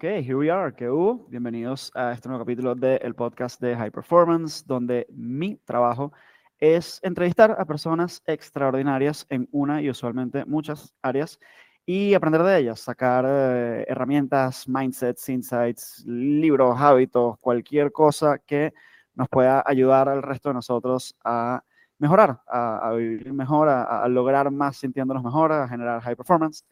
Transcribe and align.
Ok, 0.00 0.04
here 0.04 0.34
we 0.34 0.50
are. 0.50 0.72
¿Qué? 0.72 0.88
Bienvenidos 1.28 1.92
a 1.94 2.12
este 2.12 2.26
nuevo 2.26 2.42
capítulo 2.42 2.74
del 2.74 3.14
podcast 3.14 3.60
de 3.60 3.76
High 3.76 3.90
Performance, 3.90 4.64
donde 4.66 5.06
mi 5.10 5.56
trabajo 5.56 6.10
es 6.58 7.00
entrevistar 7.02 7.54
a 7.58 7.66
personas 7.66 8.22
extraordinarias 8.24 9.26
en 9.28 9.46
una 9.52 9.82
y 9.82 9.90
usualmente 9.90 10.46
muchas 10.46 10.94
áreas 11.02 11.38
y 11.84 12.14
aprender 12.14 12.42
de 12.42 12.60
ellas, 12.60 12.80
sacar 12.80 13.26
eh, 13.28 13.84
herramientas, 13.88 14.66
mindsets, 14.66 15.28
insights, 15.28 16.02
libros, 16.06 16.80
hábitos, 16.80 17.36
cualquier 17.38 17.92
cosa 17.92 18.38
que 18.38 18.72
nos 19.14 19.28
pueda 19.28 19.62
ayudar 19.66 20.08
al 20.08 20.22
resto 20.22 20.48
de 20.48 20.54
nosotros 20.54 21.14
a 21.22 21.62
mejorar, 21.98 22.40
a, 22.46 22.90
vivir 22.96 23.34
mejor, 23.34 23.68
a, 23.68 24.08
lograr 24.08 24.50
más 24.50 24.78
sintiéndonos 24.78 25.22
mejor, 25.22 25.52
a 25.52 25.68
generar 25.68 26.00
high 26.00 26.16
performance. 26.16 26.64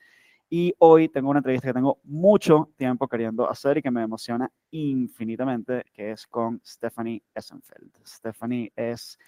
Y 0.51 0.75
hoy 0.79 1.09
tengo 1.09 1.31
una 1.31 1.41
entrevista 1.41 1.69
que 1.69 1.75
tengo 1.75 1.99
mucho 2.05 2.71
tiempo 2.77 3.07
queriendo 3.07 3.49
hacer 3.49 3.79
y 3.79 3.83
que 3.83 3.91
me 3.91 4.03
emociona 4.03 4.51
infinitamente, 4.71 5.85
que 5.93 6.13
es 6.13 6.27
con 6.27 6.61
Stephanie 6.65 7.23
Essenfeld. 7.35 7.91
Stephanie 8.05 8.73
es 8.75 9.19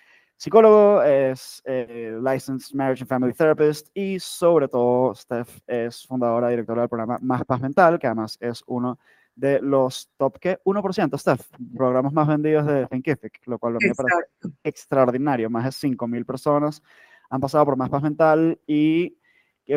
psicólogo, 0.41 1.03
es 1.03 1.61
eh, 1.67 2.19
Licensed 2.19 2.75
Marriage 2.75 3.03
and 3.03 3.09
Family 3.09 3.35
Therapist 3.35 3.89
y 3.93 4.19
sobre 4.19 4.69
todo 4.69 5.15
Steph 5.15 5.59
es 5.67 6.07
fundadora 6.07 6.49
y 6.49 6.53
directora 6.53 6.81
del 6.81 6.89
programa 6.89 7.19
Más 7.21 7.45
Paz 7.45 7.61
Mental, 7.61 7.99
que 7.99 8.07
además 8.07 8.39
es 8.41 8.65
uno 8.67 8.99
de 9.35 9.61
los 9.61 10.09
top 10.17 10.39
que 10.39 10.59
1%, 10.65 11.19
Steph, 11.19 11.47
programas 11.77 12.15
más 12.15 12.27
vendidos 12.27 12.67
de 12.67 12.87
Thinkific, 12.87 13.47
lo 13.47 13.59
cual 13.59 13.75
me 13.75 13.95
parece 13.95 14.57
extraordinario. 14.65 15.51
Más 15.51 15.65
de 15.65 15.89
5.000 15.89 16.25
personas 16.25 16.83
han 17.29 17.41
pasado 17.41 17.67
por 17.67 17.77
Más 17.77 17.91
Paz 17.91 18.03
Mental 18.03 18.59
y 18.67 19.19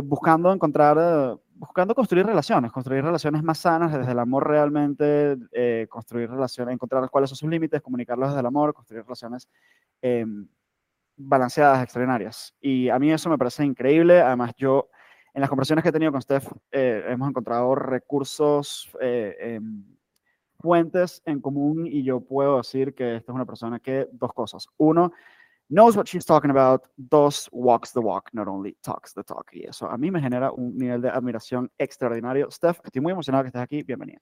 buscando 0.02 0.52
encontrar, 0.52 0.98
eh, 1.00 1.36
buscando 1.56 1.94
construir 1.94 2.26
relaciones, 2.26 2.72
construir 2.72 3.04
relaciones 3.04 3.44
más 3.44 3.60
sanas 3.60 3.92
desde 3.92 4.12
el 4.12 4.20
amor 4.20 4.48
realmente, 4.48 5.38
eh, 5.52 5.88
construir 5.90 6.30
relaciones, 6.30 6.74
encontrar 6.74 7.10
cuáles 7.10 7.30
son 7.30 7.38
sus 7.38 7.50
límites, 7.50 7.82
comunicarlos 7.82 8.30
desde 8.30 8.40
el 8.40 8.46
amor, 8.46 8.74
construir 8.74 9.04
relaciones 9.04 9.48
em, 10.02 10.48
balanceadas, 11.16 11.84
extraordinarias. 11.84 12.56
Y 12.60 12.90
a 12.90 13.00
mí 13.00 13.12
eso 13.12 13.30
me 13.30 13.38
parece 13.38 13.64
increíble. 13.64 14.22
Además, 14.22 14.54
yo 14.58 14.90
en 15.34 15.42
las 15.42 15.50
conversaciones 15.50 15.84
que 15.84 15.90
he 15.90 15.94
tenido 15.94 16.12
con 16.12 16.22
Steph 16.22 16.48
eh, 16.72 17.06
hemos 17.10 17.30
encontrado 17.30 17.76
recursos, 17.76 18.90
em, 19.00 19.86
fuentes 20.60 21.22
en 21.26 21.42
común 21.42 21.86
y 21.86 22.04
yo 22.04 22.22
puedo 22.22 22.58
decir 22.58 22.96
que 22.96 23.18
esta 23.18 23.32
es 23.32 23.36
una 23.36 23.46
persona 23.46 23.80
que 23.80 24.08
dos 24.14 24.32
cosas. 24.34 24.68
Uno, 24.78 25.12
knows 25.74 25.98
what 25.98 26.08
she's 26.08 26.26
talking 26.26 26.52
about, 26.52 26.84
dos, 27.10 27.50
walks 27.52 27.92
the 27.92 28.00
walk, 28.00 28.30
not 28.34 28.48
only 28.48 28.78
talks 28.84 29.14
the 29.14 29.24
talk. 29.24 29.50
Y 29.52 29.66
eso 29.68 29.90
a 29.90 29.98
mí 29.98 30.12
me 30.12 30.22
genera 30.22 30.52
un 30.52 30.78
nivel 30.78 31.02
de 31.02 31.10
admiración 31.10 31.70
extraordinario. 31.78 32.50
Steph, 32.52 32.80
estoy 32.84 33.02
muy 33.02 33.12
emocionado 33.12 33.44
que 33.44 33.48
estés 33.48 33.62
aquí. 33.62 33.84
Bienvenida. 33.84 34.20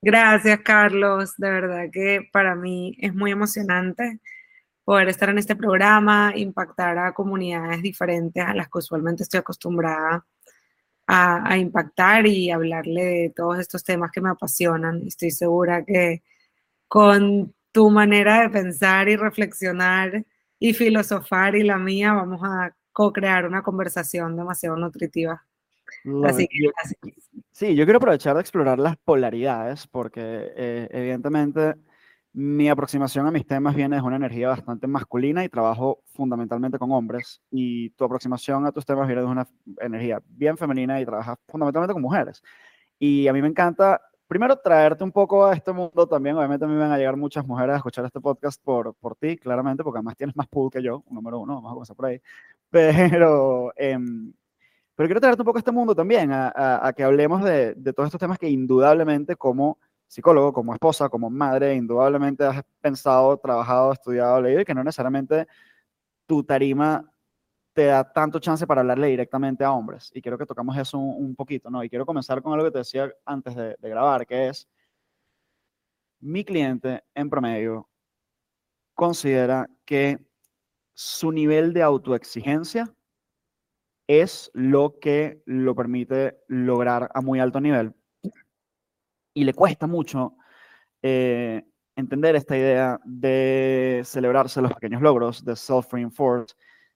Gracias, 0.00 0.60
Carlos. 0.60 1.34
De 1.36 1.50
verdad 1.50 1.84
que 1.92 2.28
para 2.32 2.54
mí 2.54 2.96
es 2.98 3.14
muy 3.14 3.30
emocionante 3.30 4.20
poder 4.84 5.08
estar 5.08 5.28
en 5.28 5.38
este 5.38 5.54
programa, 5.54 6.32
impactar 6.34 6.98
a 6.98 7.12
comunidades 7.12 7.82
diferentes 7.82 8.42
a 8.42 8.54
las 8.54 8.68
que 8.68 8.78
usualmente 8.78 9.22
estoy 9.22 9.40
acostumbrada 9.40 10.26
a, 11.06 11.52
a 11.52 11.58
impactar 11.58 12.26
y 12.26 12.50
hablarle 12.50 13.04
de 13.04 13.32
todos 13.36 13.58
estos 13.58 13.84
temas 13.84 14.10
que 14.10 14.20
me 14.20 14.30
apasionan. 14.30 15.02
Estoy 15.06 15.30
segura 15.30 15.84
que 15.84 16.22
con 16.88 17.54
tu 17.72 17.90
manera 17.90 18.42
de 18.42 18.50
pensar 18.50 19.08
y 19.08 19.16
reflexionar, 19.16 20.24
y 20.58 20.72
filosofar 20.74 21.56
y 21.56 21.62
la 21.62 21.78
mía, 21.78 22.12
vamos 22.12 22.40
a 22.42 22.74
co-crear 22.92 23.46
una 23.46 23.62
conversación 23.62 24.36
demasiado 24.36 24.76
nutritiva. 24.76 25.44
Así 26.24 26.46
que, 26.48 27.14
Sí, 27.50 27.74
yo 27.76 27.84
quiero 27.84 27.98
aprovechar 27.98 28.34
de 28.34 28.40
explorar 28.40 28.78
las 28.78 28.96
polaridades 28.96 29.86
porque 29.86 30.20
eh, 30.20 30.88
evidentemente 30.90 31.74
mi 32.32 32.68
aproximación 32.68 33.28
a 33.28 33.30
mis 33.30 33.46
temas 33.46 33.76
viene 33.76 33.96
de 33.96 34.02
una 34.02 34.16
energía 34.16 34.48
bastante 34.48 34.88
masculina 34.88 35.44
y 35.44 35.48
trabajo 35.48 36.02
fundamentalmente 36.14 36.78
con 36.78 36.90
hombres 36.90 37.40
y 37.50 37.90
tu 37.90 38.04
aproximación 38.04 38.66
a 38.66 38.72
tus 38.72 38.84
temas 38.84 39.06
viene 39.06 39.22
de 39.22 39.28
una 39.28 39.46
energía 39.80 40.20
bien 40.26 40.58
femenina 40.58 41.00
y 41.00 41.04
trabajas 41.04 41.38
fundamentalmente 41.48 41.92
con 41.92 42.02
mujeres. 42.02 42.42
Y 42.98 43.28
a 43.28 43.32
mí 43.32 43.40
me 43.40 43.48
encanta 43.48 44.00
primero 44.34 44.56
traerte 44.56 45.04
un 45.04 45.12
poco 45.12 45.46
a 45.46 45.54
este 45.54 45.72
mundo 45.72 46.08
también. 46.08 46.36
Obviamente 46.36 46.64
a 46.64 46.66
mí 46.68 46.74
me 46.74 46.80
van 46.80 46.90
a 46.90 46.98
llegar 46.98 47.16
muchas 47.16 47.46
mujeres 47.46 47.74
a 47.74 47.76
escuchar 47.76 48.04
este 48.04 48.20
podcast 48.20 48.60
por, 48.60 48.92
por 48.96 49.14
ti, 49.14 49.36
claramente, 49.36 49.84
porque 49.84 49.98
además 49.98 50.16
tienes 50.16 50.34
más 50.34 50.48
pool 50.48 50.72
que 50.72 50.82
yo, 50.82 51.04
número 51.08 51.38
uno, 51.38 51.54
vamos 51.54 51.70
a 51.70 51.74
comenzar 51.74 51.94
por 51.94 52.06
ahí. 52.06 52.20
Pero, 52.68 53.72
em, 53.76 54.32
pero 54.96 55.06
quiero 55.06 55.20
traerte 55.20 55.42
un 55.42 55.46
poco 55.46 55.58
a 55.58 55.60
este 55.60 55.70
mundo 55.70 55.94
también, 55.94 56.32
a, 56.32 56.84
a, 56.84 56.92
que 56.92 57.04
hablemos 57.04 57.44
de, 57.44 57.74
de, 57.74 57.92
todos 57.92 58.08
estos 58.08 58.18
temas 58.18 58.36
que 58.36 58.48
indudablemente 58.48 59.36
como 59.36 59.78
psicólogo, 60.08 60.52
como 60.52 60.74
esposa, 60.74 61.08
como 61.08 61.30
madre, 61.30 61.76
indudablemente 61.76 62.44
has 62.44 62.64
pensado, 62.80 63.36
trabajado, 63.36 63.92
estudiado, 63.92 64.42
leído 64.42 64.62
y 64.62 64.64
que 64.64 64.74
no 64.74 64.82
necesariamente 64.82 65.46
tu 66.26 66.42
tarima 66.42 67.08
te 67.74 67.86
da 67.86 68.04
tanto 68.04 68.38
chance 68.38 68.66
para 68.66 68.80
hablarle 68.80 69.08
directamente 69.08 69.64
a 69.64 69.72
hombres. 69.72 70.10
Y 70.14 70.22
quiero 70.22 70.38
que 70.38 70.46
tocamos 70.46 70.76
eso 70.78 70.96
un, 70.96 71.34
poquito, 71.34 71.68
¿no? 71.70 71.82
Y 71.82 71.90
quiero 71.90 72.06
comenzar 72.06 72.40
con 72.40 72.52
algo 72.52 72.64
que 72.64 72.70
te 72.70 72.78
decía 72.78 73.12
antes 73.26 73.54
de, 73.56 73.76
grabar, 73.82 74.26
que 74.26 74.48
es, 74.48 74.68
mi 76.20 76.44
cliente 76.44 77.04
en 77.14 77.28
promedio 77.28 77.90
considera 78.94 79.68
que 79.84 80.24
su 80.94 81.32
nivel 81.32 81.72
de 81.72 81.82
autoexigencia 81.82 82.94
es 84.06 84.50
lo 84.54 85.00
que 85.00 85.42
lo 85.44 85.74
permite 85.74 86.38
lograr 86.46 87.10
a 87.12 87.20
muy 87.20 87.40
alto 87.40 87.60
nivel. 87.60 87.92
Y 89.34 89.42
le 89.42 89.52
cuesta 89.52 89.88
mucho 89.88 90.36
eh, 91.02 91.64
entender 91.96 92.36
esta 92.36 92.56
idea 92.56 93.00
de 93.04 94.02
celebrarse 94.04 94.62
los 94.62 94.72
pequeños 94.74 95.02
logros, 95.02 95.44
de 95.44 95.56
self-reinforce, 95.56 96.54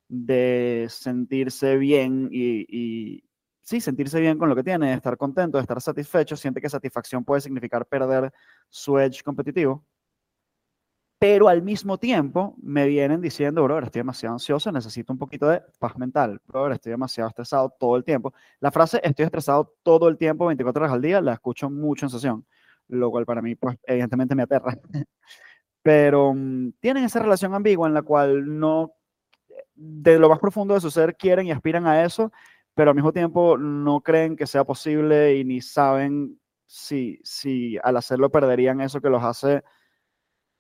de 0.08 0.86
sentirse 0.88 1.76
bien 1.76 2.28
y, 2.32 3.22
sí, 3.62 3.80
sentirse 3.80 4.20
bien 4.20 4.38
con 4.38 4.48
lo 4.48 4.56
que 4.56 4.64
tiene, 4.64 4.94
estar 4.94 5.16
contento, 5.16 5.58
estar 5.58 5.80
satisfecho, 5.80 6.36
siente 6.36 6.60
que 6.60 6.68
satisfacción 6.68 7.24
puede 7.24 7.42
significar 7.42 7.86
perder 7.86 8.32
su 8.68 8.98
edge 8.98 9.22
competitivo. 9.22 9.84
Pero 11.20 11.48
al 11.48 11.62
mismo 11.62 11.98
tiempo 11.98 12.54
me 12.62 12.86
vienen 12.86 13.20
diciendo, 13.20 13.64
bro, 13.64 13.80
estoy 13.80 14.00
demasiado 14.00 14.34
ansioso, 14.34 14.70
necesito 14.70 15.12
un 15.12 15.18
poquito 15.18 15.48
de 15.48 15.60
paz 15.80 15.98
mental. 15.98 16.40
Bro, 16.46 16.72
estoy 16.72 16.90
demasiado 16.90 17.28
estresado 17.28 17.74
todo 17.78 17.96
el 17.96 18.04
tiempo. 18.04 18.32
La 18.60 18.70
frase 18.70 19.00
estoy 19.02 19.24
estresado 19.24 19.74
todo 19.82 20.08
el 20.08 20.16
tiempo, 20.16 20.46
24 20.46 20.84
horas 20.84 20.94
al 20.94 21.02
día, 21.02 21.20
la 21.20 21.32
escucho 21.32 21.70
mucho 21.70 22.06
en 22.06 22.10
sesión, 22.10 22.46
lo 22.86 23.10
cual 23.10 23.26
para 23.26 23.42
mí, 23.42 23.56
pues, 23.56 23.76
evidentemente 23.82 24.36
me 24.36 24.44
aterra. 24.44 24.78
Pero 25.82 26.34
mm, 26.34 26.74
tienen 26.80 27.04
esa 27.04 27.20
relación 27.20 27.54
ambigua 27.54 27.88
en 27.88 27.94
la 27.94 28.02
cual 28.02 28.58
no 28.58 28.92
de 29.78 30.18
lo 30.18 30.28
más 30.28 30.40
profundo 30.40 30.74
de 30.74 30.80
su 30.80 30.90
ser 30.90 31.16
quieren 31.16 31.46
y 31.46 31.52
aspiran 31.52 31.86
a 31.86 32.04
eso, 32.04 32.32
pero 32.74 32.90
al 32.90 32.96
mismo 32.96 33.12
tiempo 33.12 33.56
no 33.56 34.00
creen 34.00 34.36
que 34.36 34.46
sea 34.46 34.64
posible 34.64 35.36
y 35.36 35.44
ni 35.44 35.60
saben 35.60 36.38
si, 36.66 37.20
si 37.22 37.78
al 37.82 37.96
hacerlo 37.96 38.30
perderían 38.30 38.80
eso 38.80 39.00
que 39.00 39.08
los 39.08 39.22
hace, 39.22 39.62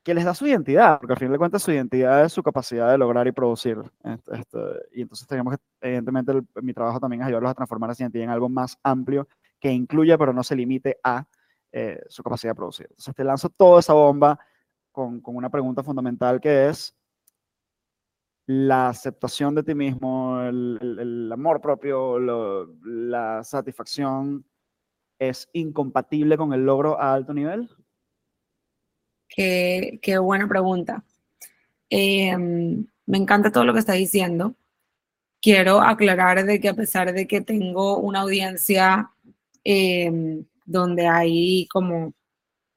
que 0.04 0.14
les 0.14 0.24
da 0.24 0.34
su 0.34 0.46
identidad, 0.46 0.98
porque 0.98 1.12
al 1.12 1.18
fin 1.18 1.32
de 1.32 1.38
cuentas 1.38 1.62
su 1.62 1.72
identidad 1.72 2.24
es 2.24 2.32
su 2.32 2.42
capacidad 2.42 2.90
de 2.90 2.98
lograr 2.98 3.26
y 3.26 3.32
producir. 3.32 3.78
Este, 4.04 4.58
y 4.92 5.02
entonces 5.02 5.26
tenemos 5.26 5.56
evidentemente, 5.80 6.32
mi 6.62 6.72
trabajo 6.72 7.00
también 7.00 7.22
es 7.22 7.28
ayudarlos 7.28 7.50
a 7.50 7.54
transformar 7.54 7.90
esa 7.90 8.04
identidad 8.04 8.24
en 8.24 8.30
algo 8.30 8.48
más 8.48 8.78
amplio 8.82 9.28
que 9.60 9.70
incluya, 9.70 10.16
pero 10.16 10.32
no 10.32 10.42
se 10.44 10.56
limite 10.56 10.98
a 11.02 11.26
eh, 11.72 12.00
su 12.08 12.22
capacidad 12.22 12.52
de 12.52 12.56
producir. 12.56 12.86
Entonces 12.90 13.14
te 13.14 13.24
lanzo 13.24 13.50
toda 13.50 13.80
esa 13.80 13.92
bomba 13.92 14.38
con, 14.92 15.20
con 15.20 15.36
una 15.36 15.50
pregunta 15.50 15.82
fundamental 15.82 16.40
que 16.40 16.68
es, 16.68 16.97
la 18.48 18.88
aceptación 18.88 19.54
de 19.54 19.62
ti 19.62 19.74
mismo, 19.74 20.40
el, 20.40 21.30
amor 21.30 21.60
propio, 21.60 22.18
la 22.18 23.44
satisfacción 23.44 24.42
es 25.18 25.50
incompatible 25.52 26.38
con 26.38 26.54
el 26.54 26.64
logro 26.64 26.98
a 26.98 27.12
alto 27.12 27.34
nivel? 27.34 27.68
Qué, 29.28 30.18
buena 30.18 30.48
pregunta. 30.48 31.04
Em, 31.90 32.86
me 33.04 33.18
encanta 33.18 33.52
todo 33.52 33.66
lo 33.66 33.74
que 33.74 33.80
está 33.80 33.92
diciendo. 33.92 34.54
Quiero 35.42 35.82
aclarar 35.82 36.46
de 36.46 36.58
que 36.58 36.70
a 36.70 36.74
pesar 36.74 37.12
de 37.12 37.26
que 37.26 37.42
tengo 37.42 37.98
una 37.98 38.20
audiencia 38.20 39.10
em, 39.62 40.46
donde 40.64 41.06
hay 41.06 41.68
como 41.70 42.14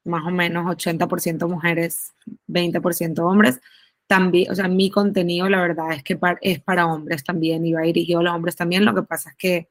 más 0.03 0.25
o 0.27 0.31
menos 0.31 0.65
80% 0.65 1.47
mujeres, 1.47 2.13
20% 2.47 3.19
hombres, 3.19 3.61
también, 4.11 4.51
o 4.51 4.55
sea, 4.55 4.67
mi 4.67 4.91
contenido 4.91 5.47
la 5.47 5.61
verdad 5.61 5.93
es 5.93 6.03
que 6.03 6.19
es 6.41 6.59
para 6.59 6.85
hombres 6.85 7.23
también 7.23 7.65
y 7.65 7.71
va 7.71 7.83
dirigido 7.83 8.19
a 8.19 8.23
los 8.23 8.33
hombres 8.33 8.57
también. 8.57 8.83
Lo 8.83 8.93
que 8.93 9.03
pasa 9.03 9.29
es 9.29 9.37
que 9.37 9.69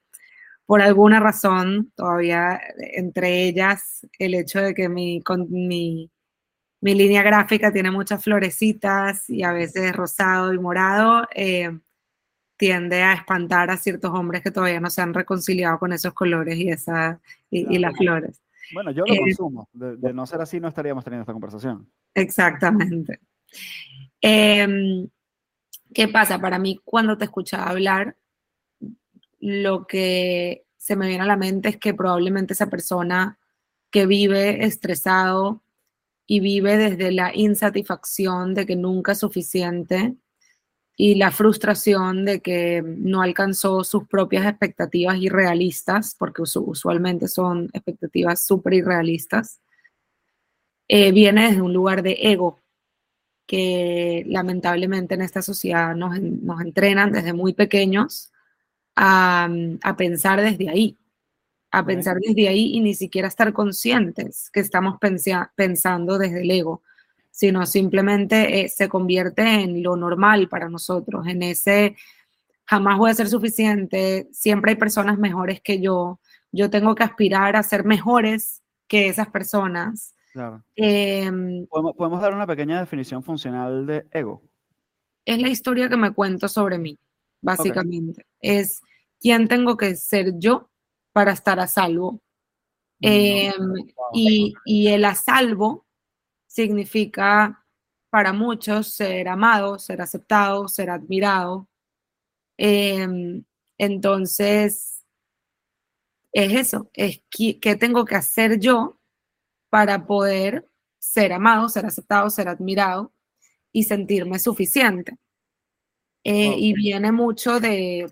por 0.64 0.80
alguna 0.80 1.20
razón, 1.20 1.92
todavía 1.94 2.58
entre 2.78 3.44
ellas, 3.44 4.06
el 4.18 4.32
hecho 4.32 4.62
de 4.62 4.72
que 4.72 4.88
mi, 4.88 5.22
mi, 5.50 6.10
mi 6.80 6.94
línea 6.94 7.22
gráfica 7.22 7.70
tiene 7.70 7.90
muchas 7.90 8.24
florecitas 8.24 9.28
y 9.28 9.42
a 9.42 9.52
veces 9.52 9.94
rosado 9.94 10.54
y 10.54 10.58
morado, 10.58 11.28
eh, 11.34 11.78
tiende 12.56 13.02
a 13.02 13.12
espantar 13.12 13.70
a 13.70 13.76
ciertos 13.76 14.10
hombres 14.14 14.40
que 14.40 14.50
todavía 14.50 14.80
no 14.80 14.88
se 14.88 15.02
han 15.02 15.12
reconciliado 15.12 15.78
con 15.78 15.92
esos 15.92 16.14
colores 16.14 16.56
y, 16.56 16.70
esa, 16.70 17.20
y, 17.50 17.78
las 17.78 17.94
flores. 17.94 18.40
Bueno, 18.72 18.90
yo 18.90 19.04
lo 19.06 19.12
eh, 19.12 19.20
consumo. 19.20 19.68
De, 19.74 20.14
no 20.14 20.24
ser 20.24 20.40
así, 20.40 20.60
no 20.60 20.68
estaríamos 20.68 21.04
teniendo 21.04 21.24
esta 21.24 21.34
conversación. 21.34 21.86
Exactamente. 22.14 23.20
Em, 24.20 25.08
¿Qué 25.92 26.08
pasa? 26.08 26.38
Para 26.38 26.58
mí, 26.58 26.80
cuando 26.84 27.18
te 27.18 27.24
escuchaba 27.24 27.70
hablar, 27.70 28.16
lo 29.40 29.86
que 29.86 30.64
se 30.76 30.96
me 30.96 31.08
viene 31.08 31.24
a 31.24 31.26
la 31.26 31.36
mente 31.36 31.70
es 31.70 31.76
que 31.78 31.94
probablemente 31.94 32.52
esa 32.52 32.70
persona 32.70 33.38
que 33.90 34.06
vive 34.06 34.64
estresado 34.64 35.62
y 36.26 36.40
vive 36.40 36.76
desde 36.76 37.10
la 37.12 37.34
insatisfacción 37.34 38.54
de 38.54 38.66
que 38.66 38.76
nunca 38.76 39.12
es 39.12 39.18
suficiente 39.18 40.14
y 40.96 41.16
la 41.16 41.32
frustración 41.32 42.24
de 42.24 42.40
que 42.40 42.82
no 42.84 43.22
alcanzó 43.22 43.84
sus 43.84 44.06
propias 44.06 44.46
expectativas 44.46 45.16
irrealistas, 45.18 46.14
porque 46.18 46.42
usualmente 46.42 47.26
son 47.26 47.70
expectativas 47.72 48.46
súper 48.46 48.74
irrealistas, 48.74 49.60
eh, 50.88 51.10
viene 51.12 51.48
desde 51.48 51.62
un 51.62 51.72
lugar 51.72 52.02
de 52.02 52.18
ego, 52.20 52.60
que 53.50 54.22
lamentablemente 54.28 55.16
en 55.16 55.22
esta 55.22 55.42
sociedad 55.42 55.96
nos, 55.96 56.16
entrenan 56.64 57.10
desde 57.10 57.32
muy 57.32 57.52
pequeños 57.52 58.30
a, 58.94 59.48
a 59.82 59.96
pensar 59.96 60.40
desde 60.40 60.68
ahí 60.68 60.96
a 61.72 61.84
pensar 61.84 62.16
desde 62.20 62.48
ahí 62.48 62.76
y 62.76 62.80
ni 62.80 62.94
siquiera 62.94 63.26
estar 63.26 63.52
conscientes 63.52 64.50
que 64.52 64.60
estamos 64.60 64.98
pensando 65.56 66.18
desde 66.18 66.42
el 66.42 66.50
ego, 66.50 66.82
sino 67.32 67.66
simplemente 67.66 68.60
eh, 68.60 68.68
se 68.68 68.88
convierte 68.88 69.42
en 69.42 69.82
lo 69.82 69.96
normal 69.96 70.48
para 70.48 70.68
nosotros, 70.68 71.26
en 71.26 71.42
ese 71.42 71.96
jamás 72.66 72.98
voy 72.98 73.10
a 73.10 73.14
ser 73.14 73.28
suficiente, 73.28 74.28
siempre 74.30 74.72
hay 74.72 74.76
personas 74.76 75.18
mejores 75.18 75.60
que 75.60 75.80
yo, 75.80 76.20
yo 76.52 76.70
tengo 76.70 76.94
que 76.94 77.02
aspirar 77.02 77.56
a 77.56 77.64
ser 77.64 77.84
mejores 77.84 78.62
que 78.86 79.08
esas 79.08 79.28
personas. 79.28 80.14
Em, 80.76 81.66
¿Podemos, 81.66 82.20
dar 82.20 82.34
una 82.34 82.46
pequeña 82.46 82.80
definición 82.80 83.22
funcional 83.22 83.86
de 83.86 84.06
ego? 84.12 84.42
Es 85.24 85.40
la 85.40 85.48
historia 85.48 85.88
que 85.88 85.96
me 85.96 86.12
cuento 86.12 86.48
sobre 86.48 86.78
mí, 86.78 86.98
básicamente. 87.40 88.26
Es 88.40 88.80
quién 89.18 89.48
tengo 89.48 89.76
que 89.76 89.96
ser 89.96 90.38
yo 90.38 90.70
para 91.12 91.32
estar 91.32 91.58
a 91.60 91.66
salvo. 91.66 92.20
Em, 93.00 93.52
y, 94.12 94.88
el 94.88 95.04
a 95.04 95.14
salvo 95.14 95.86
significa 96.46 97.64
para 98.10 98.32
muchos 98.32 98.88
ser 98.88 99.28
amado, 99.28 99.78
ser 99.78 100.02
aceptado, 100.02 100.68
ser 100.68 100.90
admirado. 100.90 101.68
Em, 102.56 103.44
entonces, 103.78 105.04
es 106.32 106.52
eso, 106.52 106.90
es 106.92 107.22
qué 107.30 107.76
tengo 107.76 108.04
que 108.04 108.14
hacer 108.14 108.58
yo 108.60 108.99
para 109.70 110.06
poder 110.06 110.68
ser 110.98 111.32
amado, 111.32 111.68
ser 111.68 111.86
aceptado, 111.86 112.28
ser 112.30 112.48
admirado 112.48 113.12
y 113.72 113.84
sentirme 113.84 114.38
suficiente. 114.38 115.16
Eh, 116.22 116.54
y 116.58 116.74
viene 116.74 117.12
mucho 117.12 117.60
de, 117.60 118.10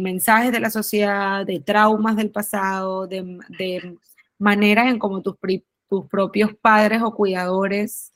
mensajes 0.00 0.50
de 0.50 0.60
la 0.60 0.70
sociedad, 0.70 1.46
de 1.46 1.60
traumas 1.60 2.16
del 2.16 2.32
pasado, 2.32 3.06
de, 3.06 3.38
de 3.58 3.96
maneras 4.38 4.88
en 4.88 4.98
cómo 4.98 5.22
tus, 5.22 5.36
tus 5.88 6.06
propios 6.08 6.54
padres 6.60 7.02
o 7.02 7.14
cuidadores 7.14 8.12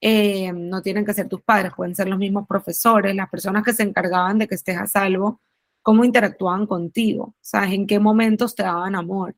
eh, 0.00 0.52
no 0.52 0.82
tienen 0.82 1.04
que 1.04 1.14
ser 1.14 1.28
tus 1.28 1.42
padres, 1.42 1.72
pueden 1.76 1.94
ser 1.94 2.08
los 2.08 2.18
mismos 2.18 2.46
profesores, 2.46 3.14
las 3.14 3.28
personas 3.28 3.64
que 3.64 3.74
se 3.74 3.82
encargaban 3.82 4.38
de 4.38 4.48
que 4.48 4.54
estés 4.54 4.78
a 4.78 4.86
salvo, 4.86 5.40
cómo 5.82 6.04
interactuaban 6.04 6.66
contigo, 6.66 7.34
¿sabes? 7.40 7.72
En 7.72 7.86
qué 7.86 7.98
momentos 7.98 8.54
te 8.54 8.62
daban 8.62 8.94
amor. 8.94 9.34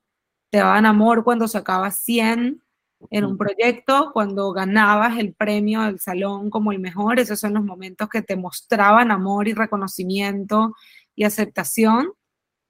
Te 0.50 0.58
daban 0.58 0.86
amor 0.86 1.24
cuando 1.24 1.48
sacabas 1.48 1.98
100 2.00 2.62
en 3.10 3.24
un 3.24 3.36
proyecto, 3.36 4.10
cuando 4.12 4.52
ganabas 4.52 5.18
el 5.18 5.34
premio 5.34 5.82
del 5.82 6.00
salón 6.00 6.50
como 6.50 6.72
el 6.72 6.78
mejor, 6.78 7.18
esos 7.18 7.40
son 7.40 7.54
los 7.54 7.64
momentos 7.64 8.08
que 8.08 8.22
te 8.22 8.36
mostraban 8.36 9.10
amor 9.10 9.48
y 9.48 9.54
reconocimiento 9.54 10.74
y 11.14 11.24
aceptación, 11.24 12.12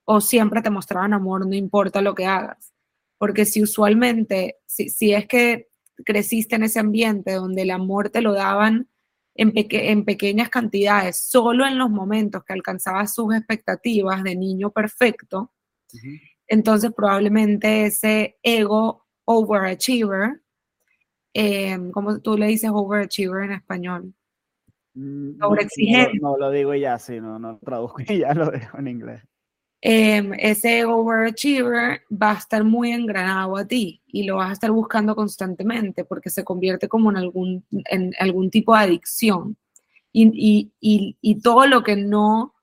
o 0.05 0.21
siempre 0.21 0.63
te 0.63 0.71
mostraban 0.71 1.15
amor, 1.15 1.47
no 1.47 1.55
importa 1.55 2.01
lo 2.01 2.15
que 2.15 2.27
hagas. 2.27 2.73
Porque 3.19 3.45
si 3.45 3.63
usualmente, 3.63 4.57
si, 4.67 4.89
si 4.89 5.13
es 5.13 5.27
que 5.27 5.69
creciste 6.05 6.57
en 6.57 6.65
ese 6.65 6.81
ambiente 6.81 7.33
donde 7.33 7.63
el 7.63 7.71
amor 7.71 8.11
te 8.11 8.21
lo 8.21 8.33
daban 8.33 8.89
en, 9.35 9.53
en 9.55 10.05
pequeñas 10.05 10.49
cantidades, 10.49 11.19
solo 11.19 11.67
en 11.67 11.79
los 11.79 11.91
momentos 11.91 12.45
que 12.45 12.53
alcanzabas 12.53 13.15
sus 13.15 13.35
expectativas 13.35 14.23
de 14.23 14.37
niño 14.37 14.71
perfecto, 14.71 15.53
entonces 16.47 16.93
probablemente 16.95 17.87
ese 17.87 18.39
ego 18.43 19.07
overachiever. 19.25 20.41
Eh, 21.35 21.79
¿Cómo 21.93 22.21
tú 22.21 22.37
le 22.37 22.47
dices 22.47 22.71
overachiever 22.73 23.45
en 23.45 23.53
español? 23.53 24.15
Mm, 24.95 25.39
Sobreexigente. 25.39 26.19
No, 26.21 26.33
no, 26.33 26.39
lo 26.39 26.51
digo 26.51 26.75
ya, 26.75 26.99
sí, 26.99 27.21
no, 27.21 27.39
no 27.39 27.59
traduzco 27.59 28.03
y 28.09 28.19
ya 28.19 28.35
lo 28.35 28.51
dejo 28.51 28.79
en 28.79 28.89
inglés. 28.89 29.23
Em, 29.85 30.33
ese 30.35 30.85
overachiever 30.85 32.03
va 32.11 32.31
a 32.31 32.39
estar 32.39 32.63
muy 32.63 32.93
engranado 32.93 33.57
a 33.57 33.67
ti 33.67 34.01
y 34.07 34.23
lo 34.23 34.37
vas 34.37 34.51
a 34.51 34.53
estar 34.53 34.71
buscando 34.71 35.17
constantemente 35.17 36.05
porque 36.05 36.31
se 36.31 36.45
convierte 36.45 36.89
como 36.89 37.11
en 37.11 37.17
algún, 37.17 37.67
en 37.91 38.13
algún 38.21 38.49
tipo 38.49 38.77
de 38.77 38.85
adicción. 38.85 39.57
Y, 40.13 40.71
y, 40.81 41.17
y, 41.21 41.41
todo 41.41 41.67
lo 41.67 41.83
que 41.83 41.97
no, 41.97 42.55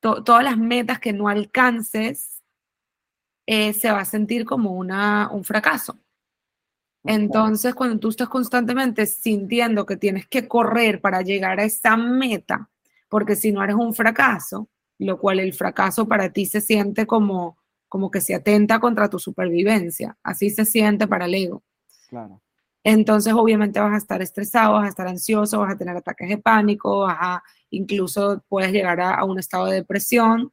todas 0.00 0.42
las 0.42 0.56
metas 0.56 0.98
que 0.98 1.12
no 1.12 1.28
alcances 1.28 2.35
eh, 3.46 3.72
se 3.72 3.90
va 3.90 4.00
a 4.00 4.04
sentir 4.04 4.44
como 4.44 4.72
una, 4.72 5.30
un 5.30 5.44
fracaso. 5.44 5.98
Entonces, 7.04 7.72
cuando 7.74 8.00
tú 8.00 8.08
estás 8.08 8.28
constantemente 8.28 9.06
sintiendo 9.06 9.86
que 9.86 9.96
tienes 9.96 10.26
que 10.26 10.48
correr 10.48 11.00
para 11.00 11.22
llegar 11.22 11.60
a 11.60 11.64
esa 11.64 11.96
meta, 11.96 12.68
porque 13.08 13.36
si 13.36 13.52
no 13.52 13.62
eres 13.62 13.76
un 13.76 13.94
fracaso, 13.94 14.68
lo 14.98 15.18
cual 15.18 15.38
el 15.38 15.52
fracaso 15.52 16.08
para 16.08 16.32
ti 16.32 16.46
se 16.46 16.60
siente 16.60 17.06
como, 17.06 17.58
como 17.88 18.10
que 18.10 18.20
se 18.20 18.34
atenta 18.34 18.80
contra 18.80 19.08
tu 19.08 19.20
supervivencia, 19.20 20.16
así 20.24 20.50
se 20.50 20.64
siente 20.64 21.06
para 21.06 21.26
el 21.26 21.34
ego. 21.34 21.62
Entonces, 22.82 23.32
obviamente 23.32 23.78
vas 23.78 23.94
a 23.94 23.98
estar 23.98 24.20
estresado, 24.20 24.72
vas 24.74 24.86
a 24.86 24.88
estar 24.88 25.06
ansioso, 25.06 25.60
vas 25.60 25.74
a 25.74 25.78
tener 25.78 25.96
ataques 25.96 26.28
de 26.28 26.38
pánico, 26.38 27.00
vas 27.00 27.18
a, 27.20 27.42
incluso 27.70 28.42
puedes 28.48 28.72
llegar 28.72 29.00
a 29.00 29.22
un 29.24 29.38
estado 29.38 29.66
de 29.66 29.76
depresión 29.76 30.52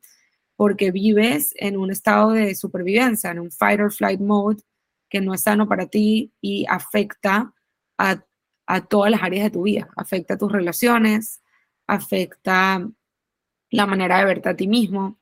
porque 0.56 0.92
vives 0.92 1.54
en 1.58 1.78
un 1.78 1.92
estado 1.92 2.32
de 2.32 2.56
supervivencia, 2.56 3.32
en 3.32 3.40
un 3.40 3.52
fight 3.52 3.80
or 3.80 3.92
flight 3.92 4.20
mode 4.20 4.64
que 5.10 5.22
no 5.22 5.34
es 5.34 5.44
sano 5.44 5.68
para 5.68 5.88
ti 5.88 6.34
y 6.42 6.66
afecta 6.68 7.54
a, 7.98 8.26
todas 8.90 9.12
las 9.12 9.22
áreas 9.22 9.46
de 9.46 9.52
tu 9.52 9.64
vida, 9.64 9.90
afecta 9.96 10.34
a 10.34 10.38
tus 10.38 10.52
relaciones, 10.52 11.42
afecta 11.86 12.90
la 13.70 13.86
manera 13.86 14.18
de 14.18 14.26
verte 14.26 14.50
a 14.50 14.56
ti 14.56 14.68
mismo, 14.68 15.20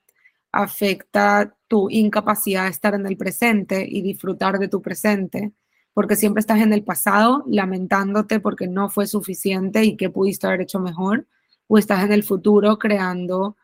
afecta 0.52 1.56
tu 1.68 1.90
incapacidad 1.90 2.66
de 2.66 2.70
estar 2.70 2.94
en 2.94 3.06
el 3.06 3.18
presente 3.18 3.86
y 3.88 4.02
disfrutar 4.02 4.60
de 4.60 4.68
tu 4.68 4.82
presente, 4.82 5.52
porque 5.94 6.16
siempre 6.16 6.40
estás 6.40 6.62
en 6.62 6.72
el 6.72 6.84
pasado 6.84 7.44
lamentándote 7.48 8.40
porque 8.40 8.68
no 8.68 8.90
fue 8.90 9.08
suficiente 9.08 9.84
y 9.84 9.98
que 9.98 10.10
pudiste 10.10 10.48
haber 10.48 10.62
hecho 10.62 10.80
mejor, 10.80 11.28
o 11.68 11.78
estás 11.78 12.04
en 12.04 12.14
el 12.14 12.24
futuro 12.24 12.78
creando 12.78 13.58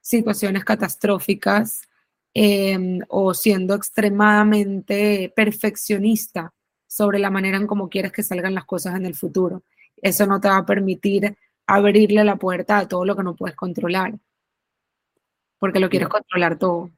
situaciones 0.00 0.64
catastróficas 0.64 1.82
em, 2.34 3.00
o 3.08 3.34
siendo 3.34 3.74
extremadamente 3.74 5.32
perfeccionista 5.34 6.52
sobre 6.86 7.18
la 7.18 7.30
manera 7.30 7.56
en 7.56 7.66
cómo 7.66 7.88
quieres 7.88 8.12
que 8.12 8.22
salgan 8.22 8.54
las 8.54 8.64
cosas 8.64 8.96
en 8.96 9.06
el 9.06 9.14
futuro. 9.14 9.62
Eso 9.96 10.26
no 10.26 10.40
te 10.40 10.48
va 10.48 10.58
a 10.58 10.66
permitir 10.66 11.36
abrirle 11.66 12.24
la 12.24 12.36
puerta 12.36 12.78
a 12.78 12.88
todo 12.88 13.04
lo 13.04 13.14
que 13.14 13.22
no 13.22 13.36
puedes 13.36 13.56
controlar, 13.56 14.14
porque 15.58 15.80
lo 15.80 15.90
quieres 15.90 16.08
controlar 16.08 16.58
todo. 16.58 16.90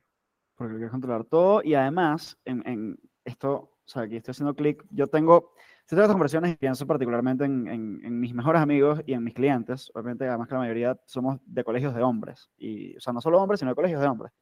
Porque 0.54 0.72
lo 0.72 0.78
quieres 0.78 0.92
controlar 0.92 1.24
todo 1.24 1.62
y 1.64 1.74
además, 1.74 2.38
en, 2.44 2.62
en 2.66 2.98
esto, 3.24 3.52
o 3.52 3.78
sea, 3.84 4.02
aquí 4.02 4.16
estoy 4.16 4.32
haciendo 4.32 4.54
clic, 4.54 4.84
yo 4.90 5.08
tengo 5.08 5.52
estas 5.98 6.12
conversaciones 6.12 6.52
y 6.52 6.56
pienso 6.56 6.86
particularmente 6.86 7.44
en, 7.44 7.66
en, 7.66 8.20
mis 8.20 8.32
mejores 8.32 8.62
amigos 8.62 9.00
y 9.06 9.12
en 9.12 9.24
mis 9.24 9.34
clientes. 9.34 9.90
Obviamente, 9.94 10.26
además 10.28 10.46
que 10.46 10.54
la 10.54 10.60
mayoría 10.60 11.00
somos 11.06 11.38
de 11.44 11.64
colegios 11.64 11.94
de 11.94 12.02
hombres. 12.02 12.48
Y, 12.56 12.96
o 12.96 13.00
sea, 13.00 13.12
no 13.12 13.20
solo 13.20 13.40
hombres, 13.40 13.60
sino 13.60 13.70
de 13.70 13.74
colegios 13.74 14.00
de 14.00 14.06
hombres. 14.06 14.32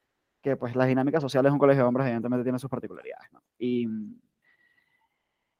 Que 0.42 0.56
pues 0.56 0.76
las 0.76 0.88
dinámicas 0.88 1.22
sociales 1.22 1.50
de 1.50 1.54
un 1.54 1.58
colegio 1.58 1.82
de 1.84 1.88
hombres 1.88 2.06
evidentemente 2.06 2.44
tienen 2.44 2.58
sus 2.58 2.70
particularidades. 2.70 3.32
¿no? 3.32 3.42
Y, 3.58 3.88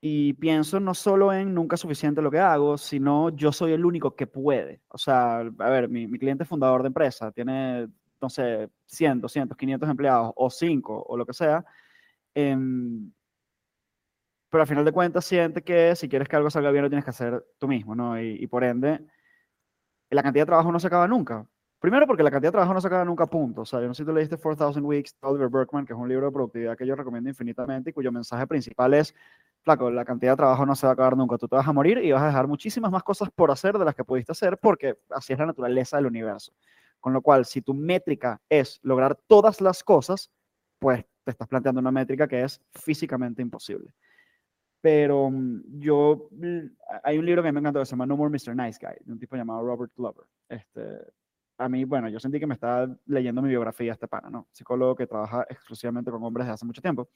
y 0.00 0.34
pienso 0.34 0.78
no 0.78 0.94
solo 0.94 1.32
en 1.32 1.54
nunca 1.54 1.74
es 1.74 1.80
suficiente 1.80 2.22
lo 2.22 2.30
que 2.30 2.38
hago, 2.38 2.76
sino 2.76 3.30
yo 3.30 3.50
soy 3.50 3.72
el 3.72 3.84
único 3.84 4.14
que 4.14 4.26
puede. 4.26 4.82
O 4.88 4.98
sea, 4.98 5.38
a 5.38 5.70
ver, 5.70 5.88
mi, 5.88 6.06
mi 6.06 6.18
cliente 6.18 6.44
fundador 6.44 6.82
de 6.82 6.88
empresa 6.88 7.32
tiene, 7.32 7.88
no 8.20 8.28
sé, 8.28 8.68
100, 8.86 9.22
200, 9.22 9.56
500 9.56 9.88
empleados 9.88 10.32
o 10.36 10.50
5 10.50 11.04
o 11.08 11.16
lo 11.16 11.24
que 11.24 11.32
sea. 11.32 11.64
Eh, 12.34 12.56
pero 14.50 14.62
al 14.62 14.68
final 14.68 14.84
de 14.84 14.92
cuentas 14.92 15.24
siente 15.24 15.62
que 15.62 15.94
si 15.96 16.08
quieres 16.08 16.28
que 16.28 16.36
algo 16.36 16.50
salga 16.50 16.70
bien 16.70 16.84
lo 16.84 16.88
tienes 16.88 17.04
que 17.04 17.10
hacer 17.10 17.44
tú 17.58 17.68
mismo, 17.68 17.94
¿no? 17.94 18.20
Y, 18.20 18.46
por 18.46 18.64
ende, 18.64 19.00
la 20.10 20.22
cantidad 20.22 20.42
de 20.42 20.46
trabajo 20.46 20.72
no 20.72 20.80
se 20.80 20.86
acaba 20.86 21.06
nunca. 21.06 21.46
Primero 21.80 22.06
porque 22.06 22.22
la 22.24 22.30
cantidad 22.30 22.48
de 22.48 22.52
trabajo 22.52 22.74
no 22.74 22.80
se 22.80 22.88
acaba 22.88 23.04
nunca 23.04 23.26
punto. 23.26 23.60
O 23.60 23.66
sea, 23.66 23.80
yo 23.80 23.86
no 23.86 23.94
sé 23.94 24.02
si 24.02 24.06
tú 24.06 24.12
leíste 24.12 24.36
4000 24.36 24.82
Weeks 24.82 25.16
de 25.20 25.28
Oliver 25.28 25.48
Berkman, 25.48 25.86
que 25.86 25.92
es 25.92 25.98
un 25.98 26.08
libro 26.08 26.26
de 26.26 26.32
productividad 26.32 26.76
que 26.76 26.86
yo 26.86 26.96
recomiendo 26.96 27.28
infinitamente 27.30 27.90
y 27.90 27.92
cuyo 27.92 28.10
mensaje 28.10 28.46
principal 28.46 28.94
es, 28.94 29.14
flaco, 29.62 29.90
la 29.90 30.04
cantidad 30.04 30.32
de 30.32 30.36
trabajo 30.38 30.66
no 30.66 30.74
se 30.74 30.86
va 30.86 30.92
a 30.92 30.94
acabar 30.94 31.16
nunca. 31.16 31.38
Tú 31.38 31.46
te 31.46 31.54
vas 31.54 31.68
a 31.68 31.72
morir 31.72 31.98
y 31.98 32.10
vas 32.10 32.22
a 32.22 32.26
dejar 32.26 32.48
muchísimas 32.48 32.90
más 32.90 33.02
cosas 33.04 33.30
por 33.30 33.50
hacer 33.50 33.78
de 33.78 33.84
las 33.84 33.94
que 33.94 34.02
pudiste 34.02 34.32
hacer 34.32 34.58
porque 34.58 34.96
así 35.10 35.32
es 35.32 35.38
la 35.38 35.46
naturaleza 35.46 35.98
del 35.98 36.06
universo. 36.06 36.52
Con 37.00 37.12
lo 37.12 37.22
cual, 37.22 37.44
si 37.44 37.62
tu 37.62 37.74
métrica 37.74 38.40
es 38.48 38.80
lograr 38.82 39.16
todas 39.28 39.60
las 39.60 39.84
cosas, 39.84 40.32
pues 40.80 41.04
te 41.22 41.30
estás 41.30 41.46
planteando 41.46 41.80
una 41.80 41.92
métrica 41.92 42.26
que 42.26 42.42
es 42.42 42.60
físicamente 42.72 43.40
imposible. 43.40 43.92
Pero 44.80 45.30
mm, 45.30 45.80
yo, 45.80 46.28
hay 47.02 47.18
un 47.18 47.26
libro 47.26 47.42
que 47.42 47.52
me 47.52 47.60
encanta 47.60 47.80
que 47.80 47.86
se 47.86 47.90
llama 47.92 48.06
No 48.06 48.16
More 48.16 48.30
Mr. 48.30 48.54
Nice 48.54 48.78
Guy, 48.80 48.96
de 49.04 49.12
un 49.12 49.18
tipo 49.18 49.36
llamado 49.36 49.62
Robert 49.62 49.92
Glover. 49.96 50.26
Este, 50.48 50.82
a 51.58 51.68
mí, 51.68 51.84
bueno, 51.84 52.08
yo 52.08 52.20
sentí 52.20 52.38
que 52.38 52.46
me 52.46 52.54
estaba 52.54 52.88
leyendo 53.06 53.42
mi 53.42 53.48
biografía 53.48 53.92
este 53.92 54.08
pana, 54.08 54.30
¿no? 54.30 54.46
Psicólogo 54.52 54.94
que 54.94 55.06
trabaja 55.06 55.44
exclusivamente 55.48 56.10
con 56.10 56.22
hombres 56.22 56.46
desde 56.46 56.54
hace 56.54 56.66
mucho 56.66 56.80
tiempo. 56.80 57.08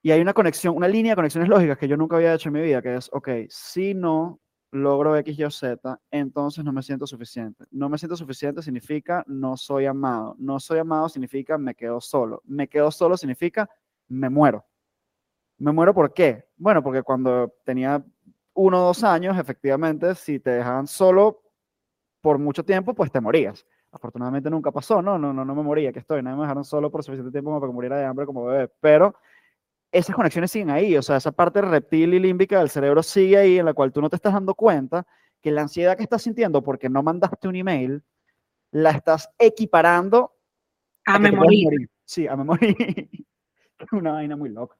Y 0.00 0.10
hay 0.10 0.20
una 0.20 0.32
conexión, 0.32 0.76
una 0.76 0.88
línea 0.88 1.12
de 1.12 1.16
conexiones 1.16 1.48
lógicas 1.48 1.76
que 1.76 1.88
yo 1.88 1.96
nunca 1.96 2.16
había 2.16 2.34
hecho 2.34 2.48
en 2.48 2.54
mi 2.54 2.62
vida, 2.62 2.80
que 2.80 2.94
es, 2.94 3.10
ok, 3.12 3.28
si 3.48 3.94
no 3.94 4.40
logro 4.70 5.16
X, 5.16 5.38
Y 5.38 5.44
o 5.44 5.50
Z, 5.50 6.00
entonces 6.10 6.64
no 6.64 6.72
me 6.72 6.82
siento 6.82 7.06
suficiente. 7.06 7.64
No 7.70 7.88
me 7.88 7.98
siento 7.98 8.16
suficiente 8.16 8.62
significa 8.62 9.24
no 9.26 9.56
soy 9.56 9.86
amado. 9.86 10.36
No 10.38 10.60
soy 10.60 10.78
amado 10.78 11.08
significa 11.08 11.58
me 11.58 11.74
quedo 11.74 12.00
solo. 12.00 12.42
Me 12.44 12.68
quedo 12.68 12.90
solo 12.90 13.16
significa 13.16 13.68
me 14.08 14.28
muero. 14.28 14.64
¿Me 15.58 15.72
muero 15.72 15.92
por 15.92 16.14
qué? 16.14 16.46
Bueno, 16.56 16.82
porque 16.82 17.02
cuando 17.02 17.52
tenía 17.64 18.04
uno 18.54 18.82
o 18.82 18.86
dos 18.86 19.04
años, 19.04 19.38
efectivamente, 19.38 20.14
si 20.14 20.40
te 20.40 20.50
dejaban 20.50 20.86
solo 20.86 21.42
por 22.20 22.38
mucho 22.38 22.64
tiempo, 22.64 22.94
pues 22.94 23.10
te 23.10 23.20
morías. 23.20 23.66
Afortunadamente 23.90 24.50
nunca 24.50 24.70
pasó, 24.70 25.00
no, 25.00 25.18
no, 25.18 25.32
no, 25.32 25.44
no 25.44 25.54
me 25.54 25.62
moría, 25.62 25.92
que 25.92 26.00
estoy, 26.00 26.22
no 26.22 26.36
me 26.36 26.42
dejaron 26.42 26.64
solo 26.64 26.90
por 26.90 27.02
suficiente 27.02 27.32
tiempo 27.32 27.50
como 27.50 27.60
para 27.60 27.70
que 27.70 27.74
muriera 27.74 27.96
de 27.96 28.04
hambre 28.04 28.26
como 28.26 28.44
bebé, 28.44 28.70
pero 28.80 29.14
esas 29.90 30.14
conexiones 30.14 30.50
siguen 30.50 30.70
ahí, 30.70 30.96
o 30.96 31.02
sea, 31.02 31.16
esa 31.16 31.32
parte 31.32 31.62
reptil 31.62 32.12
y 32.14 32.20
límbica 32.20 32.58
del 32.58 32.68
cerebro 32.68 33.02
sigue 33.02 33.38
ahí 33.38 33.58
en 33.58 33.64
la 33.64 33.72
cual 33.72 33.92
tú 33.92 34.02
no 34.02 34.10
te 34.10 34.16
estás 34.16 34.34
dando 34.34 34.54
cuenta 34.54 35.06
que 35.40 35.50
la 35.50 35.62
ansiedad 35.62 35.96
que 35.96 36.02
estás 36.02 36.22
sintiendo 36.22 36.62
porque 36.62 36.90
no 36.90 37.02
mandaste 37.02 37.48
un 37.48 37.56
email, 37.56 38.02
la 38.70 38.90
estás 38.90 39.30
equiparando 39.38 40.34
a, 41.06 41.18
memoria. 41.18 41.70
Sí, 42.04 42.26
a 42.26 42.36
memoria. 42.36 42.74
Una 43.92 44.12
vaina 44.12 44.36
muy 44.36 44.50
loca. 44.50 44.76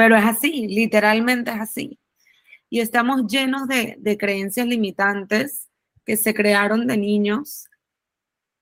Pero 0.00 0.16
es 0.16 0.24
así, 0.24 0.66
literalmente 0.66 1.50
es 1.50 1.60
así. 1.60 1.98
Y 2.70 2.80
estamos 2.80 3.26
llenos 3.26 3.68
de, 3.68 3.96
de 3.98 4.16
creencias 4.16 4.66
limitantes 4.66 5.68
que 6.06 6.16
se 6.16 6.32
crearon 6.32 6.86
de 6.86 6.96
niños 6.96 7.66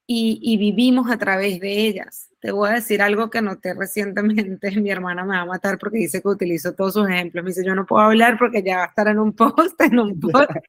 y, 0.04 0.40
y, 0.42 0.56
vivimos 0.56 1.08
a 1.08 1.16
través 1.16 1.60
de 1.60 1.86
ellas. 1.86 2.28
Te 2.40 2.50
voy 2.50 2.70
a 2.70 2.72
decir 2.72 3.00
algo 3.02 3.30
que 3.30 3.40
noté 3.40 3.72
recientemente. 3.72 4.72
Mi 4.80 4.90
hermana 4.90 5.24
me 5.24 5.36
va 5.36 5.42
a 5.42 5.46
matar 5.46 5.78
porque 5.78 5.98
dice 5.98 6.20
que 6.20 6.26
utilizo 6.26 6.74
todos 6.74 6.94
sus 6.94 7.08
ejemplos. 7.08 7.44
Me 7.44 7.50
dice, 7.50 7.64
yo 7.64 7.76
no 7.76 7.86
puedo 7.86 8.02
hablar 8.02 8.36
porque 8.36 8.60
ya 8.64 8.78
va 8.78 8.84
a 8.86 8.88
estar 8.88 9.06
en 9.06 9.20
un 9.20 9.32
post, 9.32 9.80
en 9.80 9.96
un 9.96 10.18
podcast. 10.18 10.66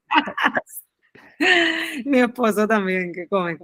mi 2.05 2.19
esposo 2.19 2.67
también, 2.67 3.11
que 3.11 3.27
come. 3.27 3.57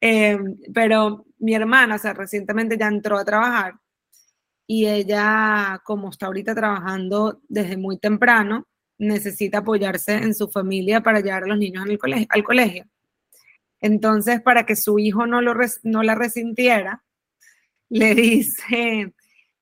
Eh, 0.00 0.38
pero 0.72 1.26
mi 1.40 1.56
hermana, 1.56 1.96
o 1.96 1.98
sea, 1.98 2.14
recientemente 2.14 2.78
ya 2.78 2.86
entró 2.86 3.18
a 3.18 3.24
trabajar 3.24 3.74
y 4.70 4.86
ella, 4.86 5.80
como 5.82 6.10
está 6.10 6.26
ahorita 6.26 6.54
trabajando 6.54 7.40
desde 7.48 7.78
muy 7.78 7.98
temprano, 7.98 8.68
necesita 8.98 9.58
apoyarse 9.58 10.14
en 10.14 10.34
su 10.34 10.48
familia 10.50 11.02
para 11.02 11.20
llevar 11.20 11.44
a 11.44 11.46
los 11.46 11.58
niños 11.58 11.86
al 12.28 12.44
colegio. 12.44 12.84
Entonces, 13.80 14.42
para 14.42 14.66
que 14.66 14.76
su 14.76 14.98
hijo 14.98 15.26
no, 15.26 15.40
lo 15.40 15.54
no 15.84 16.02
la 16.02 16.14
resintiera, 16.14 17.02
le 17.88 18.14
dice 18.14 19.14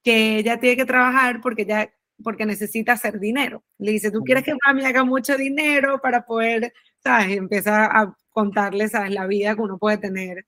que 0.03 0.39
ella 0.39 0.59
tiene 0.59 0.77
que 0.77 0.87
trabajar 0.87 1.41
porque, 1.41 1.65
ya, 1.65 1.89
porque 2.25 2.45
necesita 2.45 2.95
hacer 2.95 3.21
dinero. 3.21 3.63
Le 3.79 3.93
dice, 3.93 4.11
¿tú 4.11 4.23
quieres 4.25 4.43
que 4.43 4.57
mami 4.67 4.85
haga 4.85 5.05
mucho 5.05 5.37
dinero 5.37 6.01
para 6.03 6.27
poder, 6.27 6.73
sabes? 6.99 7.37
Empieza 7.37 7.85
a 7.87 8.17
contarle, 8.31 8.89
sabes, 8.89 9.13
la 9.13 9.29
vida 9.29 9.55
que 9.55 9.63
uno 9.63 9.79
puede 9.79 9.99
tener 9.99 10.47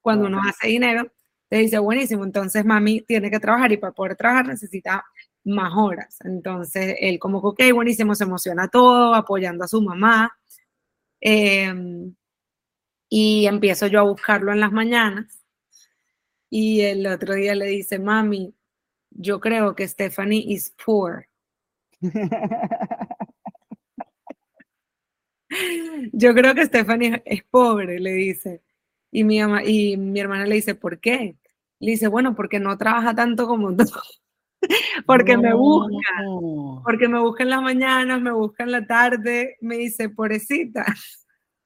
cuando 0.00 0.28
uno 0.28 0.40
hace 0.48 0.68
dinero. 0.68 1.10
Le 1.50 1.58
dice, 1.58 1.78
buenísimo, 1.78 2.24
entonces 2.24 2.64
mami 2.64 3.00
tiene 3.02 3.30
que 3.30 3.40
trabajar 3.40 3.72
y 3.72 3.78
para 3.78 3.92
poder 3.92 4.16
trabajar 4.16 4.46
necesita 4.46 5.04
más 5.44 5.72
horas. 5.76 6.18
Entonces 6.24 6.96
él 7.00 7.18
como 7.18 7.40
que, 7.40 7.70
ok, 7.70 7.74
buenísimo, 7.74 8.14
se 8.14 8.24
emociona 8.24 8.68
todo, 8.68 9.14
apoyando 9.14 9.64
a 9.64 9.68
su 9.68 9.80
mamá. 9.82 10.30
Em, 11.20 12.14
y 13.10 13.46
empiezo 13.46 13.86
yo 13.86 14.00
a 14.00 14.02
buscarlo 14.02 14.52
en 14.52 14.60
las 14.60 14.72
mañanas. 14.72 15.44
Y 16.50 16.82
el 16.82 17.06
otro 17.06 17.34
día 17.34 17.54
le 17.54 17.66
dice, 17.66 17.98
mami, 17.98 18.54
yo 19.10 19.40
creo 19.40 19.74
que 19.74 19.88
Stephanie 19.88 20.44
is 20.46 20.74
poor. 20.84 21.28
yo 26.12 26.34
creo 26.34 26.54
que 26.54 26.66
Stephanie 26.66 27.22
es 27.24 27.42
pobre, 27.44 27.98
le 28.00 28.12
dice. 28.12 28.62
Y 29.10 29.24
mi, 29.24 29.38
y 29.38 29.96
mi 29.96 30.20
hermana 30.20 30.46
le 30.46 30.56
dice, 30.56 30.74
¿por 30.74 31.00
qué? 31.00 31.36
Le 31.80 31.92
dice, 31.92 32.08
bueno, 32.08 32.34
porque 32.34 32.60
no 32.60 32.76
trabaja 32.76 33.14
tanto 33.14 33.46
como 33.46 33.74
tú. 33.74 33.84
porque 35.06 35.36
me 35.36 35.54
busca, 35.54 35.96
porque 36.84 37.08
me 37.08 37.20
busca 37.20 37.44
en 37.44 37.50
las 37.50 37.62
mañanas, 37.62 38.20
me 38.20 38.32
busca 38.32 38.64
en 38.64 38.72
la 38.72 38.86
tarde, 38.86 39.56
me 39.60 39.76
dice, 39.76 40.08
pobrecita, 40.08 40.84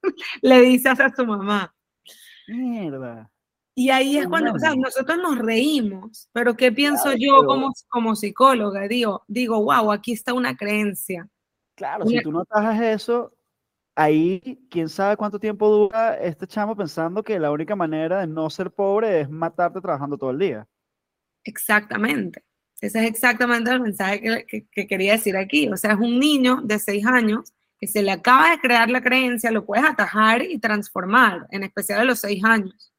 le 0.43 0.61
dice 0.61 0.91
a 0.91 1.15
su 1.15 1.27
mamá. 1.27 1.75
Mierda. 2.49 3.31
Y 3.75 3.89
ahí 3.89 4.19
es 4.19 4.29
cuando, 4.29 4.53
o 4.53 4.59
sea, 4.59 4.75
nosotros 4.77 5.17
nos 5.17 5.39
reímos, 5.39 6.29
pero 6.33 6.55
¿qué 6.55 6.73
pienso 6.73 7.15
yo 7.15 7.47
como, 7.47 7.73
como 7.89 8.15
psicóloga? 8.15 8.87
Digo, 8.87 9.25
digo, 9.29 9.63
wow, 9.63 9.91
aquí 9.93 10.13
está 10.13 10.35
una 10.35 10.55
creencia. 10.57 11.27
Claro, 11.75 12.07
si 12.07 12.21
tú 12.21 12.33
no 12.33 12.45
trabajas 12.45 12.83
eso, 12.83 13.33
ahí 13.95 14.67
quién 14.71 14.89
sabe 14.89 15.17
cuánto 15.17 15.39
tiempo 15.39 15.69
dura 15.69 16.17
este 16.19 16.47
chamo 16.47 16.77
pensando 16.77 17.23
que 17.23 17.39
la 17.39 17.51
única 17.51 17.77
manera 17.77 18.21
de 18.21 18.27
no 18.27 18.49
ser 18.51 18.71
pobre 18.71 19.21
es 19.21 19.31
matarte 19.31 19.81
trabajando 19.81 20.17
todo 20.17 20.31
el 20.31 20.39
día. 20.39 20.67
Exactamente. 21.45 22.43
Ese 22.81 22.99
es 22.99 23.11
exactamente 23.11 23.71
el 23.71 23.81
mensaje 23.81 24.45
que, 24.47 24.87
quería 24.87 25.13
decir 25.13 25.37
aquí. 25.37 25.69
O 25.69 25.77
sea, 25.77 25.93
es 25.93 25.99
un 25.99 26.19
niño 26.19 26.61
de 26.65 26.79
seis 26.81 27.07
años 27.07 27.53
que 27.79 27.87
se 27.87 28.03
le 28.03 28.11
acaba 28.11 28.51
de 28.51 28.59
crear 28.59 28.91
la 28.91 29.03
creencia, 29.03 29.51
lo 29.51 29.65
puedes 29.65 29.85
atajar 29.85 30.43
y 30.43 30.59
transformar, 30.59 31.47
en 31.51 31.63
especial 31.65 32.01
a 32.01 32.05
los 32.05 32.21
seis 32.21 32.43
años. 32.45 32.93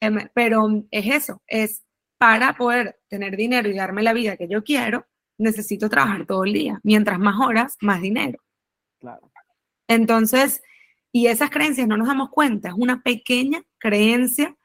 Em, 0.00 0.28
pero 0.34 0.66
es 0.90 1.06
eso, 1.06 1.42
es 1.46 1.82
para 2.18 2.54
poder 2.54 2.98
tener 3.08 3.36
dinero 3.36 3.68
y 3.68 3.74
darme 3.74 4.02
la 4.02 4.12
vida 4.12 4.36
que 4.36 4.48
yo 4.48 4.62
quiero, 4.64 5.06
necesito 5.38 5.88
trabajar 5.88 6.26
todo 6.26 6.44
el 6.44 6.52
día. 6.52 6.80
Mientras 6.82 7.18
más 7.18 7.38
horas, 7.40 7.76
más 7.80 8.00
dinero. 8.00 8.38
Claro. 9.00 9.30
Entonces, 9.94 10.62
y 11.12 11.28
esas 11.28 11.50
creencias 11.50 11.86
no 11.86 11.96
nos 11.96 12.08
damos 12.08 12.30
cuenta, 12.30 12.68
es 12.68 12.74
una 12.76 13.02
pequeña 13.02 13.62
creencia 13.78 14.56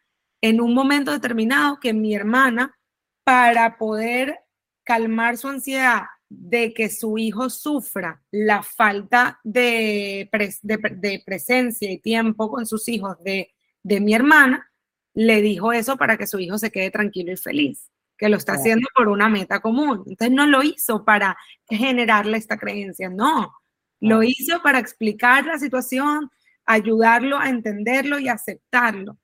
en 0.41 0.61
un 0.61 0.73
momento 0.73 1.11
determinado 1.11 1.79
que 1.79 1.93
mi 1.93 2.15
hermana 2.15 2.75
para 3.23 3.77
poder 3.77 4.39
calmar 4.83 5.37
su 5.37 5.47
ansiedad 5.47 6.03
de 6.29 6.73
que 6.73 6.89
su 6.89 7.17
hijo 7.17 7.49
sufra 7.49 8.23
la 8.31 8.63
falta 8.63 9.39
de, 9.43 10.29
de, 10.61 11.23
presencia 11.25 11.91
y 11.91 11.99
tiempo 11.99 12.49
con 12.49 12.65
sus 12.65 12.87
hijos 12.87 13.17
de, 13.23 13.51
de, 13.83 13.99
mi 13.99 14.13
hermana, 14.13 14.71
le 15.13 15.41
dijo 15.41 15.73
eso 15.73 15.97
para 15.97 16.17
que 16.17 16.27
su 16.27 16.39
hijo 16.39 16.57
se 16.57 16.71
quede 16.71 16.91
tranquilo 16.91 17.31
y 17.31 17.37
feliz, 17.37 17.91
que 18.17 18.29
lo 18.29 18.37
está 18.37 18.53
haciendo 18.53 18.87
por 18.95 19.07
una 19.09 19.27
meta 19.27 19.59
común. 19.59 20.03
Entonces 20.07 20.35
no 20.35 20.47
lo 20.47 20.63
hizo 20.63 21.03
para 21.03 21.35
generarle 21.67 22.37
esta 22.37 22.57
creencia, 22.57 23.09
no, 23.09 23.53
lo 23.99 24.23
hizo 24.23 24.61
para 24.61 24.79
explicar 24.79 25.45
la 25.45 25.59
situación, 25.59 26.29
ayudarlo 26.65 27.37
a 27.37 27.49
entenderlo 27.49 28.19
y 28.19 28.29
aceptarlo. 28.29 29.17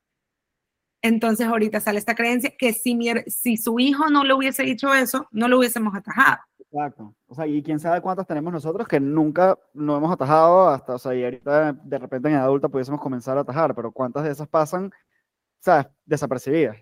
Entonces 1.01 1.46
ahorita 1.46 1.79
sale 1.79 2.00
esta 2.00 2.15
creencia 2.15 2.51
que 2.58 2.74
si, 2.74 2.98
si 3.27 3.58
su 3.58 3.79
hijo 3.79 4.10
no 4.10 4.24
le 4.24 4.34
hubiese 4.34 4.63
dicho 4.63 4.94
eso, 4.94 5.27
no 5.32 5.48
lo 5.48 5.60
hubiésemos 5.60 5.94
atajado. 5.96 6.39
Exacto. 6.58 7.15
O 7.27 7.36
sea, 7.36 7.46
y 7.46 7.62
quién 7.62 7.79
sabe 7.79 8.01
cuántas 8.01 8.25
tenemos 8.25 8.51
nosotros 8.51 8.88
que 8.88 9.00
nunca 9.00 9.58
no 9.74 9.96
hemos 9.96 10.12
atajado 10.12 10.67
hasta, 10.67 10.96
o 10.96 11.00
sea, 11.00 11.13
y 11.13 11.24
ahorita 11.24 11.74
de 11.74 11.98
repente 12.00 12.29
en 12.29 12.36
adulta 12.36 12.70
pudiésemos 12.70 13.00
comenzar 13.00 13.38
a 13.38 13.41
atajar, 13.41 13.75
pero 13.75 13.91
cuántas 13.91 14.24
de 14.24 14.32
esas 14.32 14.48
pasan, 14.48 14.91
¿sabes? 15.60 15.88
Desapercibidas. 16.05 16.77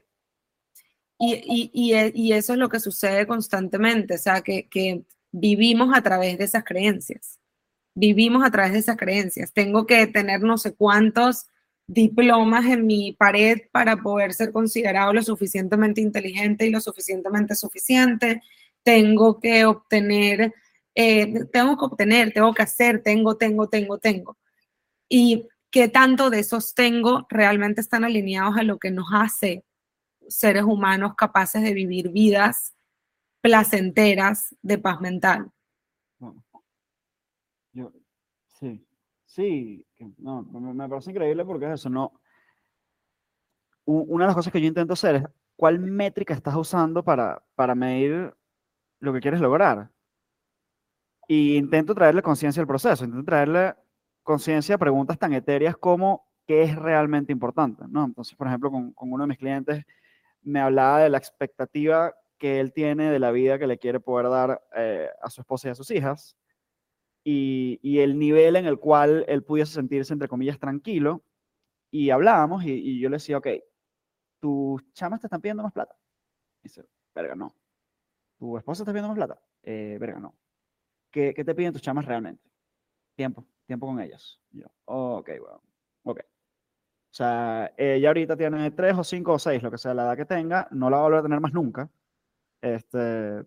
Y, 1.20 1.70
y, 1.74 2.12
y, 2.14 2.34
eso 2.34 2.54
es 2.54 2.60
lo 2.60 2.70
que 2.70 2.80
sucede 2.80 3.28
constantemente, 3.28 4.16
o 4.16 4.18
sea, 4.18 4.42
que, 4.42 4.68
que 4.68 5.06
vivimos 5.32 5.96
a 5.96 6.02
través 6.02 6.38
de 6.38 6.46
esas 6.46 6.64
creencias. 6.64 7.40
Vivimos 7.96 8.44
a 8.44 8.52
través 8.52 8.74
de 8.74 8.80
esas 8.80 8.98
creencias. 8.98 9.54
Tengo 9.54 9.86
que 9.86 10.08
tener 10.08 10.42
no 10.42 10.58
sé 10.58 10.74
cuántos 10.74 11.48
diplomas 11.88 12.66
en 12.66 12.86
mi 12.88 13.14
pared 13.14 13.62
para 13.72 13.98
poder 13.98 14.34
ser 14.34 14.52
considerado 14.52 15.14
lo 15.14 15.22
suficientemente 15.22 16.02
inteligente 16.02 16.66
y 16.66 16.70
lo 16.70 16.80
suficientemente 16.82 17.56
suficiente. 17.56 18.42
Tengo 18.84 19.40
que 19.40 19.66
obtener, 19.66 20.54
eh, 20.96 21.46
tengo 21.52 21.78
que 21.78 21.86
obtener, 21.86 22.34
tengo 22.34 22.54
que 22.54 22.64
hacer, 22.64 23.02
tengo, 23.04 23.38
tengo, 23.38 23.70
tengo, 23.70 23.98
tengo. 23.98 24.38
Y 25.10 25.48
qué 25.72 25.88
tanto 25.88 26.30
de 26.30 26.40
esos 26.40 26.74
tengo 26.76 27.28
realmente 27.30 27.82
están 27.82 28.04
alineados 28.04 28.58
a 28.58 28.64
lo 28.64 28.80
que 28.80 28.92
nos 28.92 29.08
hace 29.14 29.64
seres 30.28 30.64
humanos 30.64 31.14
capaces 31.16 31.62
de 31.64 31.74
vivir 31.74 32.10
vidas 32.10 32.74
placenteras 33.42 34.56
de 34.62 34.78
paz 34.78 35.02
mental. 35.02 35.53
Yo, 37.74 37.92
sí, 38.48 38.86
sí, 39.26 39.86
no, 40.20 40.44
me, 40.44 40.88
parece 40.88 41.12
increíble 41.12 41.44
porque 41.44 41.74
eso, 41.74 41.90
no. 41.90 42.14
Una 43.86 44.26
de 44.26 44.28
las 44.28 44.36
cosas 44.36 44.54
que 44.54 44.62
yo 44.62 44.68
intento 44.68 44.94
hacer 44.94 45.16
es 45.16 45.24
cuál 45.56 45.80
métrica 45.80 46.34
estás 46.34 46.56
usando 46.56 47.04
para, 47.04 47.44
para 47.56 47.76
medir 47.76 48.34
lo 49.00 49.12
que 49.12 49.20
quieres 49.20 49.42
lograr. 49.42 49.90
Y 51.28 51.58
intento 51.58 51.94
traerle 51.94 52.22
conciencia 52.22 52.62
al 52.62 52.68
proceso, 52.68 53.04
intento 53.04 53.26
traerle 53.26 53.76
conciencia 54.22 54.76
a 54.76 54.78
preguntas 54.78 55.18
tan 55.18 55.34
etéreas 55.34 55.76
como 55.76 56.30
qué 56.46 56.64
es 56.64 56.76
realmente 56.76 57.32
importante, 57.32 57.84
¿no? 57.90 58.06
Entonces, 58.06 58.36
por 58.36 58.48
ejemplo, 58.48 58.72
con, 58.72 58.94
con 58.94 59.12
uno 59.12 59.24
de 59.24 59.30
mis 59.30 59.38
clientes 59.38 59.84
me 60.42 60.60
hablaba 60.60 61.00
de 61.00 61.10
la 61.10 61.18
expectativa 61.18 62.14
que 62.38 62.60
él 62.60 62.74
tiene 62.74 63.10
de 63.10 63.20
la 63.20 63.32
vida 63.32 63.58
que 63.58 63.68
le 63.68 63.78
quiere 63.78 64.00
poder 64.00 64.30
dar 64.30 64.62
eh, 64.76 65.10
a 65.22 65.30
su 65.30 65.42
esposa 65.42 65.70
y 65.70 65.72
a 65.72 65.76
sus 65.76 65.90
hijas 65.92 66.38
y, 67.24 67.80
y, 67.82 68.00
el 68.00 68.20
nivel 68.20 68.56
en 68.56 68.66
el 68.66 68.80
cual 68.80 69.26
él 69.28 69.44
pudiese 69.44 69.74
sentirse, 69.74 70.14
entre 70.14 70.28
comillas, 70.28 70.60
tranquilo. 70.60 71.24
Y 71.92 72.10
hablábamos 72.10 72.64
y, 72.66 72.72
y 72.72 73.00
yo 73.00 73.10
le 73.10 73.18
decía, 73.18 73.38
ok, 73.38 73.48
tus 74.40 74.84
chamas 74.94 75.22
te 75.22 75.28
están 75.28 75.42
pidiendo 75.42 75.64
más 75.64 75.72
plata. 75.72 75.96
Y 76.62 76.64
dice, 76.64 76.84
verga, 77.16 77.36
no. 77.36 77.56
¿Tu 78.38 78.58
esposa 78.58 78.84
está 78.84 78.92
pidiendo 78.92 79.08
más 79.10 79.16
plata? 79.16 79.42
Eh, 79.64 79.98
verga, 80.00 80.20
no. 80.20 80.36
¿Qué, 81.12 81.34
¿Qué, 81.34 81.46
te 81.46 81.56
piden 81.56 81.72
tus 81.72 81.82
chamas 81.82 82.06
realmente? 82.06 82.44
Tiempo, 83.16 83.48
tiempo 83.66 83.88
con 83.88 84.02
ellas. 84.02 84.42
yo, 84.52 84.66
ok, 84.86 85.30
bueno, 85.40 85.62
ok. 86.04 86.20
O 86.20 87.16
sea, 87.16 87.72
ella 87.78 88.10
ahorita 88.10 88.36
tiene 88.36 88.72
tres 88.72 88.98
o 88.98 89.04
cinco 89.04 89.34
o 89.34 89.40
seis, 89.40 89.62
lo 89.62 89.70
que 89.70 89.78
sea 89.78 89.94
la 89.94 90.04
edad 90.04 90.18
que 90.18 90.26
tenga, 90.26 90.68
no 90.72 90.90
la 90.90 90.98
va 90.98 91.04
a 91.04 91.06
volver 91.06 91.20
a 91.20 91.24
tener 91.24 91.40
más 91.40 91.54
nunca. 91.54 91.90
Este, 92.60 93.44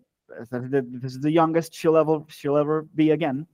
this 1.01 1.15
is 1.15 1.21
the 1.21 1.31
youngest 1.31 1.73
she'll 1.73 1.97
ever, 1.97 2.25
she'll 2.27 2.57
ever 2.57 2.85
be 2.93 3.11
again. 3.11 3.47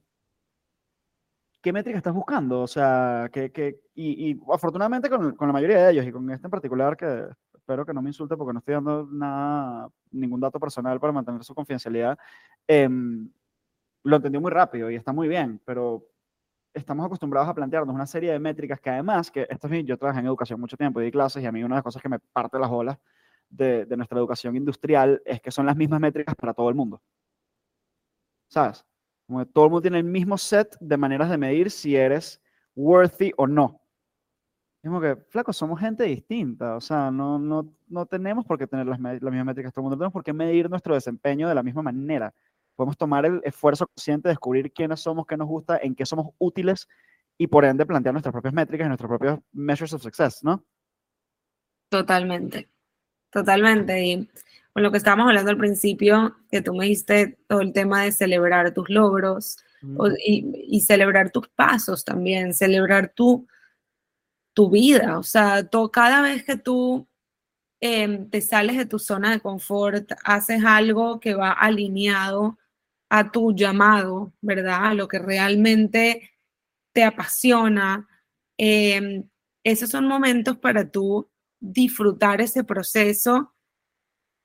¿Qué 1.63 1.72
métrica 1.72 1.98
estás 1.98 2.13
buscando? 2.13 2.62
O 2.62 2.67
sea, 2.67 3.29
que, 3.32 3.50
que 3.53 3.79
y, 3.96 4.32
y, 4.32 4.41
afortunadamente 4.51 5.10
con, 5.10 5.34
con, 5.34 5.48
la 5.48 5.53
mayoría 5.53 5.86
de 5.86 5.91
ellos 5.93 6.05
y 6.05 6.12
con 6.12 6.29
este 6.29 6.48
en 6.48 6.51
particular, 6.51 6.98
que 6.98 7.25
espero 7.55 7.86
que 7.86 7.93
no 7.93 8.01
me 8.01 8.10
insulte 8.10 8.36
porque 8.36 8.51
no 8.51 8.60
estoy 8.60 8.74
dando 8.74 9.08
nada, 9.10 9.89
ningún 10.12 10.41
dato 10.41 10.60
personal 10.60 11.00
para 11.00 11.13
mantener 11.13 11.41
su 11.46 11.55
confidencialidad, 11.55 12.17
eh, 12.67 12.89
lo 14.03 14.15
entendió 14.17 14.41
muy 14.41 14.51
rápido 14.51 14.91
y 14.91 14.96
está 14.96 15.13
muy 15.13 15.29
bien, 15.29 15.62
pero 15.63 16.05
estamos 16.74 17.05
acostumbrados 17.05 17.48
a 17.48 17.53
plantearnos 17.53 17.96
una 17.96 18.08
serie 18.08 18.34
de 18.34 18.39
métricas 18.39 18.82
que 18.82 18.89
además, 18.89 19.32
que 19.32 19.48
esto 19.50 19.70
es 19.70 19.86
yo 19.86 19.98
trabajé 19.98 20.20
en 20.20 20.25
educación 20.25 20.60
mucho 20.60 20.75
tiempo 20.75 21.00
y 21.00 21.05
di 21.05 21.12
clases 21.12 21.41
y 21.43 21.46
a 21.46 21.51
mí 21.53 21.63
una 21.63 21.75
de 21.75 21.77
las 21.77 21.84
cosas 21.84 22.01
que 22.01 22.10
me 22.10 22.20
parte 22.20 22.60
las 22.60 22.70
olas 22.70 22.98
de, 23.50 23.86
de, 23.86 23.96
nuestra 23.96 24.20
educación 24.20 24.58
industrial 24.58 25.22
es 25.25 25.39
que 25.39 25.51
son 25.51 25.65
las 25.65 25.77
mismas 25.77 26.01
métricas 26.01 26.36
para 26.36 26.53
todo 26.53 26.67
el 26.67 26.75
mundo. 26.75 27.01
¿Sabes? 28.50 28.86
Como 29.27 29.39
que 29.39 29.51
todo 29.51 29.65
el 29.65 29.72
mundo 29.72 29.82
tiene 29.82 29.98
el 29.98 30.03
mismo 30.03 30.38
set 30.38 30.75
de 30.80 30.98
maneras 30.98 31.30
de 31.30 31.38
medir 31.38 31.72
si 31.72 31.96
eres 31.96 32.42
worthy 32.75 33.32
o 33.38 33.48
no. 33.48 33.82
Como 34.84 35.00
que, 35.00 35.15
flaco, 35.30 35.53
somos 35.53 35.80
gente 35.80 36.03
distinta, 36.03 36.75
o 36.75 36.82
sea, 36.82 37.10
no, 37.10 37.39
no, 37.39 37.74
no 37.88 38.06
tenemos 38.06 38.46
por 38.46 38.58
qué 38.58 38.68
tener 38.68 38.86
las, 38.86 39.00
mismas 39.00 39.46
métricas 39.46 39.72
todo 39.72 39.82
el 39.82 39.84
mundo, 39.84 39.98
tenemos 39.98 40.12
por 40.12 40.25
qué 40.25 40.34
medir 40.34 40.70
nuestro 40.70 40.94
desempeño 40.94 41.48
de 41.48 41.56
la 41.56 41.63
misma 41.63 41.82
manera 41.82 42.34
podemos 42.75 42.98
tomar 42.98 43.25
el 43.25 43.42
esfuerzo 43.44 43.88
consciente 43.88 44.27
de 44.27 44.34
descubrir 44.34 44.72
quiénes 44.72 45.00
somos, 45.00 45.25
qué 45.25 45.38
nos 45.38 45.48
gusta, 45.48 45.77
en 45.82 45.96
qué 45.96 46.06
somos 46.06 46.34
útiles 46.38 46.88
y 47.38 47.48
por 47.48 47.65
ende 47.65 47.86
plantear 47.86 48.13
nuestras 48.13 48.34
propias 48.34 48.53
métricas 48.53 48.86
y 48.86 48.88
nuestros 48.88 49.10
propios 49.10 49.39
measures 49.51 49.94
of 49.94 50.01
success, 50.01 50.44
¿no? 50.44 50.63
Totalmente, 51.89 52.70
totalmente. 53.30 54.03
Y 54.03 54.30
con 54.74 54.82
lo 54.82 54.92
que 54.92 54.98
estábamos 54.98 55.27
hablando 55.27 55.51
al 55.51 55.58
principio, 55.58 56.36
que 56.50 56.62
tú 56.62 56.74
me 56.74 56.86
diste 56.86 57.38
todo 57.48 57.62
el 57.62 57.74
tema 57.74 58.03
de 58.03 58.12
celebrar 58.12 58.74
tus 58.74 58.89
logros 58.89 59.58
y, 60.25 60.81
celebrar 60.81 61.29
tus 61.29 61.48
pasos 61.50 62.03
también, 62.03 62.53
celebrar 62.53 63.14
tu, 63.16 63.48
tu 64.53 64.72
vida. 64.72 65.20
O 65.20 65.24
sea, 65.24 65.70
cada 65.92 66.22
vez 66.22 66.44
que 66.44 66.57
tú 66.57 67.07
em, 67.81 68.29
te 68.29 68.42
sales 68.42 68.77
de 68.77 68.86
tu 68.88 68.98
zona 68.98 69.31
de 69.31 69.42
confort, 69.42 70.12
haces 70.24 70.64
algo 70.66 71.20
que 71.20 71.36
va 71.36 71.51
alineado 71.51 72.57
a 73.09 73.31
tu 73.31 73.53
llamado, 73.53 74.33
¿verdad? 74.42 74.86
A 74.88 74.94
lo 74.96 75.07
que 75.07 75.20
realmente 75.20 76.31
te 76.94 77.03
apasiona. 77.03 78.07
Em, 78.57 79.29
esos 79.64 79.90
son 79.92 80.07
momentos 80.07 80.57
para 80.57 80.90
tú 80.90 81.29
disfrutar 81.59 82.42
ese 82.42 82.64
proceso 82.64 83.52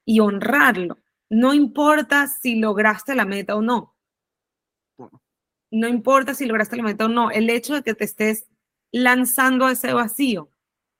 y 0.08 0.20
honrarlo. 0.20 0.96
No 1.28 1.52
importa 1.52 2.28
si 2.28 2.54
lograste 2.58 3.14
la 3.14 3.26
meta 3.26 3.54
o 3.56 3.60
no. 3.60 3.94
No 5.70 5.86
importa 5.86 6.32
si 6.32 6.46
lograste 6.46 6.76
la 6.76 6.82
meta 6.82 7.04
o 7.04 7.08
no. 7.08 7.30
El 7.30 7.50
hecho 7.50 7.74
de 7.74 7.82
que 7.82 7.92
te 7.92 8.04
estés 8.04 8.48
lanzando 8.90 9.66
a 9.66 9.72
ese 9.72 9.92
vacío, 9.92 10.50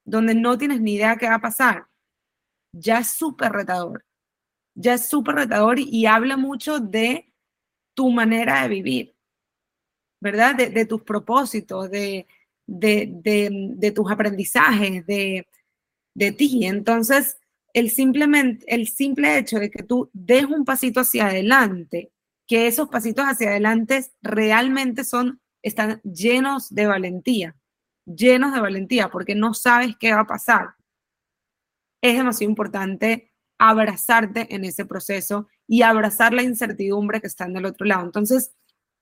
donde 0.05 0.35
no 0.35 0.59
tienes 0.59 0.83
ni 0.83 0.97
idea 0.97 1.17
qué 1.17 1.27
va 1.27 1.37
a 1.37 1.41
pasar, 1.41 1.87
ya 2.71 2.99
es 2.99 3.09
súper 3.09 3.53
retador. 3.53 4.05
Ya 4.75 4.93
es 4.93 5.09
súper 5.09 5.37
retador 5.37 5.79
y 5.81 6.05
habla 6.05 6.37
mucho 6.37 6.79
de 6.79 7.33
tu 7.95 8.11
manera 8.11 8.61
de 8.61 8.69
vivir, 8.69 9.17
¿verdad? 10.21 10.55
De, 10.55 10.85
tus 10.85 11.03
propósitos, 11.03 11.91
de, 11.91 12.27
de, 12.67 13.93
tus 13.97 14.11
aprendizajes, 14.11 15.07
de, 15.07 15.47
ti. 16.37 16.67
Entonces, 16.67 17.39
el, 17.73 17.91
simplemente, 17.91 18.65
el 18.69 18.89
simple 18.89 19.39
hecho 19.39 19.59
de 19.59 19.71
que 19.71 19.83
tú 19.83 20.11
des 20.13 20.45
un 20.45 20.65
pasito 20.65 21.01
hacia 21.01 21.27
adelante, 21.27 22.13
que 22.47 22.67
esos 22.67 22.89
pasitos 22.89 23.25
hacia 23.27 23.51
adelante 23.51 24.05
realmente 24.23 25.05
son, 25.05 25.41
están 25.63 26.01
llenos 26.03 26.75
de 26.75 26.87
valentía, 26.87 27.57
llenos 28.07 28.53
de 28.53 28.61
valentía, 28.61 29.11
porque 29.11 29.35
no 29.35 29.55
sabes 29.55 29.97
qué 29.99 30.13
va 30.13 30.21
a 30.21 30.27
pasar. 30.27 30.75
Es 32.03 32.17
demasiado 32.17 32.51
importante 32.51 33.33
abrazarte 33.59 34.55
en 34.55 34.65
ese 34.65 34.87
proceso 34.87 35.49
y 35.67 35.83
abrazar 35.83 36.33
la 36.33 36.43
incertidumbre 36.43 37.21
que 37.21 37.27
está 37.27 37.45
en 37.45 37.57
el 37.57 37.67
otro 37.67 37.87
lado. 37.87 38.05
Entonces, 38.05 38.55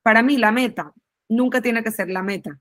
para 0.02 0.22
mí 0.22 0.38
la 0.38 0.50
meta 0.50 0.92
nunca 1.28 1.60
tiene 1.60 1.82
que 1.82 1.90
ser 1.90 2.10
la 2.10 2.22
meta. 2.22 2.60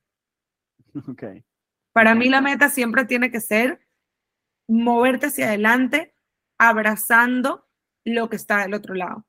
Okay. 1.09 1.43
Para 1.91 2.15
mí 2.15 2.29
la 2.29 2.39
meta 2.39 2.69
siempre 2.69 3.03
tiene 3.03 3.29
que 3.29 3.41
ser 3.41 3.84
moverte 4.67 5.27
hacia 5.27 5.47
adelante, 5.47 6.15
abrazando 6.57 7.67
lo 8.03 8.29
que 8.29 8.35
está 8.35 8.61
del 8.61 8.73
otro 8.73 8.95
lado. 8.95 9.25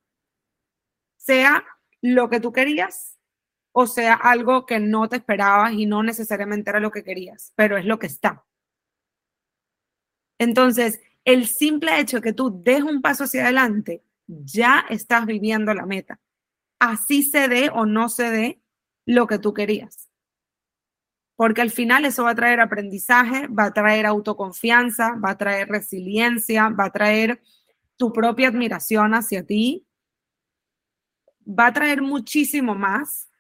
Sea 1.16 1.64
lo 2.02 2.28
que 2.28 2.40
tú 2.40 2.52
querías 2.52 3.16
o 3.78 3.86
sea 3.86 4.14
algo 4.14 4.64
que 4.64 4.80
no 4.80 5.06
te 5.06 5.16
esperabas 5.16 5.74
y 5.74 5.84
no 5.84 6.02
necesariamente 6.02 6.70
era 6.70 6.80
lo 6.80 6.90
que 6.90 7.04
querías, 7.04 7.52
pero 7.56 7.76
es 7.76 7.84
lo 7.84 7.98
que 7.98 8.06
está. 8.06 8.42
Entonces, 10.38 11.02
el 11.26 11.46
simple 11.46 12.00
hecho 12.00 12.16
de 12.16 12.22
que 12.22 12.32
tú 12.32 12.62
des 12.62 12.82
un 12.82 13.02
paso 13.02 13.24
hacia 13.24 13.42
adelante, 13.42 14.02
ya 14.26 14.86
estás 14.88 15.26
viviendo 15.26 15.74
la 15.74 15.84
meta. 15.84 16.18
Así 16.78 17.22
se 17.22 17.48
dé 17.48 17.68
o 17.68 17.84
no 17.84 18.08
se 18.08 18.30
dé 18.30 18.62
lo 19.04 19.26
que 19.26 19.38
tú 19.38 19.52
querías. 19.52 20.08
Porque 21.36 21.60
al 21.60 21.70
final 21.70 22.04
eso 22.06 22.24
va 22.24 22.30
a 22.30 22.34
traer 22.34 22.60
aprendizaje, 22.60 23.46
va 23.48 23.66
a 23.66 23.72
traer 23.72 24.06
autoconfianza, 24.06 25.14
va 25.22 25.30
a 25.30 25.38
traer 25.38 25.68
resiliencia, 25.68 26.70
va 26.70 26.86
a 26.86 26.90
traer 26.90 27.40
tu 27.96 28.12
propia 28.12 28.48
admiración 28.48 29.14
hacia 29.14 29.44
ti, 29.44 29.86
va 31.46 31.66
a 31.66 31.72
traer 31.72 32.02
muchísimo 32.02 32.74
más 32.74 33.30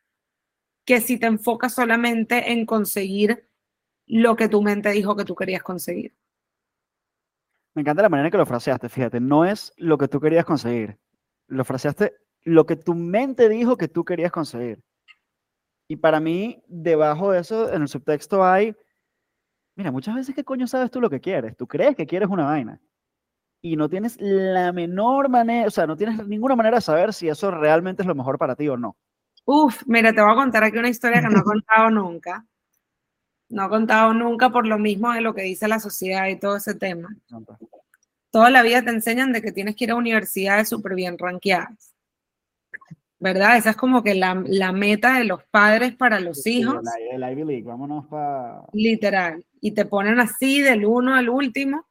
que 0.84 1.00
si 1.00 1.18
te 1.18 1.26
enfocas 1.26 1.74
solamente 1.74 2.52
en 2.52 2.64
conseguir 2.64 3.48
lo 4.06 4.36
que 4.36 4.48
tu 4.48 4.62
mente 4.62 4.90
dijo 4.90 5.16
que 5.16 5.24
tú 5.24 5.34
querías 5.34 5.62
conseguir. 5.62 6.14
Me 7.74 7.82
encanta 7.82 8.02
la 8.02 8.08
manera 8.08 8.28
en 8.28 8.32
que 8.32 8.38
lo 8.38 8.46
fraseaste, 8.46 8.88
fíjate, 8.88 9.20
no 9.20 9.44
es 9.44 9.72
lo 9.76 9.98
que 9.98 10.08
tú 10.08 10.20
querías 10.20 10.44
conseguir, 10.44 10.98
lo 11.48 11.64
fraseaste 11.64 12.14
lo 12.44 12.64
que 12.64 12.76
tu 12.76 12.94
mente 12.94 13.48
dijo 13.48 13.76
que 13.76 13.88
tú 13.88 14.04
querías 14.04 14.30
conseguir. 14.30 14.82
Y 15.88 15.96
para 15.96 16.20
mí, 16.20 16.62
debajo 16.66 17.32
de 17.32 17.40
eso, 17.40 17.72
en 17.72 17.82
el 17.82 17.88
subtexto 17.88 18.44
hay, 18.44 18.74
mira, 19.76 19.92
muchas 19.92 20.14
veces, 20.14 20.34
¿qué 20.34 20.44
coño 20.44 20.66
sabes 20.66 20.90
tú 20.90 21.00
lo 21.00 21.10
que 21.10 21.20
quieres? 21.20 21.56
Tú 21.56 21.66
crees 21.66 21.94
que 21.94 22.06
quieres 22.06 22.28
una 22.28 22.46
vaina. 22.46 22.80
Y 23.62 23.76
no 23.76 23.88
tienes 23.88 24.16
la 24.20 24.72
menor 24.72 25.28
manera, 25.28 25.66
o 25.66 25.70
sea, 25.70 25.86
no 25.86 25.96
tienes 25.96 26.26
ninguna 26.26 26.56
manera 26.56 26.76
de 26.76 26.82
saber 26.82 27.12
si 27.12 27.28
eso 27.28 27.50
realmente 27.50 28.02
es 28.02 28.06
lo 28.06 28.14
mejor 28.14 28.38
para 28.38 28.56
ti 28.56 28.68
o 28.68 28.76
no. 28.76 28.96
Uf, 29.44 29.82
mira, 29.86 30.12
te 30.12 30.20
voy 30.20 30.32
a 30.32 30.34
contar 30.34 30.64
aquí 30.64 30.78
una 30.78 30.88
historia 30.88 31.20
que 31.20 31.28
no 31.28 31.40
he 31.40 31.44
contado 31.44 31.90
nunca. 31.90 32.44
No 33.48 33.66
he 33.66 33.68
contado 33.68 34.12
nunca 34.12 34.50
por 34.50 34.66
lo 34.66 34.78
mismo 34.78 35.12
de 35.12 35.20
lo 35.20 35.34
que 35.34 35.42
dice 35.42 35.68
la 35.68 35.78
sociedad 35.78 36.26
y 36.26 36.38
todo 36.38 36.56
ese 36.56 36.74
tema. 36.74 37.08
Toda 38.30 38.50
la 38.50 38.62
vida 38.62 38.82
te 38.82 38.90
enseñan 38.90 39.32
de 39.32 39.40
que 39.40 39.52
tienes 39.52 39.76
que 39.76 39.84
ir 39.84 39.92
a 39.92 39.96
universidades 39.96 40.68
súper 40.68 40.94
bien 40.94 41.16
ranqueadas. 41.16 41.95
¿Verdad? 43.18 43.56
Esa 43.56 43.70
es 43.70 43.76
como 43.76 44.02
que 44.02 44.14
la, 44.14 44.42
la 44.46 44.72
meta 44.72 45.18
de 45.18 45.24
los 45.24 45.42
padres 45.44 45.94
para 45.94 46.20
los 46.20 46.46
hijos. 46.46 46.82
El, 47.10 47.22
Ivy 47.22 47.44
League, 47.44 47.62
vámonos 47.62 48.06
para... 48.06 48.64
Literal. 48.72 49.44
Y 49.60 49.72
te 49.72 49.84
ponen 49.86 50.20
así 50.20 50.60
del 50.60 50.84
uno 50.84 51.14
al 51.14 51.28
último. 51.28 51.86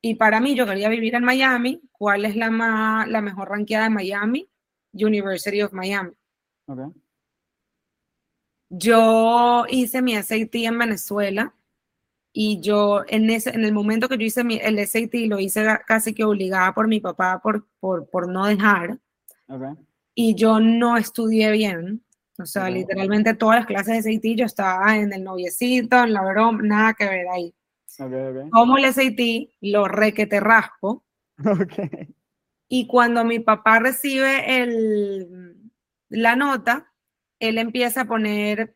Y 0.00 0.16
para 0.16 0.40
mí, 0.40 0.54
yo 0.54 0.66
quería 0.66 0.88
vivir 0.88 1.14
en 1.14 1.24
Miami. 1.24 1.80
¿Cuál 1.92 2.24
es 2.24 2.34
la, 2.34 2.50
más, 2.50 3.08
la 3.08 3.20
mejor 3.20 3.50
ranqueada 3.50 3.84
de 3.84 3.90
Miami? 3.90 4.48
University 4.92 5.62
of 5.62 5.72
Miami. 5.72 6.12
Okay. 6.66 6.86
Yo 8.70 9.66
hice 9.68 10.00
mi 10.00 10.14
SAT 10.14 10.54
en 10.54 10.78
Venezuela 10.78 11.54
y 12.32 12.60
yo 12.60 13.04
en, 13.06 13.28
ese, 13.28 13.50
en 13.50 13.64
el 13.64 13.72
momento 13.74 14.08
que 14.08 14.16
yo 14.16 14.24
hice 14.24 14.42
mi, 14.42 14.56
el 14.56 14.78
SAT 14.86 15.12
lo 15.26 15.38
hice 15.38 15.66
casi 15.86 16.14
que 16.14 16.24
obligada 16.24 16.72
por 16.72 16.88
mi 16.88 16.98
papá 16.98 17.40
por, 17.42 17.66
por, 17.78 18.08
por 18.08 18.28
no 18.28 18.46
dejar. 18.46 18.98
Okay 19.46 19.76
y 20.14 20.34
yo 20.34 20.60
no 20.60 20.96
estudié 20.96 21.50
bien. 21.50 22.04
O 22.38 22.46
sea, 22.46 22.70
literalmente 22.70 23.34
todas 23.34 23.58
las 23.58 23.66
clases 23.66 24.04
de 24.04 24.14
SAT 24.14 24.36
yo 24.36 24.46
estaba 24.46 24.96
en 24.96 25.12
el 25.12 25.22
noviecito, 25.22 26.02
en 26.02 26.12
la 26.12 26.22
broma, 26.22 26.62
nada 26.62 26.94
que 26.94 27.08
ver 27.08 27.26
ahí. 27.28 27.54
Como 28.50 28.78
el 28.78 28.92
SAT, 28.92 29.50
lo 29.60 29.86
requete 29.86 30.40
raspo. 30.40 31.04
Y 32.74 32.86
cuando 32.86 33.22
mi 33.22 33.38
papá 33.38 33.80
recibe 33.80 34.62
el, 34.62 35.70
la 36.08 36.36
nota, 36.36 36.90
él 37.38 37.58
empieza 37.58 38.00
a 38.00 38.04
poner 38.06 38.74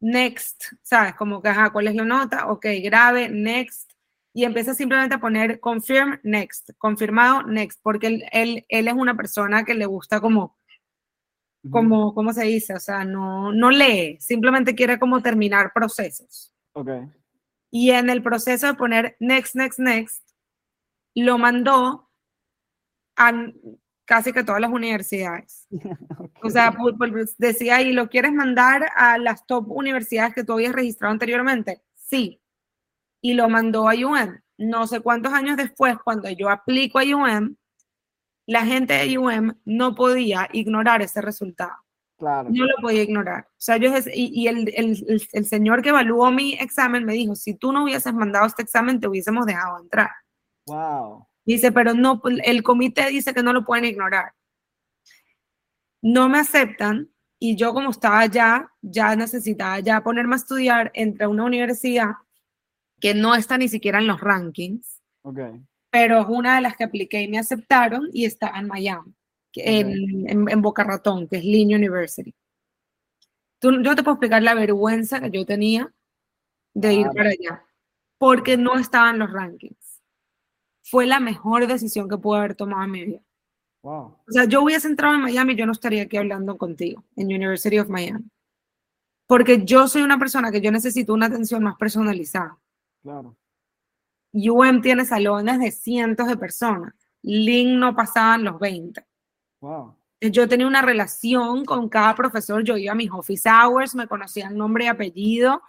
next, 0.00 0.64
¿sabes? 0.80 1.14
Como 1.14 1.42
que, 1.42 1.50
ajá, 1.50 1.68
¿cuál 1.68 1.88
es 1.88 1.94
la 1.94 2.06
nota? 2.06 2.50
Ok, 2.50 2.64
grave, 2.82 3.28
next. 3.28 3.92
Y 4.32 4.44
empieza 4.44 4.72
simplemente 4.72 5.16
a 5.16 5.20
poner 5.20 5.60
confirm, 5.60 6.18
next, 6.22 6.70
confirmado, 6.78 7.42
next, 7.42 7.80
porque 7.82 8.06
él, 8.06 8.24
él, 8.32 8.64
él 8.70 8.88
es 8.88 8.94
una 8.94 9.14
persona 9.14 9.62
que 9.62 9.74
le 9.74 9.84
gusta 9.84 10.22
como 10.22 10.56
como, 11.70 12.14
¿cómo 12.14 12.32
se 12.32 12.44
dice? 12.44 12.74
O 12.74 12.80
sea, 12.80 13.04
no, 13.04 13.52
no 13.52 13.70
lee, 13.70 14.18
simplemente 14.20 14.74
quiere 14.74 14.98
como 14.98 15.22
terminar 15.22 15.72
procesos. 15.74 16.52
Okay. 16.72 17.08
Y 17.70 17.90
en 17.90 18.10
el 18.10 18.22
proceso 18.22 18.66
de 18.66 18.74
poner 18.74 19.16
next, 19.20 19.54
next, 19.54 19.78
next, 19.78 20.28
lo 21.14 21.38
mandó 21.38 22.10
a 23.16 23.32
casi 24.04 24.32
que 24.32 24.44
todas 24.44 24.60
las 24.60 24.70
universidades. 24.70 25.66
O 26.42 26.50
sea, 26.50 26.76
decía, 27.38 27.80
¿y 27.80 27.94
lo 27.94 28.10
quieres 28.10 28.30
mandar 28.30 28.90
a 28.96 29.16
las 29.16 29.46
top 29.46 29.66
universidades 29.70 30.34
que 30.34 30.44
tú 30.44 30.52
habías 30.52 30.74
registrado 30.74 31.10
anteriormente? 31.10 31.80
Sí. 31.94 32.38
Y 33.22 33.32
lo 33.32 33.48
mandó 33.48 33.88
a 33.88 33.94
UM. 33.94 34.38
No 34.58 34.86
sé 34.86 35.00
cuántos 35.00 35.32
años 35.32 35.56
después, 35.56 35.96
cuando 36.04 36.28
yo 36.28 36.50
aplico 36.50 36.98
a 36.98 37.02
UM, 37.02 37.56
la 38.46 38.64
gente 38.64 38.94
de 38.94 39.18
UM 39.18 39.54
no 39.64 39.94
podía 39.94 40.48
ignorar 40.52 41.02
ese 41.02 41.20
resultado. 41.20 41.74
Claro. 42.16 42.48
No 42.50 42.64
lo 42.66 42.76
podía 42.80 43.02
ignorar. 43.02 43.48
O 43.50 43.56
sea, 43.58 43.76
yo, 43.76 43.90
y, 44.12 44.46
el, 44.46 44.72
el, 44.76 45.26
el, 45.32 45.46
señor 45.46 45.82
que 45.82 45.88
evaluó 45.88 46.30
mi 46.30 46.54
examen 46.54 47.04
me 47.04 47.14
dijo, 47.14 47.34
si 47.34 47.54
tú 47.54 47.72
no 47.72 47.84
hubieses 47.84 48.14
mandado 48.14 48.46
este 48.46 48.62
examen, 48.62 49.00
te 49.00 49.08
hubiésemos 49.08 49.46
dejado 49.46 49.80
entrar. 49.80 50.10
Wow. 50.66 51.26
Dice, 51.44 51.72
pero 51.72 51.92
no, 51.92 52.22
el 52.44 52.62
comité 52.62 53.08
dice 53.08 53.34
que 53.34 53.42
no 53.42 53.52
lo 53.52 53.64
pueden 53.64 53.84
ignorar. 53.84 54.32
No 56.02 56.28
me 56.28 56.38
aceptan 56.38 57.10
y 57.38 57.56
yo 57.56 57.74
como 57.74 57.90
estaba 57.90 58.24
ya, 58.26 58.70
ya 58.80 59.16
necesitaba 59.16 59.80
ya 59.80 60.02
ponerme 60.02 60.34
a 60.34 60.36
estudiar 60.36 60.90
entre 60.94 61.26
una 61.26 61.44
universidad 61.44 62.12
que 63.00 63.12
no 63.12 63.34
está 63.34 63.58
ni 63.58 63.68
siquiera 63.68 63.98
en 63.98 64.06
los 64.06 64.20
rankings. 64.20 65.02
Okay 65.22 65.64
pero 65.94 66.22
es 66.22 66.26
una 66.28 66.56
de 66.56 66.60
las 66.60 66.76
que 66.76 66.82
apliqué 66.82 67.22
y 67.22 67.28
me 67.28 67.38
aceptaron 67.38 68.08
y 68.12 68.24
está 68.24 68.50
en 68.58 68.66
Miami, 68.66 69.14
en, 69.54 70.48
en, 70.50 70.60
Boca 70.60 70.82
Ratón, 70.82 71.28
que 71.28 71.36
es 71.36 71.44
Lynn 71.44 71.72
University. 71.72 72.34
Tú, 73.60 73.80
yo 73.80 73.94
te 73.94 74.02
puedo 74.02 74.16
explicar 74.16 74.42
la 74.42 74.54
vergüenza 74.54 75.20
que 75.20 75.30
yo 75.30 75.46
tenía 75.46 75.94
de 76.74 76.94
ir 76.94 77.06
para 77.14 77.30
allá, 77.30 77.64
porque 78.18 78.56
no 78.56 78.76
estaba 78.76 79.10
en 79.10 79.20
los 79.20 79.32
rankings. 79.32 80.02
Fue 80.82 81.06
la 81.06 81.20
mejor 81.20 81.68
decisión 81.68 82.08
que 82.08 82.18
pude 82.18 82.38
haber 82.38 82.56
tomado 82.56 82.82
en 82.82 82.90
mi 82.90 83.04
vida. 83.04 83.20
Wow. 83.82 84.18
O 84.26 84.32
sea, 84.32 84.46
yo 84.46 84.62
hubiese 84.62 84.88
entrado 84.88 85.14
en 85.14 85.20
Miami, 85.20 85.54
yo 85.54 85.64
no 85.64 85.70
estaría 85.70 86.02
aquí 86.02 86.16
hablando 86.16 86.58
contigo, 86.58 87.04
en 87.14 87.28
University 87.28 87.78
of 87.78 87.88
Miami. 87.88 88.28
Porque 89.28 89.64
yo 89.64 89.86
soy 89.86 90.02
una 90.02 90.18
persona 90.18 90.50
que 90.50 90.60
yo 90.60 90.72
necesito 90.72 91.14
una 91.14 91.26
atención 91.26 91.62
más 91.62 91.76
personalizada. 91.76 92.58
Claro. 93.00 93.36
UM 94.34 94.80
tiene 94.82 95.04
salones 95.04 95.60
de 95.60 95.70
cientos 95.70 96.26
de 96.26 96.36
personas. 96.36 96.92
Link 97.22 97.78
no 97.78 97.94
pasaban 97.94 98.44
los 98.44 98.58
20. 98.58 99.02
Wow. 99.60 99.94
Yo 100.20 100.48
tenía 100.48 100.66
una 100.66 100.82
relación 100.82 101.64
con 101.64 101.88
cada 101.88 102.14
profesor. 102.14 102.64
Yo 102.64 102.76
iba 102.76 102.92
a 102.92 102.96
mis 102.96 103.10
office 103.10 103.48
hours, 103.48 103.94
me 103.94 104.08
conocían 104.08 104.56
nombre 104.56 104.84
y 104.84 104.88
apellido. 104.88 105.62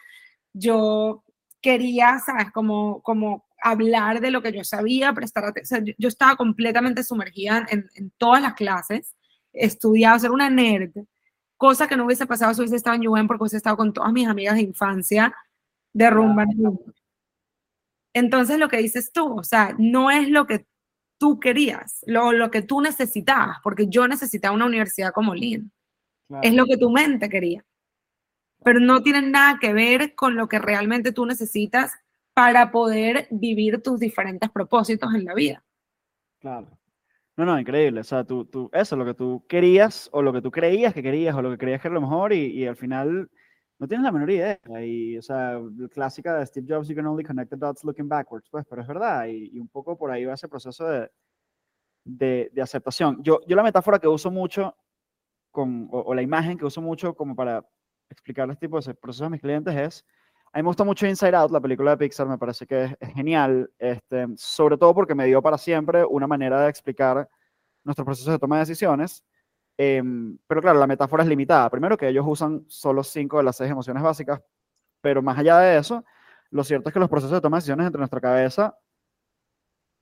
Yo 0.53 1.23
quería, 1.61 2.19
¿sabes? 2.19 2.51
Como, 2.51 3.01
como 3.01 3.45
hablar 3.61 4.19
de 4.19 4.31
lo 4.31 4.41
que 4.41 4.51
yo 4.51 4.63
sabía, 4.63 5.13
prestar 5.13 5.45
atención. 5.45 5.85
yo, 5.97 6.07
estaba 6.07 6.35
completamente 6.35 7.03
sumergida 7.03 7.65
en, 7.69 7.89
en, 7.95 8.11
todas 8.17 8.41
las 8.41 8.53
clases. 8.53 9.15
Estudiaba, 9.53 10.19
ser 10.19 10.31
una 10.31 10.49
nerd. 10.49 10.91
Cosa 11.57 11.87
que 11.87 11.95
no 11.95 12.05
hubiese 12.05 12.25
pasado 12.25 12.53
si 12.53 12.61
hubiese 12.61 12.77
estado 12.77 12.95
en 12.95 13.07
UM 13.07 13.27
porque 13.27 13.43
hubiese 13.43 13.57
estado 13.57 13.77
con 13.77 13.93
todas 13.93 14.11
mis 14.11 14.27
amigas 14.27 14.55
de 14.55 14.61
infancia 14.61 15.33
de 15.93 16.09
rumba. 16.09 16.45
Entonces 18.15 18.57
lo 18.57 18.69
que 18.69 18.77
dices 18.77 19.11
tú, 19.11 19.39
o 19.39 19.43
sea, 19.43 19.75
no 19.77 20.09
es 20.09 20.29
lo 20.29 20.47
que 20.47 20.65
tú 21.17 21.37
querías, 21.37 22.01
lo, 22.07 22.31
lo 22.31 22.49
que 22.49 22.61
tú 22.61 22.79
necesitabas, 22.79 23.57
porque 23.61 23.87
yo 23.87 24.07
necesitaba 24.07 24.55
una 24.55 24.65
universidad 24.65 25.11
como 25.11 25.35
Lynn. 25.35 25.71
Es 26.41 26.53
lo 26.53 26.65
que 26.65 26.77
tu 26.77 26.89
mente 26.89 27.27
quería. 27.27 27.63
Pero 28.63 28.79
no 28.79 29.03
tiene 29.03 29.21
nada 29.21 29.59
que 29.59 29.73
ver 29.73 30.15
con 30.15 30.35
lo 30.35 30.47
que 30.47 30.59
realmente 30.59 31.11
tú 31.11 31.25
necesitas 31.25 31.91
para 32.33 32.71
poder 32.71 33.27
vivir 33.31 33.83
tus 33.83 33.99
diferentes 33.99 34.49
propósitos 34.49 35.13
en 35.13 35.25
la 35.25 35.33
vida. 35.33 35.63
Claro. 36.39 36.67
No, 37.35 37.43
no, 37.43 37.59
increíble. 37.59 37.99
O 37.99 38.05
sea, 38.05 38.23
tú, 38.23 38.45
tú, 38.45 38.69
eso, 38.71 38.95
lo 38.95 39.03
que 39.03 39.13
tú 39.13 39.45
querías 39.49 40.09
o 40.13 40.21
lo 40.21 40.31
que 40.31 40.41
tú 40.41 40.51
creías 40.51 40.93
que 40.93 41.03
querías 41.03 41.35
o 41.35 41.41
lo 41.41 41.51
que 41.51 41.57
creías 41.57 41.81
que 41.81 41.89
era 41.89 41.95
lo 41.95 42.01
mejor 42.01 42.31
y, 42.31 42.45
y 42.45 42.65
al 42.65 42.77
final 42.77 43.29
no 43.79 43.87
tienes 43.87 44.03
la 44.03 44.11
menor 44.11 44.29
idea. 44.29 44.59
Y, 44.81 45.17
o 45.17 45.21
sea, 45.21 45.59
clásica 45.91 46.37
de 46.37 46.45
Steve 46.45 46.67
Jobs, 46.67 46.87
you 46.87 46.95
can 46.95 47.05
only 47.05 47.23
connect 47.23 47.49
the 47.49 47.57
dots 47.57 47.83
looking 47.83 48.07
backwards, 48.07 48.47
pues, 48.49 48.65
pero 48.69 48.81
es 48.81 48.87
verdad. 48.87 49.27
Y, 49.27 49.59
un 49.59 49.67
poco 49.67 49.97
por 49.97 50.11
ahí 50.11 50.25
va 50.25 50.33
ese 50.33 50.47
proceso 50.47 50.87
de, 50.87 51.09
de, 52.05 52.49
de, 52.53 52.61
aceptación. 52.61 53.21
Yo, 53.23 53.39
yo 53.47 53.55
la 53.55 53.63
metáfora 53.63 53.99
que 53.99 54.07
uso 54.07 54.31
mucho, 54.31 54.75
con, 55.51 55.87
o, 55.91 56.13
la 56.13 56.21
imagen 56.21 56.57
que 56.57 56.65
uso 56.65 56.81
mucho 56.81 57.13
como 57.15 57.35
para 57.35 57.65
explicar 58.09 58.49
este 58.49 58.67
tipo 58.67 58.79
de 58.79 58.93
procesos 58.93 59.27
a 59.27 59.29
mis 59.29 59.41
clientes 59.41 59.75
es, 59.75 60.05
a 60.53 60.59
mí 60.59 60.63
me 60.63 60.67
gusta 60.67 60.85
mucho 60.85 61.05
Inside 61.05 61.35
Out, 61.35 61.51
la 61.51 61.59
película 61.59 61.91
de 61.91 61.97
Pixar, 61.97 62.27
me 62.27 62.37
parece 62.37 62.65
que 62.65 62.85
es, 62.85 63.13
genial, 63.13 63.69
este, 63.77 64.27
sobre 64.37 64.77
todo 64.77 64.93
porque 64.93 65.15
me 65.15 65.25
dio 65.25 65.41
para 65.41 65.57
siempre 65.57 66.05
una 66.05 66.27
manera 66.27 66.61
de 66.61 66.69
explicar 66.69 67.27
nuestros 67.83 68.05
procesos 68.05 68.33
de 68.33 68.39
toma 68.39 68.55
de 68.55 68.61
decisiones 68.61 69.23
Em, 69.77 70.37
pero 70.47 70.61
claro, 70.61 70.79
la 70.79 70.87
metáfora 70.87 71.23
es 71.23 71.29
limitada. 71.29 71.69
Primero 71.69 71.97
que 71.97 72.07
ellos 72.07 72.25
usan 72.27 72.63
solo 72.67 73.03
cinco 73.03 73.37
de 73.37 73.43
las 73.43 73.57
seis 73.57 73.69
emociones 73.69 74.01
básicas, 74.03 74.41
pero 75.01 75.21
más 75.21 75.37
allá 75.37 75.59
de 75.59 75.77
eso, 75.77 76.05
lo 76.51 76.63
cierto 76.63 76.89
es 76.89 76.93
que 76.93 76.99
los 76.99 77.09
procesos 77.09 77.33
de 77.33 77.41
toma 77.41 77.57
de 77.57 77.59
decisiones 77.59 77.87
entre 77.87 77.99
nuestra 77.99 78.21
cabeza 78.21 78.77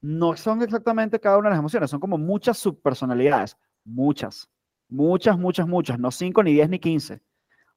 no 0.02 0.36
son 0.36 0.62
exactamente 0.62 1.20
cada 1.20 1.38
una 1.38 1.50
de 1.50 1.54
las 1.54 1.60
emociones, 1.60 1.90
son 1.90 2.00
como 2.00 2.18
muchas 2.18 2.58
subpersonalidades, 2.58 3.58
muchas, 3.86 4.50
muchas, 4.90 5.38
muchas, 5.38 5.68
muchas, 5.68 5.98
no 6.00 6.12
cinco, 6.12 6.44
ni 6.44 6.54
diez, 6.54 6.70
ni 6.70 6.80
quince. 6.80 7.22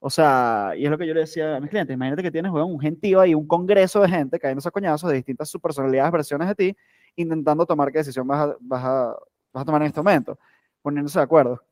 O 0.00 0.10
sea, 0.10 0.72
y 0.76 0.84
es 0.84 0.90
lo 0.90 0.98
que 0.98 1.06
yo 1.06 1.14
le 1.14 1.20
decía 1.20 1.56
a 1.56 1.60
mis 1.60 1.70
clientes, 1.70 1.94
imagínate 1.94 2.22
que 2.22 2.30
tienes 2.30 2.52
un 2.52 2.78
gentío 2.80 3.20
ahí, 3.20 3.34
un 3.34 3.46
congreso 3.46 4.00
de 4.02 4.08
gente 4.08 4.38
cayendo 4.38 4.62
a 4.66 4.70
coñazos 4.70 5.08
de 5.10 5.16
distintas 5.16 5.48
subpersonalidades, 5.48 6.12
versiones 6.12 6.48
de 6.48 6.54
ti, 6.54 6.76
intentando 7.16 7.64
tomar 7.64 7.90
qué 7.92 7.98
decisión 7.98 8.26
vas 8.26 8.50
a, 8.50 8.56
vas 8.60 8.84
a, 8.84 9.16
vas 9.52 9.62
a 9.62 9.64
tomar 9.64 9.82
en 9.82 9.88
este 9.88 10.00
momento, 10.00 10.38
poniéndose 10.82 11.18
de 11.18 11.24
acuerdo 11.24 11.65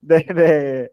desde, 0.00 0.92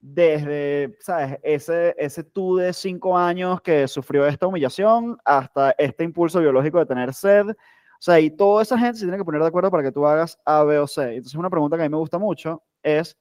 desde 0.00 0.96
¿sabes? 1.00 1.38
Ese, 1.42 1.94
ese 1.98 2.24
tú 2.24 2.56
de 2.56 2.72
cinco 2.72 3.16
años 3.16 3.60
que 3.62 3.88
sufrió 3.88 4.26
esta 4.26 4.46
humillación 4.46 5.16
hasta 5.24 5.70
este 5.78 6.04
impulso 6.04 6.40
biológico 6.40 6.78
de 6.78 6.86
tener 6.86 7.14
sed. 7.14 7.48
O 7.50 8.04
sea, 8.04 8.20
y 8.20 8.30
toda 8.30 8.62
esa 8.62 8.78
gente 8.78 8.98
se 8.98 9.04
tiene 9.06 9.16
que 9.16 9.24
poner 9.24 9.40
de 9.40 9.48
acuerdo 9.48 9.70
para 9.70 9.82
que 9.82 9.92
tú 9.92 10.06
hagas 10.06 10.38
A, 10.44 10.62
B 10.64 10.78
o 10.78 10.86
C. 10.86 11.16
Entonces, 11.16 11.34
una 11.36 11.48
pregunta 11.48 11.76
que 11.76 11.84
a 11.84 11.86
mí 11.86 11.90
me 11.90 11.96
gusta 11.96 12.18
mucho 12.18 12.62
es, 12.82 13.16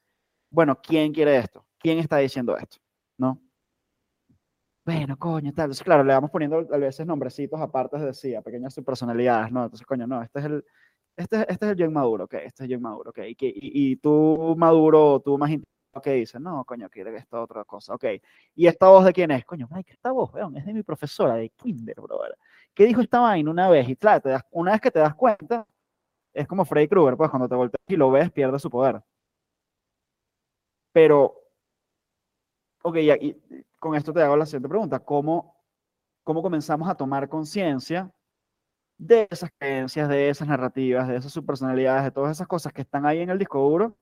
bueno, 0.50 0.78
¿quién 0.82 1.14
quiere 1.14 1.38
esto? 1.38 1.66
¿Quién 1.80 2.00
está 2.00 2.18
diciendo 2.18 2.58
esto? 2.58 2.78
¿No? 3.18 3.42
Bueno, 4.86 5.18
coño, 5.18 5.54
tal. 5.54 5.66
Entonces, 5.66 5.84
claro, 5.84 6.04
le 6.04 6.14
vamos 6.14 6.30
poniendo 6.30 6.58
a 6.58 6.78
veces 6.78 7.06
nombrecitos 7.08 7.62
aparte 7.62 7.98
de 7.98 8.14
sí, 8.14 8.36
a 8.36 8.42
pequeñas 8.42 8.74
subpersonalidades, 8.74 9.52
¿no? 9.54 9.64
Entonces, 9.64 9.88
coño, 9.88 10.06
no, 10.06 10.22
este 10.22 10.40
es 10.40 10.46
el, 10.46 10.66
este, 11.16 11.42
este 11.52 11.66
es 11.66 11.72
el 11.72 11.78
John 11.80 11.94
Maduro, 11.94 12.26
ok, 12.26 12.34
este 12.36 12.64
es 12.64 12.70
el 12.70 12.76
John 12.76 12.82
Maduro, 12.82 13.10
ok, 13.12 13.20
y, 13.20 13.36
y, 13.40 13.96
tú 13.98 14.56
Maduro, 14.58 15.22
tú 15.24 15.38
más 15.38 15.52
ok, 15.96 16.08
dices, 16.08 16.42
no, 16.42 16.66
coño, 16.66 16.90
quiere 16.90 17.16
esta 17.18 17.42
otra 17.42 17.64
cosa, 17.66 17.94
ok, 17.94 18.06
y 18.56 18.68
esta 18.68 18.88
voz 18.88 19.06
de 19.06 19.14
quién 19.14 19.32
es, 19.32 19.46
coño, 19.46 19.68
Mike, 19.72 19.94
esta 19.94 20.12
voz, 20.12 20.34
weón, 20.34 20.58
es 20.58 20.66
de 20.66 20.74
mi 20.74 20.84
profesora 20.84 21.36
de 21.36 21.50
kinder, 21.50 21.96
brother, 22.02 22.38
¿qué 22.74 22.86
dijo 22.86 23.02
esta 23.02 23.20
vaina 23.20 23.52
una 23.52 23.70
vez? 23.70 23.88
Y 23.90 23.96
claro, 23.96 24.22
te 24.22 24.30
das, 24.30 24.44
una 24.52 24.72
vez 24.72 24.82
que 24.82 24.92
te 24.92 25.00
das 25.00 25.16
cuenta, 25.16 25.68
es 26.34 26.48
como 26.48 26.66
Freddy 26.66 26.88
Krueger, 26.88 27.16
pues 27.18 27.30
cuando 27.30 27.48
te 27.48 27.56
volteas 27.56 27.84
y 27.88 27.96
lo 27.96 28.12
ves, 28.12 28.32
pierde 28.32 28.60
su 28.60 28.70
poder. 28.70 29.02
Pero, 30.92 31.36
ok, 32.84 32.98
y 32.98 33.36
con 33.80 33.96
esto 33.96 34.14
te 34.14 34.22
hago 34.22 34.38
la 34.38 34.46
siguiente 34.46 34.70
pregunta. 34.70 35.00
¿Cómo, 35.00 35.56
cómo 36.24 36.42
comenzamos 36.42 36.90
a 36.90 36.96
tomar 36.96 37.28
conciencia 37.30 38.12
de 39.06 39.28
esas 39.30 39.52
creencias, 39.58 40.08
de 40.10 40.30
esas 40.30 40.48
narrativas, 40.48 41.08
de 41.08 41.18
esas 41.18 41.32
subpersonalidades, 41.32 42.04
de 42.04 42.12
todas 42.12 42.32
esas 42.32 42.48
cosas 42.48 42.74
que 42.74 42.82
están 42.82 43.06
ahí 43.06 43.20
en 43.20 43.30
el 43.30 43.40
disco 43.40 43.60
duro 43.60 43.98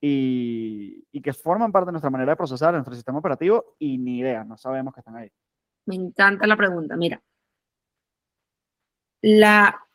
y, 0.00 1.06
y, 1.10 1.20
que 1.22 1.32
forman 1.32 1.72
parte 1.72 1.86
de 1.86 1.92
nuestra 1.92 2.10
manera 2.10 2.32
de 2.32 2.36
procesar, 2.36 2.74
nuestro 2.74 2.94
sistema 2.94 3.18
operativo 3.18 3.76
y 3.78 3.98
ni 3.98 4.18
idea, 4.18 4.44
no 4.44 4.56
sabemos 4.56 4.92
que 4.92 5.00
están 5.00 5.16
ahí. 5.16 5.30
Me 5.86 5.94
encanta 5.94 6.46
la 6.46 6.56
pregunta. 6.56 6.96
Mira, 6.96 7.22
la, 9.22 9.86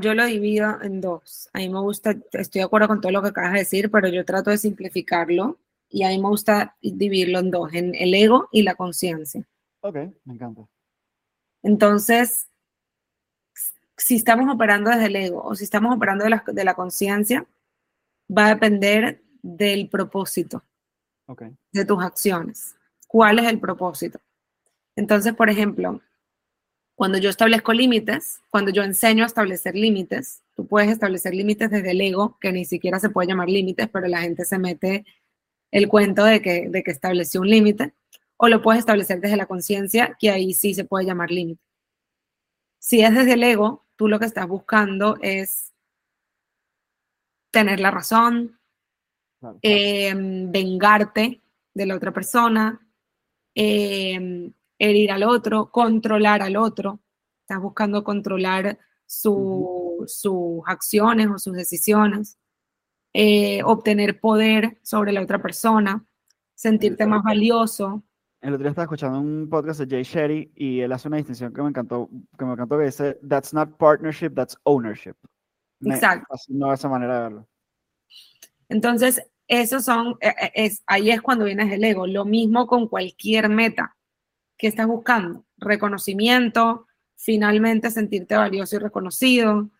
yo 0.00 0.14
lo 0.14 0.24
divido 0.24 0.80
en 0.82 1.00
dos. 1.00 1.48
A 1.52 1.58
mí 1.58 1.68
me 1.68 1.80
gusta, 1.80 2.16
estoy 2.32 2.60
de 2.60 2.64
acuerdo 2.64 2.88
con 2.88 3.00
todo 3.00 3.12
lo 3.12 3.22
que 3.22 3.28
acabas 3.28 3.52
de 3.52 3.58
decir, 3.60 3.90
pero 3.90 4.08
yo 4.08 4.24
trato 4.24 4.50
de 4.50 4.58
simplificarlo 4.58 5.58
y 5.88 6.04
a 6.04 6.08
mí 6.08 6.18
me 6.18 6.28
gusta 6.28 6.76
dividirlo 6.80 7.38
en 7.38 7.50
dos, 7.50 7.72
en 7.74 7.94
el 7.94 8.14
ego 8.14 8.48
y 8.52 8.62
la 8.62 8.74
conciencia. 8.74 9.46
Ok, 9.80 9.96
me 10.24 10.34
encanta. 10.34 10.62
Entonces, 11.62 12.48
si 13.98 14.16
estamos 14.16 14.52
operando 14.52 14.90
desde 14.90 15.06
el 15.06 15.16
ego 15.16 15.42
o 15.42 15.54
si 15.54 15.64
estamos 15.64 15.94
operando 15.94 16.24
de 16.24 16.30
la, 16.30 16.44
de 16.46 16.64
la 16.64 16.74
conciencia, 16.74 17.46
va 18.36 18.46
a 18.46 18.54
depender 18.54 19.22
del 19.42 19.88
propósito 19.88 20.62
okay. 21.26 21.54
de 21.72 21.84
tus 21.84 22.02
acciones. 22.02 22.76
¿Cuál 23.06 23.40
es 23.40 23.46
el 23.46 23.58
propósito? 23.58 24.20
Entonces, 24.96 25.34
por 25.34 25.50
ejemplo, 25.50 26.00
cuando 26.94 27.18
yo 27.18 27.30
establezco 27.30 27.72
límites, 27.72 28.40
cuando 28.50 28.70
yo 28.70 28.82
enseño 28.82 29.24
a 29.24 29.28
establecer 29.28 29.74
límites, 29.74 30.42
tú 30.54 30.66
puedes 30.66 30.90
establecer 30.90 31.34
límites 31.34 31.70
desde 31.70 31.92
el 31.92 32.00
ego, 32.00 32.36
que 32.40 32.52
ni 32.52 32.64
siquiera 32.64 32.98
se 32.98 33.10
puede 33.10 33.28
llamar 33.28 33.48
límites, 33.48 33.88
pero 33.88 34.08
la 34.08 34.20
gente 34.20 34.44
se 34.44 34.58
mete 34.58 35.04
el 35.70 35.88
cuento 35.88 36.24
de 36.24 36.42
que, 36.42 36.68
de 36.68 36.82
que 36.82 36.90
estableció 36.90 37.40
un 37.40 37.48
límite, 37.48 37.94
o 38.36 38.48
lo 38.48 38.62
puedes 38.62 38.80
establecer 38.80 39.20
desde 39.20 39.36
la 39.36 39.46
conciencia, 39.46 40.16
que 40.18 40.30
ahí 40.30 40.54
sí 40.54 40.74
se 40.74 40.84
puede 40.84 41.06
llamar 41.06 41.30
límite. 41.30 41.62
Si 42.78 43.00
es 43.00 43.14
desde 43.14 43.34
el 43.34 43.42
ego, 43.42 43.86
tú 43.98 44.06
lo 44.06 44.20
que 44.20 44.26
estás 44.26 44.46
buscando 44.46 45.18
es 45.20 45.74
tener 47.50 47.80
la 47.80 47.90
razón, 47.90 48.60
em, 49.60 50.52
vengarte 50.52 51.42
de 51.74 51.86
la 51.86 51.96
otra 51.96 52.12
persona, 52.12 52.80
eh, 53.56 54.52
herir 54.78 55.10
al 55.10 55.24
otro, 55.24 55.72
controlar 55.72 56.42
al 56.42 56.56
otro. 56.56 57.00
Estás 57.40 57.60
buscando 57.60 58.04
controlar 58.04 58.78
sus 59.04 60.62
acciones 60.66 61.28
o 61.28 61.38
sus 61.38 61.54
decisiones, 61.54 62.38
eh, 63.12 63.62
obtener 63.64 64.20
poder 64.20 64.78
sobre 64.84 65.10
la 65.10 65.22
otra 65.22 65.42
persona, 65.42 66.06
sentirte 66.54 67.04
más 67.04 67.24
valioso. 67.24 68.04
El 68.40 68.54
otro 68.54 68.62
día 68.62 68.70
estaba 68.70 68.84
escuchando 68.84 69.20
un 69.20 69.48
podcast 69.50 69.80
de 69.80 69.86
Jay 69.88 70.04
Shetty 70.04 70.52
y 70.54 70.80
él 70.80 70.92
hace 70.92 71.08
una 71.08 71.16
distinción 71.16 71.52
que 71.52 71.60
me 71.60 71.68
encantó, 71.70 72.08
que 72.38 72.44
me 72.44 72.52
encantó 72.52 72.78
que 72.78 72.84
dice, 72.84 73.18
that's 73.28 73.52
not 73.52 73.76
partnership, 73.78 74.30
that's 74.30 74.56
ownership. 74.62 75.14
Exacto. 75.84 76.36
No 76.48 76.72
esa 76.72 76.88
manera 76.88 77.16
de 77.16 77.22
verlo. 77.22 77.48
Entonces, 78.68 79.22
esos 79.48 79.84
son, 79.84 80.16
e, 80.20 80.28
e, 80.28 80.52
es, 80.54 80.82
ahí 80.86 81.10
es 81.10 81.20
cuando 81.20 81.46
viene 81.46 81.74
el 81.74 81.82
ego. 81.82 82.06
Lo 82.06 82.24
mismo 82.24 82.66
con 82.66 82.86
cualquier 82.86 83.48
meta. 83.48 83.96
¿Qué 84.56 84.68
estás 84.68 84.86
buscando? 84.86 85.44
Reconocimiento, 85.56 86.86
finalmente 87.16 87.90
sentirte 87.90 88.36
valioso 88.36 88.76
y 88.76 88.78
reconocido. 88.78 89.70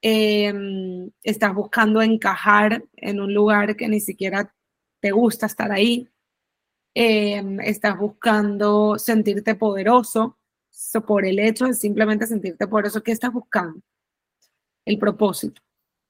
Em, 0.00 1.10
estás 1.22 1.54
buscando 1.54 2.00
encajar 2.00 2.84
en 2.94 3.20
un 3.20 3.34
lugar 3.34 3.76
que 3.76 3.88
ni 3.88 4.00
siquiera 4.00 4.54
te 5.00 5.10
gusta 5.10 5.46
estar 5.46 5.72
ahí. 5.72 6.08
Em, 7.00 7.60
estás 7.60 7.96
buscando 7.96 8.98
sentirte 8.98 9.54
poderoso 9.54 10.36
por 11.06 11.24
el 11.24 11.38
hecho 11.38 11.66
de 11.66 11.74
simplemente 11.74 12.26
sentirte 12.26 12.66
poderoso. 12.66 13.04
¿Qué 13.04 13.12
estás 13.12 13.32
buscando? 13.32 13.80
El 14.84 14.98
propósito. 14.98 15.62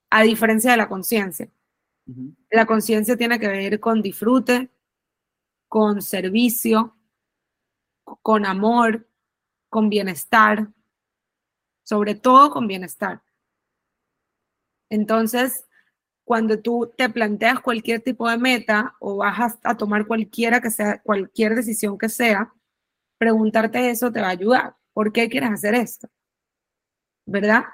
A 0.08 0.22
diferencia 0.22 0.70
de 0.70 0.78
la 0.78 0.88
conciencia. 0.88 1.50
La 2.50 2.64
conciencia 2.64 3.18
tiene 3.18 3.38
que 3.38 3.48
ver 3.48 3.78
con 3.80 4.00
disfrute, 4.00 4.70
con 5.68 6.00
servicio, 6.00 6.96
con 8.22 8.46
amor, 8.46 9.06
con 9.68 9.90
bienestar, 9.90 10.68
sobre 11.82 12.14
todo 12.14 12.50
con 12.50 12.66
bienestar. 12.66 13.22
Entonces, 14.88 15.67
cuando 16.28 16.60
tú 16.60 16.92
te 16.94 17.08
planteas 17.08 17.58
cualquier 17.60 18.02
tipo 18.02 18.28
de 18.28 18.36
meta 18.36 18.94
o 19.00 19.16
vas 19.16 19.58
a, 19.62 19.74
tomar 19.78 20.06
cualquiera 20.06 20.60
que 20.60 20.70
sea, 20.70 21.00
cualquier 21.00 21.54
decisión 21.54 21.96
que 21.96 22.10
sea, 22.10 22.52
preguntarte 23.16 23.88
eso 23.88 24.12
te 24.12 24.20
va 24.20 24.26
a 24.26 24.32
ayudar. 24.32 24.76
¿Por 24.92 25.10
qué 25.10 25.30
quieres 25.30 25.48
hacer 25.48 25.74
esto? 25.74 26.06
¿Verdad? 27.24 27.64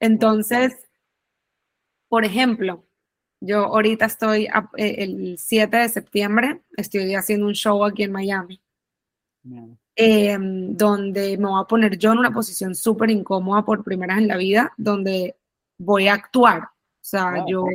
Entonces, 0.00 0.88
por 2.08 2.24
ejemplo, 2.24 2.82
yo 3.42 3.64
ahorita 3.66 4.06
estoy 4.06 4.48
eh, 4.78 4.94
el 4.96 5.36
7 5.36 5.76
de 5.76 5.88
septiembre, 5.90 6.62
estoy 6.78 7.14
haciendo 7.14 7.46
un 7.46 7.52
show 7.52 7.84
aquí 7.84 8.04
en 8.04 8.12
Miami. 8.12 8.58
Em, 9.94 10.74
donde 10.74 11.36
me 11.36 11.46
voy 11.46 11.60
a 11.60 11.66
poner 11.66 11.98
yo 11.98 12.12
en 12.12 12.20
una 12.20 12.32
posición 12.32 12.74
súper 12.74 13.10
incómoda 13.10 13.66
por 13.66 13.84
primera 13.84 14.14
vez 14.14 14.22
en 14.22 14.28
la 14.28 14.38
vida, 14.38 14.72
donde 14.78 15.36
voy 15.76 16.08
a 16.08 16.14
actuar. 16.14 16.62
O 16.62 17.04
sea, 17.10 17.44
yo 17.46 17.66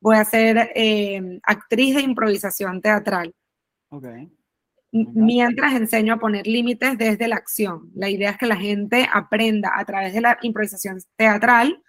voy 0.00 0.16
a 0.16 0.24
ser 0.24 0.70
em, 0.74 1.40
actriz 1.42 1.94
de 1.96 2.02
improvisación 2.02 2.80
teatral. 2.80 3.34
Mientras 4.92 5.74
enseño 5.74 6.14
a 6.14 6.18
poner 6.18 6.46
límites 6.46 6.98
desde 6.98 7.28
la 7.28 7.36
acción. 7.36 7.90
La 7.94 8.08
idea 8.08 8.30
es 8.30 8.38
que 8.38 8.46
la 8.46 8.56
gente 8.56 9.08
aprenda 9.12 9.72
a 9.74 9.84
través 9.84 10.12
de 10.12 10.20
la 10.20 10.38
improvisación 10.42 10.98
teatral 11.16 11.82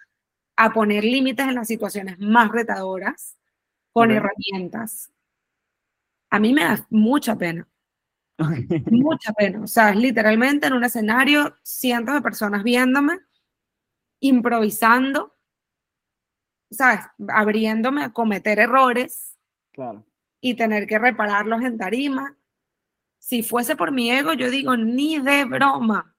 a 0.56 0.72
poner 0.72 1.04
límites 1.04 1.46
en 1.46 1.54
las 1.54 1.68
situaciones 1.68 2.18
más 2.18 2.50
retadoras 2.52 3.36
con 3.92 4.10
herramientas. 4.10 5.10
A 6.30 6.38
mí 6.38 6.52
me 6.52 6.62
da 6.62 6.86
mucha 6.90 7.36
pena 7.36 7.66
Mucha 8.90 9.32
pena. 9.32 9.62
O 9.62 9.66
sea, 9.66 9.90
es 9.90 9.96
literalmente 9.96 10.66
en 10.66 10.72
un 10.74 10.84
escenario, 10.84 11.56
cientos 11.62 12.14
de 12.14 12.22
personas 12.22 12.62
viéndome, 12.62 13.18
improvisando, 14.20 15.31
¿sabes? 16.72 17.00
Abriéndome 17.28 18.04
a 18.04 18.12
cometer 18.12 18.58
errores. 18.58 19.38
Claro. 19.72 20.04
Y 20.40 20.54
tener 20.54 20.86
que 20.86 20.98
repararlos 20.98 21.62
en 21.62 21.78
tarima. 21.78 22.36
Si 23.18 23.42
fuese 23.42 23.76
por 23.76 23.92
mi 23.92 24.10
ego, 24.10 24.32
yo 24.32 24.50
digo, 24.50 24.76
ni 24.76 25.18
de 25.20 25.44
broma. 25.44 26.14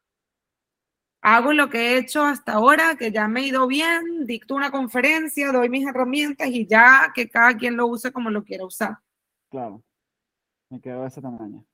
Hago 1.22 1.54
lo 1.54 1.70
que 1.70 1.80
he 1.80 1.98
hecho 1.98 2.24
hasta 2.26 2.54
ahora, 2.54 2.96
que 2.98 3.12
ya 3.12 3.28
me 3.28 3.42
he 3.42 3.48
ido 3.48 3.66
bien, 3.66 4.26
dicto 4.26 4.56
una 4.56 4.72
conferencia, 4.72 5.52
doy 5.54 5.70
mis 5.70 5.88
herramientas 5.88 6.50
y 6.50 6.68
ya 6.68 7.12
que 7.16 7.30
cada 7.30 7.56
quien 7.56 7.78
lo 7.78 7.88
use 7.88 8.12
como 8.12 8.30
lo 8.30 8.44
quiera 8.44 8.66
usar. 8.66 8.98
Claro. 9.50 9.82
Me 10.70 10.82
quedo 10.82 11.02
de 11.02 11.08
ese 11.08 11.22
tamaño. 11.22 11.66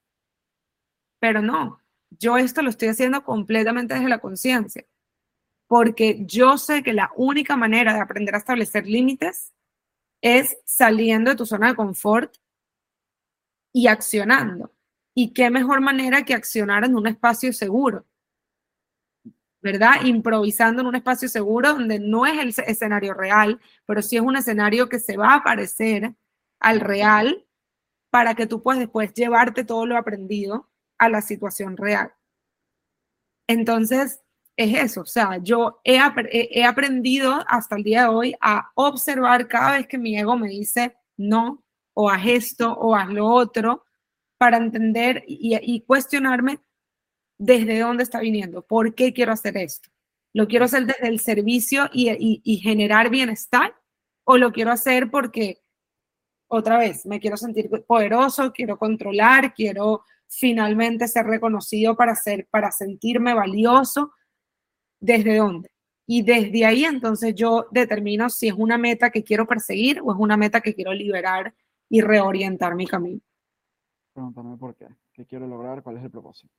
Pero 1.19 1.41
no, 1.41 1.81
yo 2.11 2.37
esto 2.37 2.61
lo 2.61 2.69
estoy 2.69 2.89
haciendo 2.89 3.23
completamente 3.23 3.93
desde 3.93 4.09
la 4.09 4.19
conciencia, 4.19 4.85
porque 5.69 6.25
yo 6.25 6.57
sé 6.57 6.81
que 6.81 6.93
la 6.93 7.11
única 7.15 7.55
manera 7.55 7.93
de 7.93 7.99
aprender 7.99 8.33
a 8.33 8.39
establecer 8.39 8.87
límites 8.87 9.53
es 10.19 10.57
saliendo 10.65 11.29
de 11.29 11.37
tu 11.37 11.45
zona 11.45 11.67
de 11.67 11.75
confort 11.75 12.35
y 13.71 13.85
accionando. 13.85 14.73
¿Y 15.13 15.31
qué 15.31 15.51
mejor 15.51 15.79
manera 15.79 16.25
que 16.25 16.33
accionar 16.33 16.85
en 16.85 16.95
un 16.95 17.05
espacio 17.05 17.53
seguro? 17.53 18.07
¿Verdad? 19.61 20.05
Improvisando 20.05 20.81
en 20.81 20.87
un 20.87 20.95
espacio 20.95 21.29
seguro 21.29 21.73
donde 21.73 21.99
no 21.99 22.25
es 22.25 22.39
el 22.39 22.65
escenario 22.65 23.13
real, 23.13 23.61
pero 23.85 24.01
sí 24.01 24.15
es 24.15 24.23
un 24.23 24.37
escenario 24.37 24.89
que 24.89 24.97
se 24.97 25.17
va 25.17 25.35
a 25.35 25.43
parecer 25.43 26.15
al 26.59 26.79
real 26.79 27.45
para 28.09 28.33
que 28.33 28.47
tú 28.47 28.63
puedas 28.63 28.79
después 28.79 29.13
llevarte 29.13 29.63
todo 29.63 29.85
lo 29.85 29.97
aprendido 29.97 30.67
a 30.97 31.09
la 31.09 31.21
situación 31.21 31.77
real. 31.77 32.11
Entonces, 33.47 34.23
es 34.59 34.91
eso, 34.91 35.01
o 35.01 35.05
sea, 35.05 35.37
yo 35.41 35.79
he, 35.85 35.97
he, 36.51 36.65
aprendido 36.65 37.45
hasta 37.47 37.77
el 37.77 37.83
día 37.83 38.01
de 38.03 38.09
hoy 38.09 38.35
a 38.41 38.69
observar 38.75 39.47
cada 39.47 39.77
vez 39.77 39.87
que 39.87 39.97
mi 39.97 40.17
ego 40.19 40.37
me 40.37 40.49
dice 40.49 40.97
no, 41.15 41.63
o 41.93 42.09
haz 42.09 42.25
esto, 42.25 42.73
o 42.73 42.93
haz 42.93 43.07
lo 43.07 43.25
otro, 43.25 43.85
para 44.37 44.57
entender 44.57 45.23
y, 45.25 45.81
cuestionarme 45.87 46.59
desde 47.37 47.79
dónde 47.79 48.03
está 48.03 48.19
viniendo, 48.19 48.61
por 48.61 48.95
qué 48.95 49.13
quiero 49.13 49.31
hacer 49.31 49.55
esto. 49.55 49.89
¿Lo 50.33 50.45
quiero 50.49 50.65
hacer 50.65 50.85
desde 50.85 51.07
el 51.07 51.21
servicio 51.21 51.89
y, 51.93 52.41
y 52.43 52.57
generar 52.57 53.09
bienestar? 53.09 53.73
¿O 54.25 54.37
lo 54.37 54.51
quiero 54.51 54.73
hacer 54.73 55.09
porque, 55.09 55.61
otra 56.49 56.77
vez, 56.77 57.05
me 57.05 57.21
quiero 57.21 57.37
sentir 57.37 57.69
poderoso, 57.87 58.51
quiero 58.51 58.77
controlar, 58.77 59.53
quiero 59.53 60.03
finalmente 60.27 61.07
ser 61.07 61.27
reconocido 61.27 61.95
para, 61.95 62.13
ser, 62.15 62.45
para 62.51 62.71
sentirme 62.71 63.33
valioso, 63.33 64.11
¿desde 64.99 65.37
dónde? 65.37 65.69
Y 66.05 66.23
desde 66.23 66.65
ahí 66.65 66.85
entonces 66.85 67.35
yo 67.35 67.67
determino 67.71 68.29
si 68.29 68.47
es 68.47 68.55
una 68.57 68.77
meta 68.77 69.11
que 69.11 69.23
quiero 69.23 69.45
perseguir 69.45 70.01
o 70.03 70.11
es 70.11 70.17
una 70.17 70.37
meta 70.37 70.61
que 70.61 70.73
quiero 70.73 70.91
liberar 70.93 71.53
y 71.87 72.01
reorientar 72.01 72.75
mi 72.75 72.87
camino. 72.87 73.21
Preguntarme 74.13 74.57
por 74.57 74.75
qué, 74.75 74.87
qué 75.13 75.25
quiero 75.25 75.47
lograr, 75.47 75.83
cuál 75.83 75.97
es 75.97 76.03
el 76.03 76.09
propósito. 76.09 76.53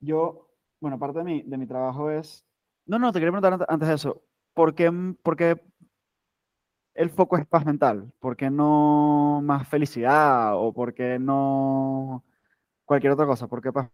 Yo, 0.00 0.48
bueno, 0.80 0.98
parte 0.98 1.18
de 1.20 1.24
mi, 1.24 1.42
de 1.42 1.56
mi 1.56 1.66
trabajo 1.66 2.10
es... 2.10 2.44
No, 2.86 2.98
no, 2.98 3.12
te 3.12 3.20
quería 3.20 3.30
preguntar 3.30 3.66
antes 3.68 3.88
de 3.88 3.94
eso. 3.94 4.22
¿Por 4.52 4.74
qué, 4.74 4.90
por 5.22 5.36
qué 5.36 5.62
el 6.94 7.10
foco 7.10 7.38
es 7.38 7.46
paz 7.46 7.64
mental? 7.64 8.12
¿Por 8.18 8.36
qué 8.36 8.50
no 8.50 9.40
más 9.44 9.68
felicidad? 9.68 10.56
¿O 10.56 10.72
por 10.72 10.92
qué 10.92 11.18
no 11.20 12.24
cualquier 12.84 13.12
otra 13.12 13.26
cosa? 13.26 13.46
¿Por 13.46 13.62
qué 13.62 13.72
paz? 13.72 13.88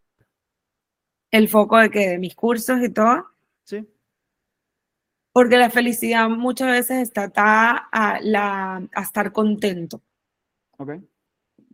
¿El 1.31 1.49
foco 1.49 1.79
de 1.79 1.91
que 1.91 2.09
de 2.09 2.19
mis 2.19 2.35
cursos 2.35 2.83
y 2.83 2.89
todo? 2.89 3.27
Sí. 3.65 3.87
Porque 5.33 5.59
la 5.59 5.71
felicidad 5.71 6.29
muchas 6.29 6.71
veces 6.71 7.03
está 7.03 7.25
atada 7.25 7.89
a, 7.93 8.21
la, 8.21 8.77
a 8.93 9.03
estar 9.03 9.33
contento. 9.33 10.03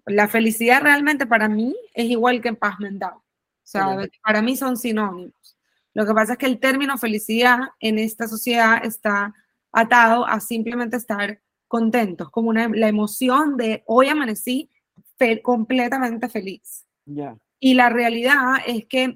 La 0.07 0.29
felicidad 0.29 0.83
realmente 0.83 1.27
para 1.27 1.49
mí 1.49 1.75
es 1.95 2.07
igual 2.07 2.41
que 2.41 2.53
paz 2.53 2.79
mental. 2.79 3.15
O 3.15 3.23
sea, 3.67 3.97
para 4.23 4.43
mí 4.43 4.57
son 4.57 4.77
sinónimos. 4.77 5.57
Lo 5.95 6.05
que 6.05 6.13
pasa 6.13 6.33
es 6.33 6.39
que 6.39 6.47
el 6.47 6.59
término 6.59 6.99
felicidad 6.99 7.61
en 7.81 7.99
esta 7.99 8.29
sociedad 8.29 8.85
está 8.85 9.33
atado 9.73 10.27
a 10.27 10.41
simplemente 10.41 10.97
estar 10.97 11.41
contentos, 11.69 12.31
como 12.31 12.51
una, 12.51 12.69
la 12.69 12.89
emoción 12.89 13.57
de 13.57 13.83
hoy 13.87 14.09
amanecí 14.09 14.71
completamente 15.43 16.29
feliz. 16.29 16.85
Ya. 17.07 17.37
Y 17.59 17.75
la 17.75 17.89
realidad 17.89 18.57
es 18.67 18.85
que 18.87 19.15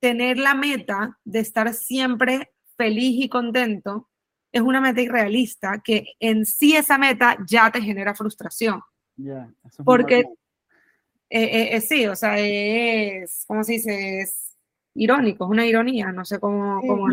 tener 0.00 0.38
la 0.38 0.54
meta 0.54 1.18
de 1.24 1.40
estar 1.40 1.72
siempre 1.74 2.52
feliz 2.76 3.24
y 3.24 3.28
contento 3.28 4.08
es 4.52 4.62
una 4.62 4.80
meta 4.80 5.00
irrealista 5.00 5.80
que 5.84 6.14
en 6.20 6.46
sí 6.46 6.74
esa 6.74 6.96
meta 6.98 7.36
ya 7.46 7.70
te 7.70 7.80
genera 7.80 8.14
frustración. 8.14 8.80
Ya. 9.16 9.50
Porque, 9.84 10.20
eh, 10.20 11.42
eh, 11.42 11.76
eh, 11.76 11.80
sí, 11.80 12.06
o 12.06 12.16
sea, 12.16 12.38
es, 12.38 13.44
¿cómo 13.46 13.62
se 13.64 13.72
dice? 13.72 14.20
Es 14.20 14.56
irónico, 14.94 15.44
es 15.44 15.50
una 15.50 15.66
ironía, 15.66 16.12
no 16.12 16.24
sé 16.24 16.38
cómo... 16.38 16.80
cómo 16.80 17.08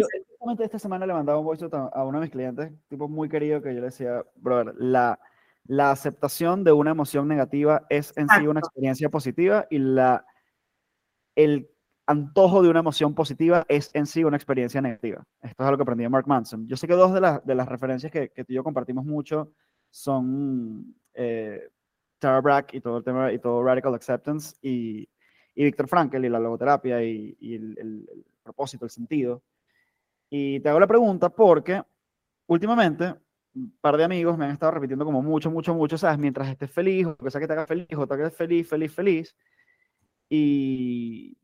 esta 0.60 0.80
semana 0.80 1.08
le 1.08 1.14
mandaba 1.14 1.40
un 1.40 1.46
voice 1.46 1.66
a 1.72 2.04
uno 2.04 2.20
de 2.20 2.26
mis 2.26 2.32
clientes, 2.32 2.72
tipo 2.88 3.08
muy 3.08 3.28
querido, 3.28 3.62
que 3.62 3.74
yo 3.74 3.80
le 3.80 3.88
decía, 3.88 4.24
brother, 4.36 4.76
la, 4.78 5.20
la 5.66 5.92
aceptación 5.92 6.64
de 6.64 6.72
una 6.72 6.92
emoción 6.92 7.28
negativa 7.28 7.86
es 7.90 8.14
en 8.16 8.30
sí 8.30 8.46
una 8.46 8.60
experiencia 8.60 9.10
positiva 9.10 9.66
y 9.72 9.80
la, 9.80 10.24
el 11.36 11.68
antojo 12.08 12.62
de 12.62 12.70
una 12.70 12.80
emoción 12.80 13.14
positiva 13.16 13.66
es 13.68 13.90
en 13.94 14.06
sí 14.06 14.24
una 14.24 14.38
experiencia 14.38 14.82
negativa. 14.82 15.24
Esto 15.42 15.64
es 15.64 15.68
algo 15.68 15.78
que 15.78 15.84
aprendí 15.84 16.04
de 16.04 16.10
Mark 16.10 16.28
Manson. 16.28 16.68
Yo 16.68 16.78
sé 16.78 16.88
que 16.88 16.94
dos 16.94 17.14
de, 17.14 17.40
de 17.44 17.56
las 17.56 17.68
referencias 17.68 18.12
que, 18.12 18.30
que, 18.30 18.44
tú 18.44 18.54
y 18.54 18.56
yo 18.56 18.64
compartimos 18.64 19.06
mucho 19.06 19.52
son 19.90 20.96
eh, 21.14 21.70
Tara 22.20 22.42
Brach 22.42 22.74
y 22.74 22.82
todo 22.82 22.98
el 22.98 23.04
tema 23.04 23.32
y 23.32 23.40
todo 23.40 23.64
Radical 23.64 23.96
Acceptance 23.96 24.56
y, 24.62 25.08
y 25.56 25.64
Víctor 25.64 25.88
Frankl 25.88 26.24
y 26.24 26.30
la 26.30 26.40
logoterapia 26.40 27.02
y, 27.04 27.36
el, 27.42 28.08
propósito, 28.44 28.86
el 28.86 28.92
sentido. 28.92 29.42
Y 30.30 30.60
te 30.60 30.70
hago 30.70 30.80
la 30.80 30.88
pregunta 30.88 31.30
porque 31.30 31.82
últimamente 32.48 33.16
un 33.56 33.74
par 33.80 33.96
de 33.96 34.04
amigos 34.04 34.38
me 34.38 34.46
han 34.46 34.52
estado 34.52 34.74
repitiendo 34.74 35.06
como 35.06 35.22
mucho, 35.22 35.50
mucho, 35.50 35.74
mucho, 35.74 35.98
¿sabes? 35.98 36.20
Mientras 36.20 36.50
estés 36.50 36.70
feliz, 36.70 37.08
o 37.08 37.16
que 37.16 37.32
sea 37.32 37.40
que 37.40 37.48
te 37.48 37.54
haga 37.54 37.66
feliz, 37.66 37.88
o 37.96 38.06
te 38.06 38.14
hagas 38.14 38.36
feliz, 38.36 38.68
feliz, 38.68 38.94
feliz. 38.94 39.36
Y 40.30 41.38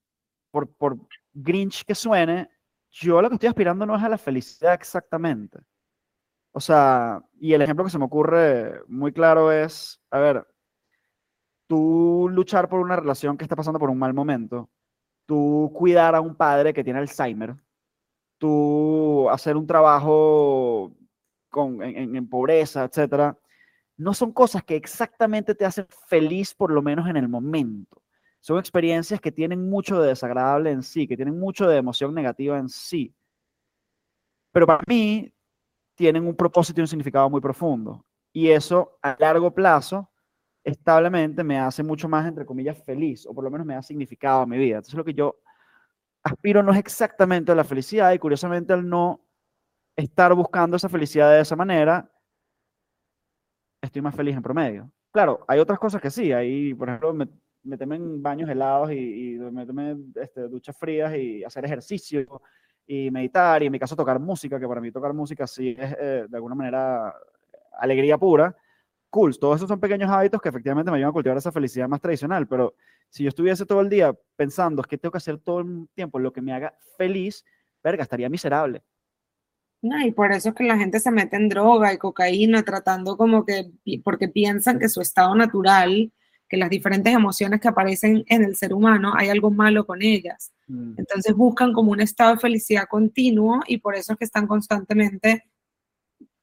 por, 0.51 0.71
por 0.75 0.97
Grinch 1.33 1.83
que 1.85 1.95
suene, 1.95 2.49
yo 2.91 3.21
lo 3.21 3.29
que 3.29 3.35
estoy 3.35 3.49
aspirando 3.49 3.85
no 3.85 3.95
es 3.95 4.03
a 4.03 4.09
la 4.09 4.17
felicidad 4.17 4.73
exactamente. 4.73 5.59
O 6.51 6.59
sea, 6.59 7.23
y 7.39 7.53
el 7.53 7.61
ejemplo 7.61 7.85
que 7.85 7.91
se 7.91 7.97
me 7.97 8.05
ocurre 8.05 8.81
muy 8.87 9.13
claro 9.13 9.51
es, 9.51 10.01
a 10.11 10.19
ver, 10.19 10.45
tú 11.67 12.29
luchar 12.29 12.67
por 12.67 12.81
una 12.81 12.97
relación 12.97 13.37
que 13.37 13.45
está 13.45 13.55
pasando 13.55 13.79
por 13.79 13.89
un 13.89 13.97
mal 13.97 14.13
momento, 14.13 14.69
tú 15.25 15.71
cuidar 15.73 16.15
a 16.15 16.21
un 16.21 16.35
padre 16.35 16.73
que 16.73 16.83
tiene 16.83 16.99
Alzheimer, 16.99 17.55
tú 18.37 19.29
hacer 19.29 19.55
un 19.55 19.65
trabajo 19.65 20.93
con, 21.49 21.81
en, 21.81 22.15
en, 22.15 22.29
pobreza, 22.29 22.83
etcétera, 22.83 23.37
no 23.95 24.13
son 24.13 24.33
cosas 24.33 24.63
que 24.63 24.75
exactamente 24.75 25.55
te 25.55 25.65
hacen 25.65 25.87
feliz, 26.07 26.53
por 26.53 26.71
lo 26.71 26.81
menos 26.81 27.07
en 27.07 27.15
el 27.17 27.29
momento. 27.29 28.01
Son 28.41 28.57
experiencias 28.57 29.21
que 29.21 29.31
tienen 29.31 29.69
mucho 29.69 30.01
de 30.01 30.09
desagradable 30.09 30.71
en 30.71 30.81
sí, 30.81 31.07
que 31.07 31.15
tienen 31.15 31.39
mucho 31.39 31.67
de 31.67 31.77
emoción 31.77 32.13
negativa 32.13 32.57
en 32.57 32.69
sí. 32.69 33.13
Pero 34.51 34.65
para 34.65 34.83
mí 34.87 35.31
tienen 35.95 36.25
un 36.25 36.35
propósito 36.35 36.81
y 36.81 36.83
un 36.83 36.87
significado 36.87 37.29
muy 37.29 37.39
profundo. 37.39 38.03
Y 38.33 38.49
eso 38.49 38.97
a 39.01 39.15
largo 39.19 39.53
plazo, 39.53 40.09
establemente, 40.63 41.43
me 41.43 41.59
hace 41.59 41.83
mucho 41.83 42.09
más, 42.09 42.27
entre 42.27 42.45
comillas, 42.45 42.83
feliz, 42.83 43.25
o 43.27 43.33
por 43.33 43.43
lo 43.43 43.51
menos 43.51 43.67
me 43.67 43.75
da 43.75 43.83
significado 43.83 44.41
a 44.41 44.45
mi 44.47 44.57
vida. 44.57 44.77
Entonces 44.77 44.95
lo 44.95 45.05
que 45.05 45.13
yo 45.13 45.37
aspiro 46.23 46.63
no 46.63 46.71
es 46.71 46.79
exactamente 46.79 47.51
a 47.51 47.55
la 47.55 47.63
felicidad 47.63 48.11
y 48.13 48.19
curiosamente 48.19 48.73
al 48.73 48.87
no 48.87 49.21
estar 49.95 50.33
buscando 50.33 50.77
esa 50.77 50.89
felicidad 50.89 51.31
de 51.31 51.41
esa 51.41 51.55
manera, 51.55 52.11
estoy 53.81 54.01
más 54.01 54.15
feliz 54.15 54.35
en 54.35 54.41
promedio. 54.41 54.91
Claro, 55.11 55.43
hay 55.47 55.59
otras 55.59 55.77
cosas 55.77 56.01
que 56.01 56.09
sí, 56.09 56.31
hay, 56.31 56.73
por 56.73 56.89
ejemplo, 56.89 57.13
meterme 57.63 57.95
en 57.95 58.21
baños 58.21 58.49
helados 58.49 58.91
y, 58.91 59.33
y 59.33 59.37
meterme 59.37 59.97
este, 60.15 60.41
duchas 60.47 60.75
frías 60.77 61.15
y 61.15 61.43
hacer 61.43 61.65
ejercicio 61.65 62.41
y 62.87 63.11
meditar 63.11 63.61
y 63.63 63.67
en 63.67 63.71
mi 63.71 63.79
caso 63.79 63.95
tocar 63.95 64.19
música, 64.19 64.59
que 64.59 64.67
para 64.67 64.81
mí 64.81 64.91
tocar 64.91 65.13
música 65.13 65.47
sí 65.47 65.75
es 65.77 65.95
eh, 65.99 66.25
de 66.27 66.37
alguna 66.37 66.55
manera 66.55 67.13
alegría 67.79 68.17
pura. 68.17 68.55
Cool, 69.09 69.37
todos 69.37 69.57
esos 69.57 69.67
son 69.67 69.79
pequeños 69.79 70.09
hábitos 70.09 70.41
que 70.41 70.49
efectivamente 70.49 70.89
me 70.89 70.97
ayudan 70.97 71.09
a 71.09 71.13
cultivar 71.13 71.37
esa 71.37 71.51
felicidad 71.51 71.87
más 71.87 71.99
tradicional, 71.99 72.47
pero 72.47 72.75
si 73.09 73.23
yo 73.23 73.29
estuviese 73.29 73.65
todo 73.65 73.81
el 73.81 73.89
día 73.89 74.13
pensando 74.35 74.81
que 74.83 74.97
tengo 74.97 75.11
que 75.11 75.17
hacer 75.17 75.37
todo 75.37 75.59
el 75.59 75.89
tiempo 75.93 76.17
lo 76.17 76.31
que 76.31 76.41
me 76.41 76.53
haga 76.53 76.73
feliz, 76.97 77.43
verga, 77.83 78.03
estaría 78.03 78.29
miserable. 78.29 78.83
No, 79.81 79.99
y 79.99 80.11
por 80.11 80.31
eso 80.31 80.49
es 80.49 80.55
que 80.55 80.63
la 80.63 80.77
gente 80.77 80.99
se 80.99 81.11
mete 81.11 81.35
en 81.35 81.49
droga 81.49 81.91
y 81.91 81.97
cocaína 81.97 82.63
tratando 82.63 83.17
como 83.17 83.45
que, 83.45 83.71
porque 84.03 84.29
piensan 84.29 84.79
que 84.79 84.87
su 84.87 85.01
estado 85.01 85.33
natural, 85.33 86.11
que 86.51 86.57
las 86.57 86.69
diferentes 86.69 87.13
emociones 87.13 87.61
que 87.61 87.69
aparecen 87.69 88.25
en 88.27 88.43
el 88.43 88.57
ser 88.57 88.73
humano, 88.73 89.13
hay 89.15 89.29
algo 89.29 89.49
malo 89.49 89.85
con 89.85 90.01
ellas. 90.01 90.51
Mm. 90.67 90.95
Entonces 90.97 91.33
buscan 91.33 91.71
como 91.71 91.91
un 91.93 92.01
estado 92.01 92.33
de 92.33 92.41
felicidad 92.41 92.89
continuo 92.89 93.61
y 93.67 93.77
por 93.77 93.95
eso 93.95 94.11
es 94.11 94.19
que 94.19 94.25
están 94.25 94.47
constantemente 94.47 95.45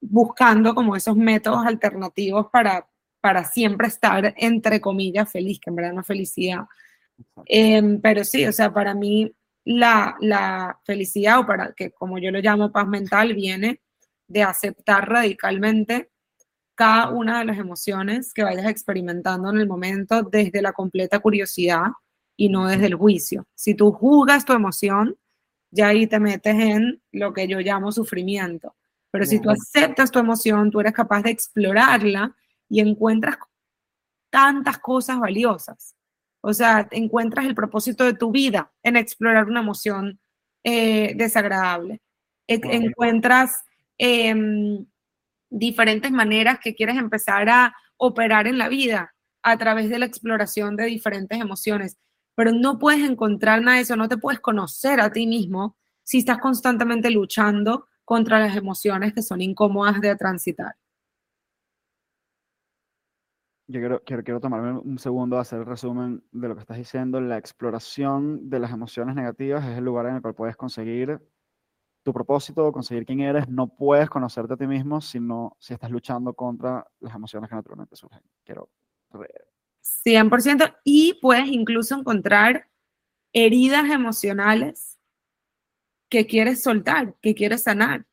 buscando 0.00 0.74
como 0.74 0.96
esos 0.96 1.14
métodos 1.14 1.66
alternativos 1.66 2.46
para 2.50 2.88
para 3.20 3.44
siempre 3.44 3.88
estar, 3.88 4.34
entre 4.36 4.80
comillas, 4.80 5.30
feliz, 5.30 5.58
que 5.60 5.70
en 5.70 5.76
verdad 5.76 5.92
no 5.92 6.00
es 6.00 6.06
felicidad. 6.06 6.64
Em, 7.46 8.00
pero 8.00 8.24
sí, 8.24 8.46
o 8.46 8.52
sea, 8.52 8.72
para 8.72 8.94
mí 8.94 9.32
la, 9.64 10.16
la 10.20 10.78
felicidad, 10.84 11.40
o 11.40 11.46
para 11.46 11.72
que 11.72 11.90
como 11.90 12.18
yo 12.18 12.30
lo 12.30 12.40
llamo 12.40 12.72
paz 12.72 12.86
mental, 12.86 13.34
viene 13.34 13.80
de 14.28 14.42
aceptar 14.42 15.08
radicalmente 15.08 16.10
cada 16.78 17.10
una 17.10 17.40
de 17.40 17.44
las 17.44 17.58
emociones 17.58 18.32
que 18.32 18.44
vayas 18.44 18.66
experimentando 18.66 19.50
en 19.50 19.58
el 19.58 19.66
momento 19.66 20.22
desde 20.22 20.62
la 20.62 20.72
completa 20.72 21.18
curiosidad 21.18 21.86
y 22.36 22.50
no 22.50 22.68
desde 22.68 22.86
el 22.86 22.94
juicio. 22.94 23.48
Si 23.56 23.74
tú 23.74 23.90
juzgas 23.90 24.44
tu 24.44 24.52
emoción, 24.52 25.16
ya 25.72 25.88
ahí 25.88 26.06
te 26.06 26.20
metes 26.20 26.54
en 26.54 27.02
lo 27.10 27.32
que 27.32 27.48
yo 27.48 27.58
llamo 27.58 27.90
sufrimiento. 27.90 28.76
Pero 29.10 29.26
si 29.26 29.40
tú 29.40 29.50
aceptas 29.50 30.12
tu 30.12 30.20
emoción, 30.20 30.70
tú 30.70 30.78
eres 30.78 30.92
capaz 30.92 31.22
de 31.22 31.30
explorarla 31.30 32.36
y 32.68 32.78
encuentras 32.78 33.38
tantas 34.30 34.78
cosas 34.78 35.18
valiosas. 35.18 35.96
O 36.40 36.54
sea, 36.54 36.86
encuentras 36.92 37.44
el 37.46 37.56
propósito 37.56 38.04
de 38.04 38.14
tu 38.14 38.30
vida 38.30 38.70
en 38.84 38.94
explorar 38.94 39.48
una 39.48 39.60
emoción 39.60 40.20
eh, 40.62 41.12
desagradable. 41.16 42.00
Encuentras 42.46 43.64
em, 43.98 44.86
diferentes 45.50 46.10
maneras 46.10 46.58
que 46.62 46.74
quieres 46.74 46.96
empezar 46.96 47.48
a 47.48 47.74
operar 47.96 48.46
en 48.46 48.58
la 48.58 48.68
vida 48.68 49.14
a 49.42 49.56
través 49.56 49.88
de 49.88 49.98
la 49.98 50.06
exploración 50.06 50.76
de 50.76 50.86
diferentes 50.86 51.40
emociones. 51.40 51.98
Pero 52.34 52.52
no 52.52 52.78
puedes 52.78 53.08
encontrar 53.08 53.62
nada 53.62 53.76
de 53.76 53.82
eso, 53.82 53.96
no 53.96 54.08
te 54.08 54.16
puedes 54.16 54.40
conocer 54.40 55.00
a 55.00 55.10
ti 55.10 55.26
mismo 55.26 55.76
si 56.02 56.18
estás 56.18 56.38
constantemente 56.38 57.10
luchando 57.10 57.88
contra 58.04 58.38
las 58.38 58.56
emociones 58.56 59.12
que 59.12 59.22
son 59.22 59.40
incómodas 59.40 60.00
de 60.00 60.16
transitar. 60.16 60.76
Yo 63.70 63.80
quiero, 63.80 64.02
quiero, 64.02 64.24
quiero, 64.24 64.40
tomarme 64.40 64.78
un 64.78 64.98
segundo 64.98 65.36
a 65.36 65.42
hacer 65.42 65.58
el 65.58 65.66
resumen 65.66 66.24
de 66.32 66.48
lo 66.48 66.54
que 66.54 66.62
estás 66.62 66.78
diciendo. 66.78 67.20
La 67.20 67.36
exploración 67.36 68.48
de 68.48 68.60
las 68.60 68.72
emociones 68.72 69.14
negativas 69.14 69.62
es 69.66 69.76
el 69.76 69.84
lugar 69.84 70.06
en 70.06 70.16
el 70.16 70.22
cual 70.22 70.34
puedes 70.34 70.56
conseguir 70.56 71.20
tu 72.08 72.14
propósito, 72.14 72.72
conseguir 72.72 73.04
quién 73.04 73.20
eres. 73.20 73.46
No 73.48 73.66
puedes 73.66 74.08
conocerte 74.08 74.54
a 74.54 74.56
ti 74.56 74.66
mismo 74.66 75.02
sino 75.02 75.54
si 75.58 75.74
estás 75.74 75.90
luchando 75.90 76.32
contra 76.32 76.86
las 77.00 77.14
emociones 77.14 77.50
que 77.50 77.56
naturalmente 77.56 77.96
surgen. 77.96 78.22
Quiero. 78.44 78.70
100%. 80.04 80.74
Y 80.84 81.18
puedes 81.20 81.48
incluso 81.48 81.98
encontrar 81.98 82.66
heridas 83.34 83.90
emocionales 83.90 84.98
que 86.08 86.26
quieres 86.26 86.62
soltar, 86.62 87.14
que 87.20 87.34
quieres 87.34 87.64
sanar. 87.64 88.06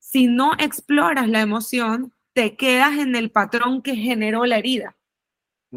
Si 0.00 0.26
no 0.26 0.54
exploras 0.58 1.28
la 1.28 1.40
emoción, 1.40 2.12
te 2.32 2.56
quedas 2.56 2.98
en 2.98 3.14
el 3.14 3.30
patrón 3.30 3.80
que 3.80 3.94
generó 3.94 4.44
la 4.44 4.58
herida. 4.58 4.96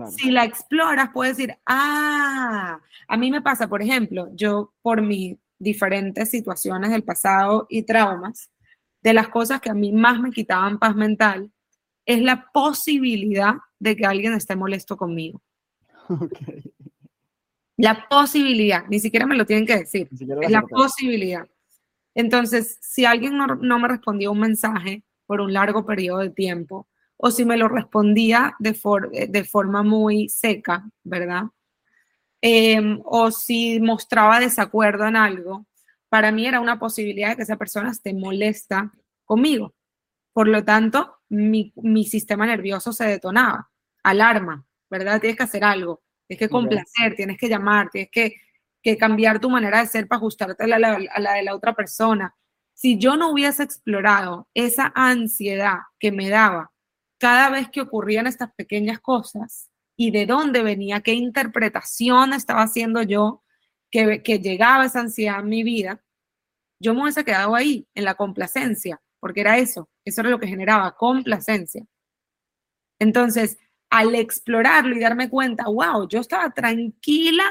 Si 0.10 0.32
la 0.32 0.44
exploras, 0.44 1.10
puedes 1.14 1.38
decir, 1.38 1.56
ah, 1.68 2.80
a 3.08 3.18
mí 3.18 3.30
me 3.30 3.44
pasa, 3.44 3.68
por 3.68 3.84
ejemplo, 3.84 4.28
yo 4.34 4.74
por 4.82 5.04
mis 5.04 5.38
diferentes 5.60 6.30
situaciones 6.30 6.92
del 6.92 7.04
pasado 7.04 7.66
y 7.70 7.84
traumas, 7.84 8.50
de 9.02 9.14
las 9.14 9.28
cosas 9.30 9.62
que 9.62 9.70
a 9.70 9.74
mí 9.74 9.92
más 9.92 10.20
me 10.20 10.32
quitaban 10.32 10.80
paz 10.80 10.96
mental, 10.96 11.52
es 12.06 12.22
la 12.22 12.50
posibilidad 12.52 13.56
de 13.80 13.96
que 13.96 14.06
alguien 14.06 14.34
esté 14.34 14.56
molesto 14.56 14.98
conmigo. 14.98 15.42
La 17.80 18.08
posibilidad, 18.10 18.88
ni 18.88 19.00
siquiera 19.00 19.28
me 19.28 19.36
lo 19.36 19.46
tienen 19.46 19.68
que 19.68 19.78
decir, 19.78 20.10
es 20.42 20.50
la 20.50 20.64
posibilidad. 20.64 21.48
Entonces, 22.16 22.80
si 22.82 23.06
alguien 23.06 23.38
no, 23.38 23.80
me 23.80 23.88
respondía 23.88 24.32
un 24.32 24.40
mensaje 24.40 25.04
por 25.28 25.42
un 25.42 25.54
largo 25.54 25.86
periodo 25.86 26.20
de 26.20 26.32
tiempo, 26.32 26.88
o 27.18 27.30
si 27.30 27.46
me 27.46 27.56
lo 27.56 27.68
respondía 27.68 28.56
de, 28.58 28.76
de 29.30 29.44
forma 29.44 29.84
muy 29.84 30.28
seca, 30.28 30.90
¿verdad? 31.04 31.44
Em, 32.42 33.02
o 33.04 33.32
si 33.32 33.80
mostraba 33.80 34.40
desacuerdo 34.40 35.08
en 35.08 35.16
algo, 35.16 35.66
para 36.10 36.32
mí 36.32 36.46
era 36.46 36.60
una 36.60 36.80
posibilidad 36.80 37.30
de 37.30 37.38
que 37.38 37.42
esa 37.44 37.58
persona 37.58 37.92
esté 37.92 38.14
molesta 38.14 38.92
conmigo. 39.26 39.74
Por 40.34 40.48
lo 40.48 40.64
tanto, 40.64 41.18
mi, 41.30 41.74
mi 41.76 42.06
sistema 42.06 42.46
nervioso 42.46 42.94
se 42.94 43.06
detonaba, 43.06 43.70
alarma, 44.04 44.66
¿verdad? 44.90 45.20
Tienes 45.20 45.38
que 45.38 45.44
hacer 45.44 45.64
algo, 45.64 46.04
tienes 46.28 46.40
que 46.40 46.50
complacer, 46.50 47.16
tienes 47.16 47.38
que 47.38 47.50
llamar, 47.50 47.90
tienes 47.90 48.12
que 48.12 48.36
que 48.88 48.98
cambiar 48.98 49.40
tu 49.40 49.50
manera 49.50 49.82
de 49.82 49.88
ser 49.88 50.08
para 50.08 50.18
ajustarte 50.18 50.64
a 50.64 50.80
la, 50.80 50.98
de 50.98 51.44
la 51.44 51.56
otra 51.56 51.74
persona. 51.74 52.34
Si 52.74 52.98
yo 52.98 53.18
no 53.18 53.32
hubiese 53.32 53.64
explorado 53.64 54.48
esa 54.54 54.94
ansiedad 54.96 55.80
que 56.00 56.14
me 56.14 56.30
daba 56.30 56.72
cada 57.18 57.50
vez 57.50 57.70
que 57.70 57.82
ocurrían 57.82 58.28
estas 58.28 58.54
pequeñas 58.56 59.00
cosas 59.00 59.70
y 59.98 60.12
de 60.12 60.28
dónde 60.28 60.62
venía, 60.62 61.02
qué 61.02 61.14
interpretación 61.14 62.32
estaba 62.32 62.62
haciendo 62.62 63.02
yo 63.02 63.44
que, 63.92 64.22
que 64.22 64.40
llegaba 64.40 64.86
esa 64.86 65.00
ansiedad 65.02 65.40
en 65.40 65.50
mi 65.50 65.64
vida, 65.64 66.04
yo 66.80 66.94
me 66.94 67.02
hubiese 67.02 67.26
quedado 67.26 67.56
ahí, 67.56 67.88
en 67.96 68.06
la 68.06 68.14
complacencia, 68.14 69.02
porque 69.20 69.42
era 69.42 69.58
eso, 69.58 69.90
eso 70.06 70.22
era 70.22 70.30
lo 70.30 70.40
que 70.40 70.48
generaba 70.48 70.96
complacencia. 70.96 71.84
Entonces, 73.00 73.58
al 73.90 74.14
explorarlo 74.16 74.96
y 74.96 75.00
darme 75.00 75.30
cuenta, 75.30 75.66
wow, 75.66 76.08
yo 76.08 76.20
estaba 76.20 76.52
tranquila 76.52 77.46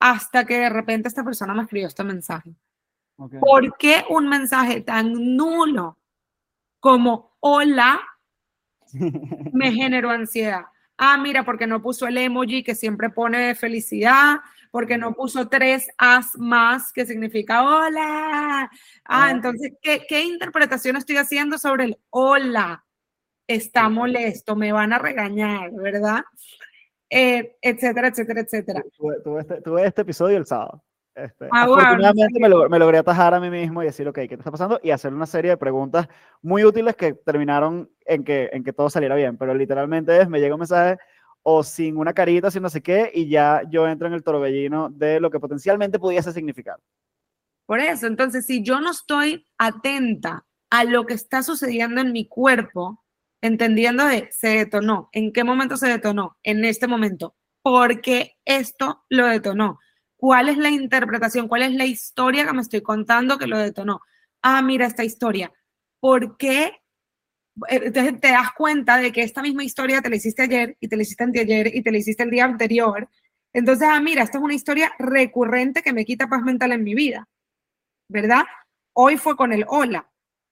hasta 0.00 0.44
que 0.44 0.58
de 0.58 0.68
repente 0.68 1.08
esta 1.08 1.24
persona 1.24 1.54
me 1.54 1.62
escribió 1.62 1.86
este 1.86 2.04
mensaje. 2.04 2.54
¿Por 3.16 3.76
qué 3.78 4.04
un 4.10 4.28
mensaje 4.28 4.82
tan 4.82 5.36
nulo 5.36 5.98
como 6.80 7.36
hola 7.40 8.00
me 9.52 9.72
generó 9.72 10.10
ansiedad? 10.10 10.66
Ah, 10.98 11.18
mira, 11.18 11.44
porque 11.44 11.66
no 11.66 11.82
puso 11.82 12.06
el 12.06 12.16
emoji 12.16 12.62
que 12.62 12.74
siempre 12.74 13.10
pone 13.10 13.54
felicidad, 13.54 14.36
porque 14.70 14.96
no 14.96 15.12
puso 15.12 15.48
tres 15.48 15.88
as 15.98 16.36
más 16.38 16.92
que 16.92 17.04
significa 17.04 17.64
hola. 17.64 18.70
Ah, 19.04 19.30
entonces, 19.30 19.72
¿qué, 19.82 20.06
¿qué 20.08 20.22
interpretación 20.22 20.96
estoy 20.96 21.16
haciendo 21.16 21.58
sobre 21.58 21.84
el 21.84 21.98
hola? 22.10 22.84
Está 23.46 23.88
molesto, 23.88 24.56
me 24.56 24.72
van 24.72 24.92
a 24.92 24.98
regañar, 24.98 25.70
¿verdad? 25.72 26.24
Eh, 27.08 27.56
etcétera, 27.60 28.08
etcétera, 28.08 28.40
etcétera. 28.40 28.84
Tuve, 28.96 29.40
este, 29.40 29.62
tuve, 29.62 29.86
este, 29.86 30.02
episodio 30.02 30.36
el 30.38 30.46
sábado. 30.46 30.82
Este, 31.16 31.48
ah, 31.50 31.62
afortunadamente 31.62 32.38
me, 32.38 32.48
me, 32.68 32.78
logré 32.78 32.98
atajar 32.98 33.32
a 33.32 33.40
mí 33.40 33.48
mismo 33.48 33.82
y 33.82 33.86
decir, 33.86 34.06
ok, 34.06 34.16
¿qué 34.16 34.28
te 34.28 34.34
está 34.34 34.50
pasando? 34.50 34.78
Y 34.82 34.90
hacer 34.90 35.14
una 35.14 35.24
serie 35.24 35.50
de 35.50 35.56
preguntas 35.56 36.08
muy 36.42 36.62
útiles 36.62 36.94
que 36.94 37.14
terminaron 37.14 37.90
en 38.04 38.22
que, 38.22 38.50
en 38.52 38.62
que 38.62 38.74
todo 38.74 38.90
saliera 38.90 39.14
bien. 39.14 39.38
Pero 39.38 39.54
literalmente 39.54 40.20
es, 40.20 40.28
me 40.28 40.40
llega 40.40 40.54
un 40.54 40.60
mensaje 40.60 40.98
o 41.42 41.62
sin 41.62 41.96
una 41.96 42.12
carita, 42.12 42.50
sin 42.50 42.62
no 42.62 42.68
sé 42.68 42.82
qué, 42.82 43.10
y 43.14 43.30
ya 43.30 43.62
yo 43.70 43.88
entro 43.88 44.08
en 44.08 44.12
el 44.12 44.22
torbellino 44.22 44.90
de 44.90 45.18
lo 45.18 45.30
que 45.30 45.40
potencialmente 45.40 45.98
pudiese 45.98 46.32
significar. 46.32 46.76
Por 47.64 47.80
eso, 47.80 48.06
entonces, 48.06 48.44
si 48.44 48.62
yo 48.62 48.80
no 48.80 48.90
estoy 48.90 49.46
atenta 49.56 50.44
a 50.68 50.84
lo 50.84 51.06
que 51.06 51.14
está 51.14 51.42
sucediendo 51.42 52.02
en 52.02 52.12
mi 52.12 52.28
cuerpo, 52.28 53.02
entendiendo 53.40 54.04
de 54.04 54.28
se 54.32 54.48
detonó. 54.48 55.08
¿En 55.12 55.32
qué 55.32 55.44
momento 55.44 55.78
se 55.78 55.88
detonó? 55.88 56.36
En 56.42 56.64
este 56.64 56.86
momento. 56.86 57.36
¿Por 57.62 58.00
qué 58.00 58.32
esto 58.44 59.04
lo 59.08 59.26
detonó? 59.26 59.78
¿Cuál 60.16 60.48
es 60.48 60.56
la 60.56 60.70
interpretación? 60.70 61.48
¿Cuál 61.48 61.62
es 61.62 61.72
la 61.72 61.84
historia 61.84 62.46
que 62.46 62.52
me 62.52 62.62
estoy 62.62 62.80
contando 62.82 63.38
que 63.38 63.46
lo 63.46 63.58
detonó? 63.58 64.00
Ah, 64.42 64.62
mira 64.62 64.86
esta 64.86 65.04
historia. 65.04 65.52
¿Por 66.00 66.36
qué? 66.36 66.80
Entonces 67.68 68.14
eh, 68.14 68.18
te 68.20 68.28
das 68.28 68.52
cuenta 68.56 68.98
de 68.98 69.12
que 69.12 69.22
esta 69.22 69.42
misma 69.42 69.64
historia 69.64 70.02
te 70.02 70.10
la 70.10 70.16
hiciste 70.16 70.42
ayer 70.42 70.76
y 70.80 70.88
te 70.88 70.96
la 70.96 71.02
hiciste 71.02 71.24
anteayer 71.24 71.74
y 71.74 71.82
te 71.82 71.90
la 71.90 71.98
hiciste 71.98 72.22
el 72.22 72.30
día 72.30 72.44
anterior. 72.44 73.08
Entonces, 73.52 73.88
ah, 73.90 74.00
mira, 74.00 74.22
esta 74.22 74.38
es 74.38 74.44
una 74.44 74.54
historia 74.54 74.92
recurrente 74.98 75.82
que 75.82 75.94
me 75.94 76.04
quita 76.04 76.28
paz 76.28 76.42
mental 76.42 76.72
en 76.72 76.84
mi 76.84 76.94
vida, 76.94 77.26
¿verdad? 78.08 78.44
Hoy 78.92 79.16
fue 79.16 79.36
con 79.36 79.52
el 79.52 79.64
hola, 79.68 80.10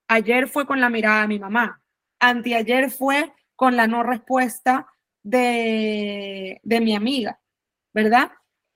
ayer 0.09 0.49
fue 0.49 0.67
con 0.67 0.81
la 0.81 0.89
mirada 0.89 1.23
de 1.23 1.29
mi 1.29 1.39
mamá, 1.39 1.83
anteayer 2.19 2.91
fue 2.91 3.35
con 3.57 3.77
la 3.77 3.87
no 3.87 4.03
respuesta 4.03 4.87
de, 5.23 6.61
mi 6.65 6.95
amiga, 6.95 7.41
¿verdad? 7.93 8.33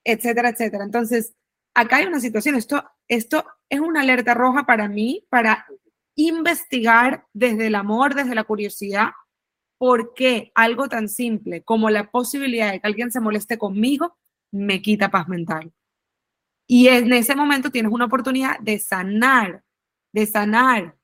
Etcétera, 0.09 0.51
etcétera. 0.51 0.85
Entonces, 0.85 1.35
acá 1.75 1.97
hay 1.97 2.07
una 2.07 2.21
situación, 2.21 2.55
esto, 2.55 2.83
esto 3.09 3.45
es 3.69 3.81
una 3.81 4.01
alerta 4.01 4.35
roja 4.35 4.65
para 4.65 4.89
mí, 4.89 5.27
para 5.29 5.67
investigar 6.15 7.27
desde 7.33 7.67
el 7.67 7.75
amor, 7.75 8.15
desde 8.15 8.35
la 8.35 8.45
curiosidad, 8.45 9.11
por 9.79 10.15
qué 10.15 10.51
algo 10.55 10.89
tan 10.89 11.09
simple 11.09 11.63
como 11.63 11.91
la 11.91 12.11
posibilidad 12.11 12.73
de 12.73 12.81
que 12.81 12.87
alguien 12.87 13.13
se 13.13 13.21
moleste 13.21 13.59
conmigo 13.59 14.17
me 14.51 14.81
quita 14.83 15.11
paz 15.11 15.29
mental. 15.29 15.73
Y 16.67 16.89
en 16.89 17.13
ese 17.13 17.37
momento 17.37 17.71
tienes 17.71 17.93
una 17.93 18.07
oportunidad 18.07 18.59
de 18.61 18.79
sanar, 18.79 19.63
de 20.13 20.27
sanar 20.27 20.99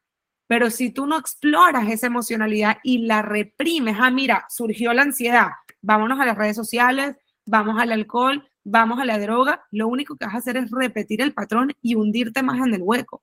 pero 0.47 0.71
si 0.71 0.91
tú 0.91 1.07
no 1.07 1.19
exploras 1.19 1.89
esa 1.89 2.07
emocionalidad 2.07 2.79
y 2.83 2.99
la 2.99 3.23
reprimes, 3.23 3.97
ah, 3.99 4.11
mira, 4.11 4.45
surgió 4.49 4.93
la 4.93 5.03
ansiedad, 5.03 5.49
vámonos 5.81 6.21
a 6.21 6.27
las 6.27 6.37
redes 6.37 6.57
sociales, 6.57 7.17
vamos 7.47 7.81
al 7.81 7.93
alcohol, 7.93 8.47
vamos 8.65 8.99
a 8.99 9.05
la 9.05 9.19
droga, 9.19 9.65
lo 9.71 9.89
único 9.89 10.17
que 10.17 10.25
vas 10.25 10.35
a 10.35 10.39
hacer 10.39 10.57
es 10.57 10.71
repetir 10.71 11.21
el 11.21 11.35
patrón 11.35 11.73
y 11.83 11.95
hundirte 11.95 12.43
más 12.43 12.59
en 12.67 12.75
el 12.75 12.83
hueco. 12.83 13.23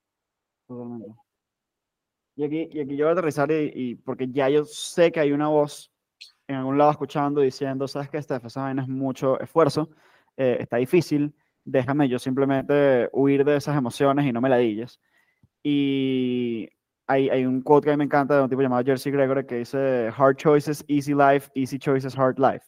Totalmente. 0.68 1.16
Y 2.36 2.44
aquí, 2.46 2.70
y 2.72 2.80
aquí 2.80 2.96
yo 2.96 3.06
voy 3.06 3.10
a 3.10 3.14
aterrizar 3.14 3.52
y, 3.52 3.96
porque 3.96 4.28
ya 4.32 4.50
yo 4.50 4.64
sé 4.66 5.12
que 5.12 5.20
hay 5.20 5.32
una 5.32 5.50
voz 5.50 5.92
en 6.48 6.56
algún 6.56 6.78
lado 6.78 6.92
escuchando 6.92 7.42
diciendo, 7.42 7.88
sabes 7.88 8.10
que 8.10 8.18
esta 8.18 8.40
vaina 8.40 8.84
es 8.84 8.88
mucho 8.88 9.40
esfuerzo, 9.40 9.90
eh, 10.38 10.58
está 10.60 10.78
difícil, 10.78 11.34
déjame 11.66 12.08
yo 12.08 12.20
simplemente 12.20 13.10
huir 13.12 13.44
de 13.44 13.58
esas 13.58 13.78
emociones 13.78 14.26
y 14.26 14.32
no 14.32 14.42
me 14.42 14.50
la 14.50 14.58
dilles. 14.58 15.00
Y 15.64 16.70
hay, 17.08 17.46
un 17.46 17.62
quote 17.62 17.86
que 17.86 17.92
a 17.92 17.94
mí 17.94 17.98
me 17.98 18.06
encanta 18.06 18.38
de 18.38 18.44
un 18.44 18.50
tipo 18.50 18.62
llamado 18.62 18.84
Jersey 18.84 19.12
Gregory 19.12 19.46
que 19.46 19.58
dice, 19.58 20.10
hard 20.16 20.38
choices, 20.38 20.84
easy 20.88 21.14
life, 21.14 21.50
easy 21.56 21.78
choices, 21.78 22.18
hard 22.18 22.40
life. 22.40 22.66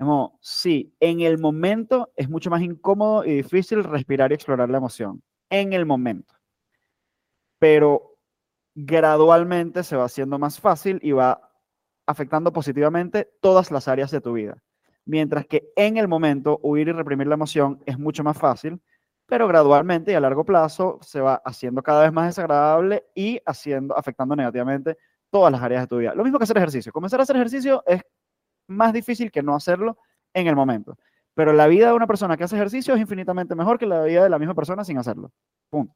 Como, 0.00 0.38
sí, 0.40 0.94
en 0.98 1.20
el 1.20 1.38
momento 1.38 2.10
es 2.16 2.30
mucho 2.30 2.48
más 2.48 2.62
incómodo 2.62 3.24
y 3.24 3.34
difícil 3.34 3.84
respirar 3.84 4.30
y 4.30 4.34
explorar 4.34 4.70
la 4.70 4.78
emoción. 4.78 5.22
En 5.50 5.74
el 5.74 5.84
momento. 5.84 6.34
Pero 7.58 8.16
gradualmente 8.74 9.82
se 9.82 9.96
va 9.96 10.04
haciendo 10.04 10.38
más 10.38 10.58
fácil 10.58 11.00
y 11.02 11.12
va 11.12 11.52
afectando 12.06 12.52
positivamente 12.52 13.30
todas 13.40 13.70
las 13.70 13.88
áreas 13.88 14.10
de 14.10 14.22
tu 14.22 14.32
vida. 14.32 14.62
Mientras 15.04 15.46
que 15.46 15.70
en 15.76 15.98
el 15.98 16.08
momento 16.08 16.58
huir 16.62 16.88
y 16.88 16.92
reprimir 16.92 17.26
la 17.26 17.34
emoción 17.34 17.82
es 17.84 17.98
mucho 17.98 18.24
más 18.24 18.38
fácil 18.38 18.80
pero 19.30 19.46
gradualmente 19.46 20.10
y 20.10 20.14
a 20.16 20.20
largo 20.20 20.44
plazo 20.44 20.98
se 21.02 21.20
va 21.20 21.40
haciendo 21.44 21.84
cada 21.84 22.02
vez 22.02 22.12
más 22.12 22.26
desagradable 22.26 23.06
y 23.14 23.40
haciendo, 23.46 23.96
afectando 23.96 24.34
negativamente 24.34 24.98
todas 25.30 25.52
las 25.52 25.62
áreas 25.62 25.82
de 25.82 25.86
tu 25.86 25.98
vida. 25.98 26.14
Lo 26.16 26.24
mismo 26.24 26.36
que 26.36 26.42
hacer 26.42 26.56
ejercicio. 26.56 26.90
Comenzar 26.92 27.20
a 27.20 27.22
hacer 27.22 27.36
ejercicio 27.36 27.84
es 27.86 28.02
más 28.70 28.92
difícil 28.92 29.30
que 29.30 29.42
no 29.42 29.54
hacerlo 29.54 29.98
en 30.32 30.46
el 30.46 30.56
momento. 30.56 30.96
Pero 31.34 31.52
la 31.52 31.66
vida 31.66 31.88
de 31.88 31.94
una 31.94 32.06
persona 32.06 32.36
que 32.36 32.44
hace 32.44 32.56
ejercicio 32.56 32.94
es 32.94 33.00
infinitamente 33.00 33.54
mejor 33.54 33.78
que 33.78 33.86
la 33.86 34.04
vida 34.04 34.24
de 34.24 34.30
la 34.30 34.38
misma 34.38 34.54
persona 34.54 34.84
sin 34.84 34.98
hacerlo. 34.98 35.32
Punto. 35.68 35.94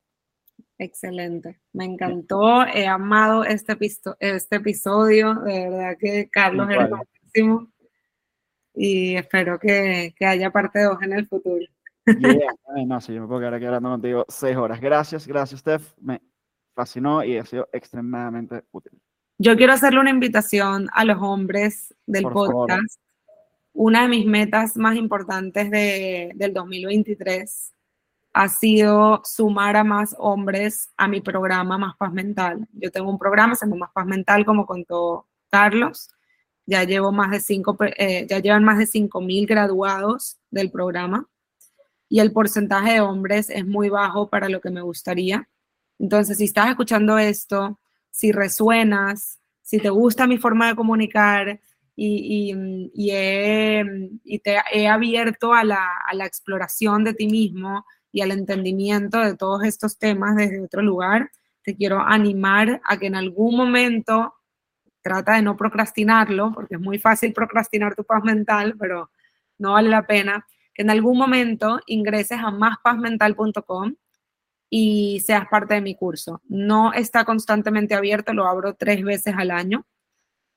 Excelente. 0.79 1.61
Me 1.73 1.85
encantó. 1.85 2.65
He 2.67 2.87
amado 2.87 3.45
este, 3.45 3.77
este 4.21 4.57
episodio. 4.57 5.35
De 5.35 5.69
verdad 5.69 5.97
que 5.99 6.29
Carlos 6.31 6.69
es 6.71 6.91
máximo. 6.91 7.69
Y 8.75 9.17
espero 9.17 9.59
que, 9.59 10.15
que 10.17 10.27
haya 10.27 10.51
parte 10.51 10.83
2 10.83 11.03
en 11.03 11.13
el 11.13 11.27
futuro. 11.27 11.65
no, 12.87 13.01
sí, 13.01 13.15
yo 13.15 13.23
me 13.23 13.29
puedo 13.29 13.41
quedar 13.41 13.55
aquí 13.55 13.65
hablando 13.65 13.91
contigo 13.91 14.25
seis 14.29 14.57
horas. 14.57 14.81
Gracias, 14.81 15.27
gracias, 15.27 15.61
Steph. 15.61 15.95
Me 15.99 16.21
fascinó 16.75 17.25
y 17.25 17.39
ha 17.39 17.47
sido 17.47 17.69
extremadamente 17.73 18.65
útil. 18.73 19.01
Yo 19.39 19.57
quiero 19.57 19.73
hacerle 19.73 20.01
una 20.01 20.11
invitación 20.11 20.89
a 20.93 21.05
los 21.05 21.19
hombres 21.21 21.95
del 22.07 22.25
podcast. 22.25 23.01
Una 23.73 24.03
de 24.03 24.09
mis 24.09 24.27
metas 24.27 24.77
más 24.77 24.97
importantes 24.97 25.71
de, 25.71 26.31
del 26.37 26.55
2023 26.55 27.73
ha 28.33 28.49
sido 28.49 29.23
sumar 29.25 29.77
a 29.77 29.85
más 29.85 30.15
hombres 30.19 30.93
a 30.97 31.09
mi 31.09 31.21
programa 31.21 31.79
Más 31.79 31.97
Paz 31.97 32.13
Mental. 32.13 32.67
Yo 32.73 32.91
tengo 32.91 33.11
un 33.11 33.19
programa, 33.19 33.55
se 33.57 33.67
llama 33.67 33.77
Más 33.77 33.93
Paz 33.93 34.07
Mental, 34.07 34.45
como 34.45 34.67
contó 34.67 35.27
Carlos. 35.51 36.09
Ya 36.67 36.85
llevo 36.85 37.11
más 37.11 37.31
de 37.33 37.41
cinco, 37.41 37.77
eh, 37.81 38.27
ya 38.29 38.39
llevan 38.39 38.65
más 38.65 38.79
de 38.79 38.87
5.000 38.87 39.47
graduados 39.47 40.39
del 40.51 40.71
programa 40.71 41.29
y 42.09 42.21
el 42.21 42.33
porcentaje 42.33 42.95
de 42.95 43.01
hombres 43.01 43.51
es 43.51 43.67
muy 43.67 43.89
bajo 43.89 44.31
para 44.31 44.49
lo 44.49 44.61
que 44.61 44.71
me 44.71 44.81
gustaría. 44.81 45.49
Entonces, 45.99 46.39
si 46.39 46.45
estás 46.45 46.71
escuchando 46.71 47.19
esto, 47.19 47.79
si 48.15 48.31
resuenas, 48.31 49.41
si 49.61 49.79
te 49.81 49.91
gusta 49.91 50.29
mi 50.29 50.39
forma 50.39 50.69
de 50.69 50.77
comunicar 50.77 51.61
y, 51.97 52.53
y, 52.95 53.11
y, 54.25 54.39
te 54.39 54.57
he 54.73 54.87
abierto 54.87 55.53
a 55.53 55.65
la, 55.65 55.99
a 56.07 56.15
la 56.15 56.25
exploración 56.25 57.03
de 57.03 57.15
ti 57.15 57.27
mismo 57.27 57.85
y 58.13 58.21
al 58.21 58.31
entendimiento 58.31 59.19
de 59.19 59.37
todos 59.37 59.65
estos 59.65 59.99
temas 59.99 60.37
desde 60.37 60.61
otro 60.61 60.81
lugar, 60.81 61.29
te 61.65 61.75
quiero 61.75 61.99
animar 62.01 62.81
a 62.85 62.97
que 62.99 63.07
en 63.09 63.17
algún 63.17 63.57
momento 63.57 64.33
trata 65.03 65.35
de 65.35 65.43
no 65.43 65.57
procrastinarlo, 65.57 66.53
porque 66.55 66.77
es 66.77 66.81
muy 66.81 67.01
fácil 67.01 67.33
procrastinar 67.33 67.97
tu 67.97 68.05
paz 68.05 68.23
mental, 68.23 68.77
pero 68.79 69.11
no 69.59 69.73
vale 69.73 69.89
la 69.89 70.07
pena, 70.07 70.47
que 70.73 70.83
en 70.83 70.91
algún 70.91 71.19
momento 71.19 71.81
ingreses 71.87 72.39
a 72.39 72.53
máspazmental.com 72.53 73.97
y 74.77 75.21
seas 75.21 75.47
parte 75.47 75.75
de 75.75 75.81
mi 75.81 75.95
curso. 75.95 76.43
No 76.49 76.93
está 76.93 77.25
constantemente 77.25 77.95
abierto, 77.95 78.35
lo 78.35 78.49
abro 78.49 78.75
tres 78.75 79.05
veces 79.05 79.37
al 79.39 79.53
año, 79.53 79.87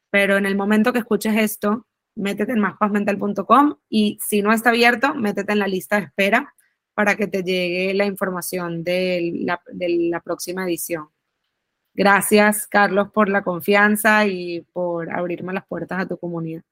pero 0.10 0.38
en 0.38 0.48
el 0.48 0.56
momento 0.56 0.92
que 0.92 0.98
escuches 0.98 1.38
esto, 1.38 1.86
métete 2.16 2.54
en 2.54 2.60
máspazmental.com 2.60 3.76
y 3.88 4.18
si 4.20 4.42
no 4.42 4.54
está 4.54 4.70
abierto, 4.72 5.14
métete 5.14 5.54
en 5.54 5.60
la 5.60 5.68
lista 5.68 5.98
de 5.98 6.06
espera 6.06 6.56
para 6.96 7.16
que 7.16 7.28
te 7.28 7.44
llegue 7.44 7.94
la 7.94 8.08
información 8.08 8.84
de 8.84 9.34
la, 9.46 10.20
próxima 10.22 10.66
edición. 10.66 11.10
Gracias, 11.94 12.66
Carlos, 12.66 13.12
por 13.12 13.30
la 13.30 13.44
confianza 13.44 14.26
y 14.26 14.62
por 14.74 15.12
abrirme 15.12 15.54
las 15.54 15.68
puertas 15.68 16.00
a 16.02 16.08
tu 16.08 16.18
comunidad. 16.18 16.64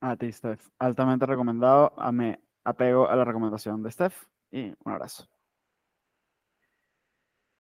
A 0.00 0.16
ti, 0.16 0.32
Steph. 0.32 0.66
Altamente 0.78 1.26
recomendado. 1.26 1.92
Me 2.10 2.40
apego 2.64 3.06
a 3.06 3.14
la 3.16 3.24
recomendación 3.26 3.82
de 3.82 3.90
Steph 3.90 4.16
y 4.50 4.72
un 4.82 4.92
abrazo. 4.92 5.28